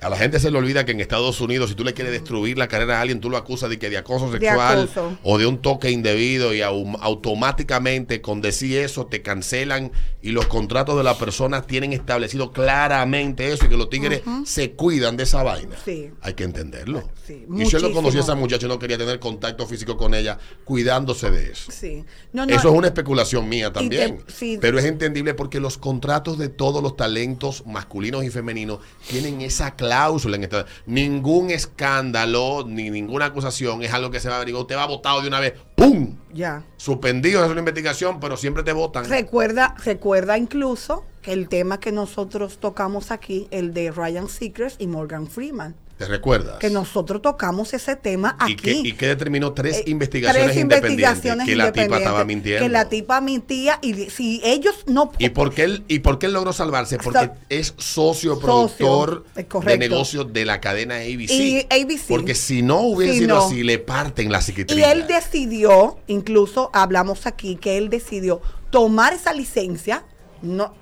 A 0.00 0.08
la 0.08 0.16
gente 0.16 0.38
se 0.38 0.50
le 0.50 0.58
olvida 0.58 0.84
que 0.84 0.92
en 0.92 1.00
Estados 1.00 1.40
Unidos, 1.40 1.70
si 1.70 1.74
tú 1.74 1.82
le 1.84 1.92
quieres 1.92 2.12
destruir 2.12 2.56
la 2.56 2.68
carrera 2.68 2.98
a 2.98 3.00
alguien, 3.00 3.20
tú 3.20 3.30
lo 3.30 3.36
acusas 3.36 3.68
de 3.68 3.78
que 3.80 3.90
de 3.90 3.96
acoso 3.98 4.30
De 4.30 4.38
sexual 4.38 4.78
acoso. 4.84 5.18
o 5.24 5.38
de 5.38 5.46
un 5.46 5.58
toque 5.60 5.90
indebido 5.90 6.54
y 6.54 6.60
au- 6.60 6.96
automáticamente 7.00 8.20
con 8.20 8.40
decir 8.40 8.78
eso 8.78 9.06
te 9.06 9.22
cancelan 9.22 9.90
y 10.22 10.30
los 10.30 10.46
contratos 10.46 10.96
de 10.96 11.04
la 11.04 11.16
persona 11.18 11.62
tienen 11.62 11.92
establecido 11.92 12.52
claramente 12.52 13.52
eso 13.52 13.66
y 13.66 13.68
que 13.68 13.76
los 13.76 13.90
tigres 13.90 14.22
se 14.44 14.72
cuidan 14.72 15.16
de 15.16 15.24
esa 15.24 15.42
vaina. 15.42 15.76
Sí. 15.84 16.10
Hay 16.22 16.34
que 16.34 16.44
entenderlo. 16.44 17.08
Sí, 17.26 17.44
y 17.54 17.62
él 17.76 17.82
lo 17.82 17.92
conocía 17.92 18.20
a 18.20 18.22
esa 18.22 18.34
muchacha 18.34 18.66
y 18.66 18.68
no 18.68 18.78
quería 18.78 18.98
tener 18.98 19.18
contacto 19.20 19.66
físico 19.66 19.96
con 19.96 20.14
ella, 20.14 20.38
cuidándose 20.64 21.30
de 21.30 21.50
eso. 21.52 21.70
sí. 21.72 22.04
No, 22.32 22.46
no, 22.46 22.54
Eso 22.54 22.68
es 22.68 22.74
una 22.74 22.88
especulación 22.88 23.48
mía 23.48 23.72
también. 23.72 24.18
te- 24.24 24.32
sí. 24.32 24.58
Pero 24.60 24.78
es 24.78 24.84
entendible 24.84 25.34
porque 25.34 25.60
los 25.60 25.76
contratos 25.78 26.38
de 26.38 26.48
todos 26.48 26.82
los 26.82 26.96
talentos 26.96 27.64
masculinos 27.66 28.24
y 28.24 28.30
femeninos 28.30 28.80
tienen 29.08 29.40
esa 29.40 29.76
cláusula 29.88 30.36
en 30.36 30.44
esta. 30.44 30.66
Ningún 30.86 31.50
escándalo 31.50 32.64
ni 32.66 32.90
ninguna 32.90 33.26
acusación 33.26 33.82
es 33.82 33.92
algo 33.92 34.10
que 34.10 34.20
se 34.20 34.28
va 34.28 34.34
a 34.34 34.36
averiguar. 34.38 34.62
Usted 34.62 34.76
va 34.76 34.86
votado 34.86 35.22
de 35.22 35.28
una 35.28 35.40
vez. 35.40 35.54
¡Pum! 35.74 36.16
Ya. 36.32 36.62
Suspendido 36.76 37.44
es 37.44 37.50
una 37.50 37.60
investigación, 37.60 38.20
pero 38.20 38.36
siempre 38.36 38.62
te 38.62 38.72
votan. 38.72 39.08
Recuerda, 39.08 39.74
recuerda 39.84 40.36
incluso 40.36 41.04
que 41.22 41.32
el 41.32 41.48
tema 41.48 41.80
que 41.80 41.90
nosotros 41.90 42.58
tocamos 42.58 43.10
aquí, 43.10 43.48
el 43.50 43.72
de 43.72 43.90
Ryan 43.90 44.28
Seacrest 44.28 44.80
y 44.80 44.86
Morgan 44.86 45.26
Freeman, 45.26 45.74
¿Te 45.98 46.06
recuerdas? 46.06 46.58
que 46.58 46.70
nosotros 46.70 47.20
tocamos 47.20 47.74
ese 47.74 47.96
tema 47.96 48.36
aquí. 48.38 48.52
¿Y 48.52 48.56
que, 48.56 48.70
y 48.72 48.92
que 48.92 49.08
determinó 49.08 49.52
tres 49.52 49.78
Eh, 49.78 49.84
investigaciones 49.86 50.44
tres 50.52 50.56
independientes. 50.62 51.24
investigaciones 51.24 51.46
que 51.48 51.56
la 51.56 51.72
tipa 51.72 51.98
estaba 51.98 52.24
mintiendo. 52.24 52.62
Que 52.64 52.68
la 52.68 52.88
tipa 52.88 53.20
mentía 53.20 53.78
y 53.82 53.94
si 54.08 54.40
ellos 54.44 54.76
no... 54.86 55.10
¿Y 55.18 55.28
por, 55.30 55.52
qué 55.52 55.64
él, 55.64 55.84
¿Y 55.88 55.98
por 55.98 56.20
qué 56.20 56.26
él 56.26 56.32
logró 56.34 56.52
salvarse? 56.52 56.98
Porque 56.98 57.30
es 57.48 57.74
socio 57.78 58.38
productor 58.38 59.24
de 59.34 59.78
negocios 59.78 60.32
de 60.32 60.44
la 60.44 60.60
cadena 60.60 60.96
ABC. 60.98 61.30
Y 61.30 61.66
ABC. 61.68 62.06
Porque 62.06 62.36
si 62.36 62.62
no 62.62 62.80
hubiese 62.82 63.14
Si 63.14 63.18
sido 63.20 63.36
no. 63.36 63.44
así, 63.46 63.62
le 63.64 63.78
parten 63.80 64.30
la 64.30 64.38
Y 64.38 64.42
psiquiatría. 64.42 64.92
él 64.92 65.06
decidió, 65.08 65.98
incluso 66.06 66.70
hablamos 66.72 67.26
aquí, 67.26 67.56
que 67.56 67.76
él 67.76 67.88
decidió 67.90 68.40
tomar 68.70 69.12
esa 69.14 69.32
licencia, 69.32 70.04
no, 70.42 70.74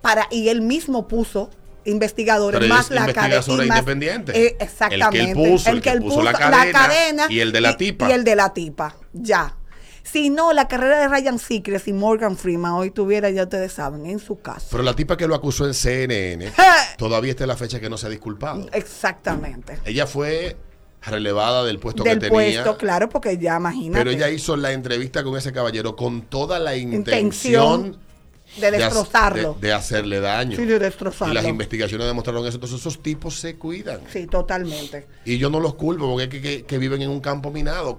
para, 0.00 0.28
y 0.30 0.48
él 0.48 0.62
mismo 0.62 1.08
puso 1.08 1.50
investigadores 1.84 2.60
Pero 2.60 2.74
más 2.74 2.90
la 2.90 3.12
cadena. 3.12 3.64
independiente. 3.64 4.32
Eh, 4.32 4.40
El 4.40 4.48
que 4.48 4.54
él 4.54 4.56
exactamente. 4.60 5.34
puso, 5.34 5.70
el 5.70 5.80
que 5.80 5.92
puso 6.00 6.22
la 6.22 6.32
cadena 6.32 7.26
y 7.28 7.40
el 7.40 7.52
de 7.52 7.60
la 7.60 7.76
tipa. 7.76 8.08
Y 8.08 8.12
el 8.12 8.24
de 8.24 8.36
la 8.36 8.52
tipa, 8.52 8.96
ya. 9.12 9.56
Si 10.04 10.30
no, 10.30 10.52
la 10.52 10.66
carrera 10.66 10.98
de 10.98 11.08
Ryan 11.08 11.38
Seacrest 11.38 11.86
y 11.86 11.92
Morgan 11.92 12.36
Freeman 12.36 12.72
hoy 12.72 12.90
tuviera, 12.90 13.30
ya 13.30 13.44
ustedes 13.44 13.72
saben, 13.72 14.04
en 14.06 14.18
su 14.18 14.40
casa. 14.40 14.66
Pero 14.70 14.82
la 14.82 14.94
tipa 14.96 15.16
que 15.16 15.28
lo 15.28 15.34
acusó 15.34 15.64
en 15.66 15.74
CNN 15.74 16.52
todavía 16.98 17.30
está 17.30 17.44
en 17.44 17.48
la 17.48 17.56
fecha 17.56 17.78
que 17.78 17.88
no 17.88 17.96
se 17.96 18.06
ha 18.06 18.10
disculpado. 18.10 18.66
Exactamente. 18.72 19.78
Ella 19.84 20.06
fue 20.08 20.56
relevada 21.02 21.64
del 21.64 21.78
puesto 21.78 22.02
Del 22.02 22.14
que 22.18 22.28
tenía. 22.28 22.62
puesto, 22.62 22.76
claro, 22.76 23.08
porque 23.08 23.38
ya 23.38 23.56
imagínate. 23.56 23.98
Pero 24.04 24.10
ella 24.10 24.28
hizo 24.28 24.56
la 24.56 24.72
entrevista 24.72 25.22
con 25.24 25.36
ese 25.36 25.52
caballero 25.52 25.94
con 25.96 26.22
toda 26.22 26.58
la 26.58 26.76
Intención 26.76 27.86
intención 27.86 28.11
de 28.56 28.70
destrozarlo. 28.70 29.56
de- 29.60 29.68
de 29.68 29.72
hacerle 29.72 30.20
daño. 30.20 30.56
Sí, 30.56 30.64
de 30.64 30.78
destrozarlo. 30.78 31.32
Y 31.32 31.34
las 31.34 31.46
investigaciones 31.46 32.06
demostraron 32.06 32.46
eso. 32.46 32.56
Entonces 32.56 32.78
esos 32.80 33.02
tipos 33.02 33.38
se 33.38 33.56
cuidan. 33.56 34.00
Sí, 34.12 34.26
totalmente. 34.26 35.06
Y 35.24 35.38
yo 35.38 35.48
no 35.50 35.60
los 35.60 35.74
culpo 35.74 36.06
porque 36.08 36.24
es 36.24 36.28
que, 36.30 36.40
que- 36.40 36.64
que 36.64 36.78
viven 36.78 37.02
en 37.02 37.10
un 37.10 37.20
campo 37.20 37.50
minado. 37.50 37.96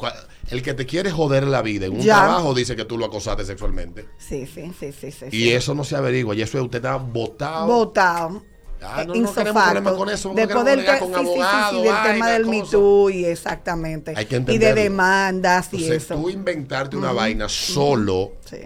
El 0.49 0.61
que 0.61 0.73
te 0.73 0.85
quiere 0.85 1.11
joder 1.11 1.45
la 1.47 1.61
vida 1.61 1.85
en 1.87 1.93
un 1.93 2.01
Ya. 2.01 2.17
trabajo 2.17 2.53
dice 2.53 2.75
que 2.75 2.85
tú 2.85 2.97
lo 2.97 3.05
acosaste 3.05 3.45
sexualmente. 3.45 4.05
Sí, 4.17 4.45
sí, 4.45 4.71
sí, 4.79 4.91
sí, 4.91 5.11
sí. 5.11 5.25
Y 5.31 5.49
eso 5.51 5.73
no 5.73 5.83
se 5.83 5.95
averigua. 5.95 6.35
Y 6.35 6.41
eso 6.41 6.57
es 6.57 6.63
usted 6.63 6.77
está 6.77 6.95
votado. 6.97 7.67
votado. 7.67 8.43
Ah, 8.85 9.05
no, 9.07 9.15
no 9.15 9.33
queremos 9.33 9.93
con 9.93 10.09
eso, 10.09 10.33
Después 10.35 10.65
del, 10.65 10.85
con 10.99 11.13
sí, 11.25 11.31
sí, 11.31 11.41
sí, 11.71 11.81
del 11.83 11.95
tema 12.03 12.29
del. 12.31 12.45
Me 12.45 12.63
Too 12.63 13.09
y 13.11 13.23
exactamente. 13.23 14.13
Hay 14.13 14.25
que 14.25 14.35
y 14.35 14.39
de 14.39 14.51
entenderlo. 14.51 14.81
demandas 14.83 15.69
y 15.71 15.77
Entonces, 15.77 16.03
eso. 16.03 16.15
tú 16.15 16.29
inventarte 16.29 16.97
una 16.97 17.13
vaina 17.13 17.47
solo 17.47 18.33
Sí. 18.43 18.57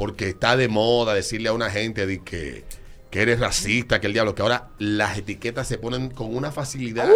Porque 0.00 0.30
está 0.30 0.56
de 0.56 0.66
moda 0.68 1.12
decirle 1.12 1.50
a 1.50 1.52
una 1.52 1.68
gente 1.68 2.06
de 2.06 2.24
que, 2.24 2.64
que 3.10 3.20
eres 3.20 3.38
racista, 3.38 4.00
que 4.00 4.06
el 4.06 4.14
diablo, 4.14 4.34
que 4.34 4.40
ahora 4.40 4.70
las 4.78 5.18
etiquetas 5.18 5.68
se 5.68 5.76
ponen 5.76 6.08
con 6.08 6.34
una 6.34 6.50
facilidad. 6.50 7.06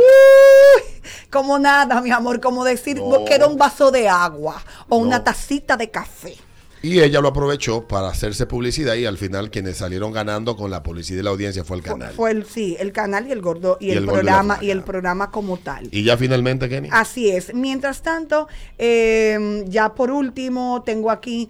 Como 1.30 1.58
nada, 1.58 2.02
mi 2.02 2.10
amor, 2.10 2.42
como 2.42 2.62
decir 2.62 2.98
No. 2.98 3.24
que 3.24 3.36
era 3.36 3.46
un 3.46 3.56
vaso 3.56 3.90
de 3.90 4.06
agua 4.06 4.62
o 4.90 4.98
No. 4.98 5.06
una 5.06 5.24
tacita 5.24 5.78
de 5.78 5.90
café. 5.90 6.36
Y 6.82 7.00
ella 7.00 7.22
lo 7.22 7.28
aprovechó 7.28 7.88
para 7.88 8.08
hacerse 8.08 8.44
publicidad 8.44 8.96
y 8.96 9.06
al 9.06 9.16
final 9.16 9.50
quienes 9.50 9.78
salieron 9.78 10.12
ganando 10.12 10.54
con 10.54 10.70
la 10.70 10.82
publicidad 10.82 11.20
y 11.20 11.22
la 11.22 11.30
audiencia 11.30 11.64
fue 11.64 11.78
el 11.78 11.82
canal. 11.82 12.12
fue 12.12 12.32
el 12.32 12.44
sí, 12.44 12.76
el 12.78 12.92
canal 12.92 13.26
y 13.26 13.32
el 13.32 13.40
gordo 13.40 13.78
y, 13.80 13.86
Y 13.86 13.90
el, 13.92 14.04
programa 14.04 14.58
y 14.60 14.68
el 14.68 14.82
programa 14.82 15.30
como 15.30 15.56
tal. 15.56 15.88
Y 15.90 16.04
ya 16.04 16.18
finalmente, 16.18 16.68
Kenny. 16.68 16.90
Así 16.92 17.30
es. 17.30 17.54
Mientras 17.54 18.02
tanto, 18.02 18.48
eh, 18.76 19.64
ya 19.68 19.94
por 19.94 20.10
último, 20.10 20.82
tengo 20.84 21.10
aquí 21.10 21.48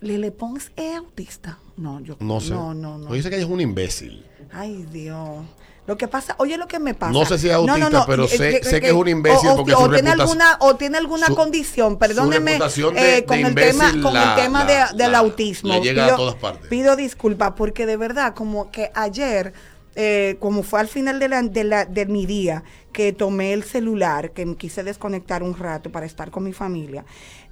Lele 0.00 0.30
Pons 0.30 0.70
es 0.76 0.96
autista. 0.96 1.58
No, 1.76 2.00
yo 2.00 2.16
No 2.20 2.40
sé. 2.40 2.50
No, 2.50 2.74
no, 2.74 2.98
no. 2.98 3.12
Dice 3.12 3.30
que 3.30 3.36
ella 3.36 3.44
es 3.44 3.50
un 3.50 3.60
imbécil. 3.60 4.24
Ay, 4.52 4.86
Dios. 4.92 5.44
Lo 5.86 5.96
que 5.96 6.06
pasa, 6.06 6.34
oye 6.38 6.58
lo 6.58 6.68
que 6.68 6.78
me 6.78 6.92
pasa. 6.92 7.12
No 7.12 7.24
sé 7.24 7.38
si 7.38 7.48
es 7.48 7.54
autista, 7.54 8.04
pero 8.06 8.24
eh, 8.24 8.28
sé- 8.28 8.62
sé 8.62 8.78
que 8.80 8.88
es 8.88 8.92
un 8.92 9.08
imbécil 9.08 9.48
o, 9.50 9.56
porque 9.56 9.72
o 9.72 9.86
su 9.86 9.90
tiene 9.92 10.10
alguna 10.10 10.56
o 10.60 10.76
tiene 10.76 10.98
alguna 10.98 11.26
su- 11.28 11.34
condición, 11.34 11.92
su 11.94 11.98
perdóneme, 11.98 12.52
reputación 12.52 12.94
de- 12.94 13.18
eh, 13.18 13.24
con 13.24 13.38
el 13.38 13.54
tema 13.54 13.70
imbécil 13.86 14.02
con 14.02 14.12
la- 14.12 14.34
el 14.36 14.42
tema 14.42 14.64
la- 14.64 14.88
de- 14.92 14.96
del 15.02 15.12
la- 15.12 15.18
autismo. 15.18 15.72
le 15.72 15.80
llega 15.80 16.06
a 16.12 16.16
todas 16.16 16.34
partes. 16.34 16.68
Pido 16.68 16.94
disculpas 16.94 17.52
porque 17.56 17.86
de 17.86 17.96
verdad 17.96 18.34
como 18.34 18.70
que 18.70 18.90
ayer 18.94 19.54
eh, 20.00 20.36
como 20.38 20.62
fue 20.62 20.78
al 20.78 20.86
final 20.88 21.18
de, 21.18 21.28
la, 21.28 21.42
de, 21.42 21.64
la- 21.64 21.84
de 21.86 22.06
mi 22.06 22.24
día 22.26 22.62
que 22.92 23.12
tomé 23.12 23.52
el 23.52 23.64
celular, 23.64 24.30
que 24.30 24.46
me 24.46 24.56
quise 24.56 24.84
desconectar 24.84 25.42
un 25.42 25.56
rato 25.56 25.90
para 25.90 26.06
estar 26.06 26.30
con 26.30 26.44
mi 26.44 26.52
familia, 26.52 27.04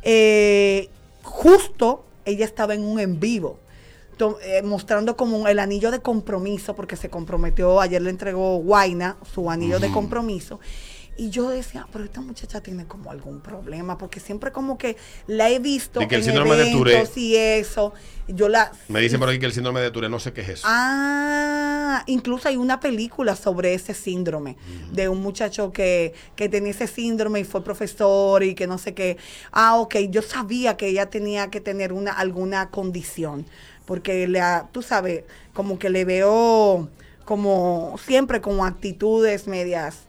eh, 0.02 0.88
justo 1.22 2.04
ella 2.26 2.44
estaba 2.44 2.74
en 2.74 2.82
un 2.84 3.00
en 3.00 3.18
vivo 3.18 3.58
to- 4.18 4.38
eh, 4.42 4.62
mostrando 4.62 5.16
como 5.16 5.46
el 5.48 5.58
anillo 5.58 5.90
de 5.90 6.00
compromiso, 6.00 6.74
porque 6.74 6.96
se 6.96 7.08
comprometió, 7.10 7.80
ayer 7.80 8.00
le 8.02 8.10
entregó 8.10 8.58
Guaina 8.58 9.16
su 9.34 9.50
anillo 9.50 9.78
de 9.78 9.88
compromiso. 9.94 10.58
Y 11.18 11.30
yo 11.30 11.48
decía, 11.48 11.86
pero 11.92 12.04
esta 12.04 12.20
muchacha 12.20 12.60
tiene 12.60 12.86
como 12.86 13.10
algún 13.10 13.40
problema, 13.40 13.96
porque 13.96 14.20
siempre 14.20 14.52
como 14.52 14.76
que 14.76 14.96
la 15.26 15.48
he 15.48 15.58
visto 15.58 16.00
De 16.00 16.08
que 16.08 16.16
el 16.16 16.20
en 16.20 16.26
síndrome 16.26 16.56
de 16.56 16.70
Tourette. 16.70 16.94
eventos 16.96 17.16
y 17.16 17.36
eso. 17.36 17.94
Yo 18.28 18.48
la... 18.50 18.70
Me 18.88 19.00
dicen 19.00 19.18
por 19.18 19.28
aquí 19.30 19.38
que 19.38 19.46
el 19.46 19.52
síndrome 19.52 19.80
de 19.80 19.90
Tourette 19.90 20.10
no 20.10 20.18
sé 20.18 20.32
qué 20.34 20.42
es 20.42 20.48
eso. 20.50 20.66
Ah, 20.68 22.02
incluso 22.06 22.48
hay 22.48 22.56
una 22.56 22.80
película 22.80 23.34
sobre 23.36 23.72
ese 23.74 23.94
síndrome, 23.94 24.56
de 24.92 25.08
un 25.08 25.20
muchacho 25.22 25.72
que, 25.72 26.12
que 26.34 26.48
tenía 26.48 26.72
ese 26.72 26.86
síndrome 26.86 27.40
y 27.40 27.44
fue 27.44 27.64
profesor 27.64 28.42
y 28.42 28.54
que 28.54 28.66
no 28.66 28.76
sé 28.76 28.92
qué. 28.94 29.16
Ah, 29.52 29.76
ok, 29.76 29.96
yo 30.10 30.20
sabía 30.22 30.76
que 30.76 30.88
ella 30.88 31.06
tenía 31.08 31.48
que 31.50 31.60
tener 31.60 31.92
una 31.92 32.12
alguna 32.12 32.70
condición, 32.70 33.46
porque 33.86 34.26
le, 34.28 34.40
ha- 34.40 34.68
tú 34.72 34.82
sabes, 34.82 35.24
como 35.54 35.78
que 35.78 35.88
le 35.88 36.04
veo 36.04 36.88
como 37.24 37.96
siempre 38.04 38.40
como 38.40 38.64
actitudes 38.64 39.46
medias 39.48 40.04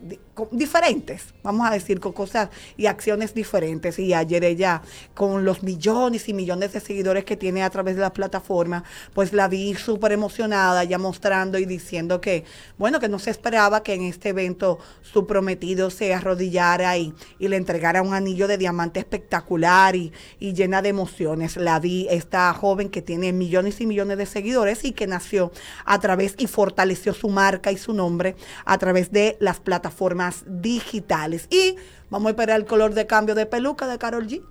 diferentes, 0.52 1.34
vamos 1.44 1.68
a 1.68 1.72
decir, 1.72 2.00
con 2.00 2.14
cosas 2.14 2.50
y 2.76 2.86
acciones 2.86 3.34
diferentes. 3.34 4.00
Y 4.00 4.14
ayer 4.14 4.44
ella, 4.44 4.82
con 5.14 5.46
los 5.46 5.64
millones 5.64 6.30
y 6.30 6.34
millones 6.34 6.74
de 6.74 6.80
seguidores 6.80 7.26
que 7.26 7.38
tiene 7.38 7.64
a 7.64 7.70
través 7.70 7.96
de 7.96 8.02
la 8.02 8.14
plataforma, 8.14 8.84
pues 9.14 9.34
la 9.34 9.48
vi 9.48 9.76
súper 9.76 10.12
emocionada, 10.12 10.84
ya 10.84 10.98
mostrando 10.98 11.58
y 11.58 11.66
diciendo 11.66 12.22
que, 12.22 12.44
bueno, 12.78 13.00
que 13.00 13.10
no 13.10 13.20
se 13.20 13.32
esperaba 13.32 13.84
que 13.84 13.94
en 13.94 14.04
este 14.04 14.30
evento 14.30 14.80
su 15.02 15.26
prometido 15.26 15.90
se 15.90 16.14
arrodillara 16.14 16.98
y, 16.98 17.14
y 17.40 17.48
le 17.48 17.58
entregara 17.58 18.02
un 18.02 18.14
anillo 18.14 18.48
de 18.48 18.58
diamante 18.58 19.00
espectacular 19.00 19.96
y, 19.96 20.12
y 20.40 20.54
llena 20.54 20.82
de 20.82 20.90
emociones. 20.90 21.58
La 21.58 21.80
vi, 21.80 22.08
esta 22.10 22.54
joven 22.54 22.90
que 22.90 23.02
tiene 23.02 23.34
millones 23.34 23.82
y 23.82 23.86
millones 23.86 24.18
de 24.18 24.26
seguidores 24.26 24.84
y 24.86 24.92
que 24.92 25.08
nació 25.08 25.52
a 25.86 26.00
través 26.00 26.36
y 26.38 26.48
fortaleció 26.48 27.14
su 27.14 27.30
marca 27.30 27.72
y 27.72 27.78
su 27.78 27.94
nombre 27.94 28.36
a 28.66 28.78
través 28.78 29.12
de 29.12 29.38
las 29.40 29.60
plataformas 29.60 30.27
digitales. 30.46 31.48
Y 31.50 31.76
vamos 32.10 32.28
a 32.28 32.30
esperar 32.32 32.60
el 32.60 32.66
color 32.66 32.94
de 32.94 33.08
cambio 33.08 33.36
de 33.36 33.46
peluca 33.46 33.88
de 33.88 33.98
Carol 33.98 34.28
G. 34.28 34.42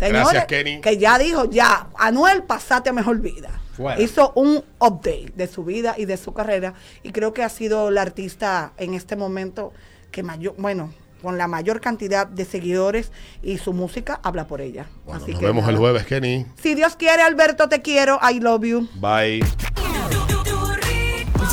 Gracias, 0.00 0.46
Kenny. 0.46 0.80
Que 0.80 0.96
ya 0.96 1.18
dijo, 1.18 1.46
ya, 1.50 1.88
Anuel, 1.98 2.44
pasate 2.44 2.90
a 2.90 2.92
mejor 2.92 3.18
vida. 3.20 3.50
Bueno. 3.76 4.00
Hizo 4.00 4.32
un 4.34 4.64
update 4.80 5.32
de 5.36 5.46
su 5.46 5.64
vida 5.64 5.94
y 5.96 6.04
de 6.04 6.16
su 6.16 6.32
carrera. 6.32 6.74
Y 7.02 7.12
creo 7.12 7.32
que 7.32 7.42
ha 7.42 7.48
sido 7.48 7.90
la 7.90 8.02
artista 8.02 8.72
en 8.76 8.94
este 8.94 9.16
momento 9.16 9.72
que 10.10 10.22
mayor, 10.22 10.54
bueno, 10.58 10.92
con 11.22 11.38
la 11.38 11.48
mayor 11.48 11.80
cantidad 11.80 12.26
de 12.26 12.44
seguidores 12.44 13.12
y 13.42 13.58
su 13.58 13.72
música 13.72 14.20
habla 14.22 14.46
por 14.46 14.60
ella. 14.60 14.86
Bueno, 15.04 15.22
Así 15.22 15.32
nos 15.32 15.40
que 15.40 15.46
vemos 15.46 15.68
el 15.68 15.76
jueves, 15.76 16.04
Kenny. 16.06 16.46
Si 16.60 16.74
Dios 16.74 16.96
quiere, 16.96 17.22
Alberto, 17.22 17.68
te 17.68 17.82
quiero. 17.82 18.18
I 18.22 18.40
love 18.40 18.64
you. 18.64 18.88
Bye. 19.00 19.42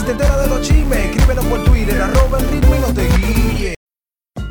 Te 0.05 0.11
enteras 0.11 0.39
de 0.39 0.47
los 0.47 0.61
chismes, 0.61 1.25
por 1.49 1.63
Twitter, 1.63 1.99
arroba 1.99 2.37
el 2.37 2.47
ritmo 2.49 2.75
y 2.75 2.79
no 2.79 2.93
te. 2.93 3.75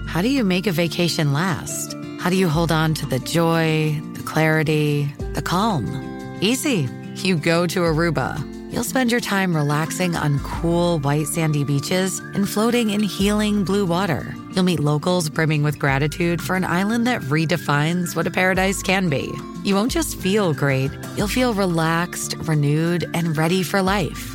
How 0.09 0.20
do 0.20 0.28
you 0.28 0.44
make 0.44 0.66
a 0.66 0.72
vacation 0.72 1.32
last? 1.32 1.94
How 2.18 2.28
do 2.28 2.36
you 2.36 2.48
hold 2.48 2.72
on 2.72 2.92
to 2.94 3.07
the 3.07 3.20
joy, 3.20 4.00
the 4.14 4.22
clarity, 4.24 5.12
the 5.34 5.42
calm? 5.42 5.86
Easy. 6.40 6.88
You 7.16 7.36
go 7.36 7.68
to 7.68 7.80
Aruba. 7.80 8.36
You'll 8.72 8.82
spend 8.82 9.12
your 9.12 9.20
time 9.20 9.55
relaxing 9.55 10.16
on 10.16 10.40
cool, 10.40 10.98
white, 10.98 11.28
sandy 11.28 11.62
beaches 11.62 12.18
and 12.18 12.48
floating 12.48 12.90
in 12.90 13.00
healing 13.00 13.62
blue 13.62 13.86
water. 13.86 14.34
You'll 14.50 14.64
meet 14.64 14.80
locals 14.80 15.28
brimming 15.28 15.62
with 15.62 15.78
gratitude 15.78 16.42
for 16.42 16.57
an 16.57 16.64
island 16.64 17.07
that 17.07 17.20
redefines 17.22 18.16
what 18.16 18.26
a 18.26 18.32
paradise 18.32 18.82
can 18.82 19.09
be. 19.09 19.32
You 19.62 19.76
won't 19.76 19.92
just 19.92 20.18
feel 20.18 20.52
great, 20.52 20.90
you'll 21.16 21.28
feel 21.28 21.55
relaxed, 21.55 22.34
renewed, 22.38 23.09
and 23.14 23.36
ready 23.36 23.62
for 23.62 23.80
life. 23.80 24.34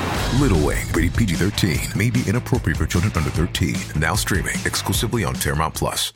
Little 0.39 0.65
Wing, 0.65 0.87
rated 0.93 1.13
PG 1.13 1.35
13, 1.35 1.89
may 1.97 2.09
be 2.09 2.23
inappropriate 2.25 2.77
for 2.77 2.85
children 2.85 3.11
under 3.15 3.29
13. 3.31 3.75
Now 3.99 4.15
streaming 4.15 4.55
exclusively 4.65 5.25
on 5.25 5.35
Paramount 5.35 5.75
Plus. 5.75 6.13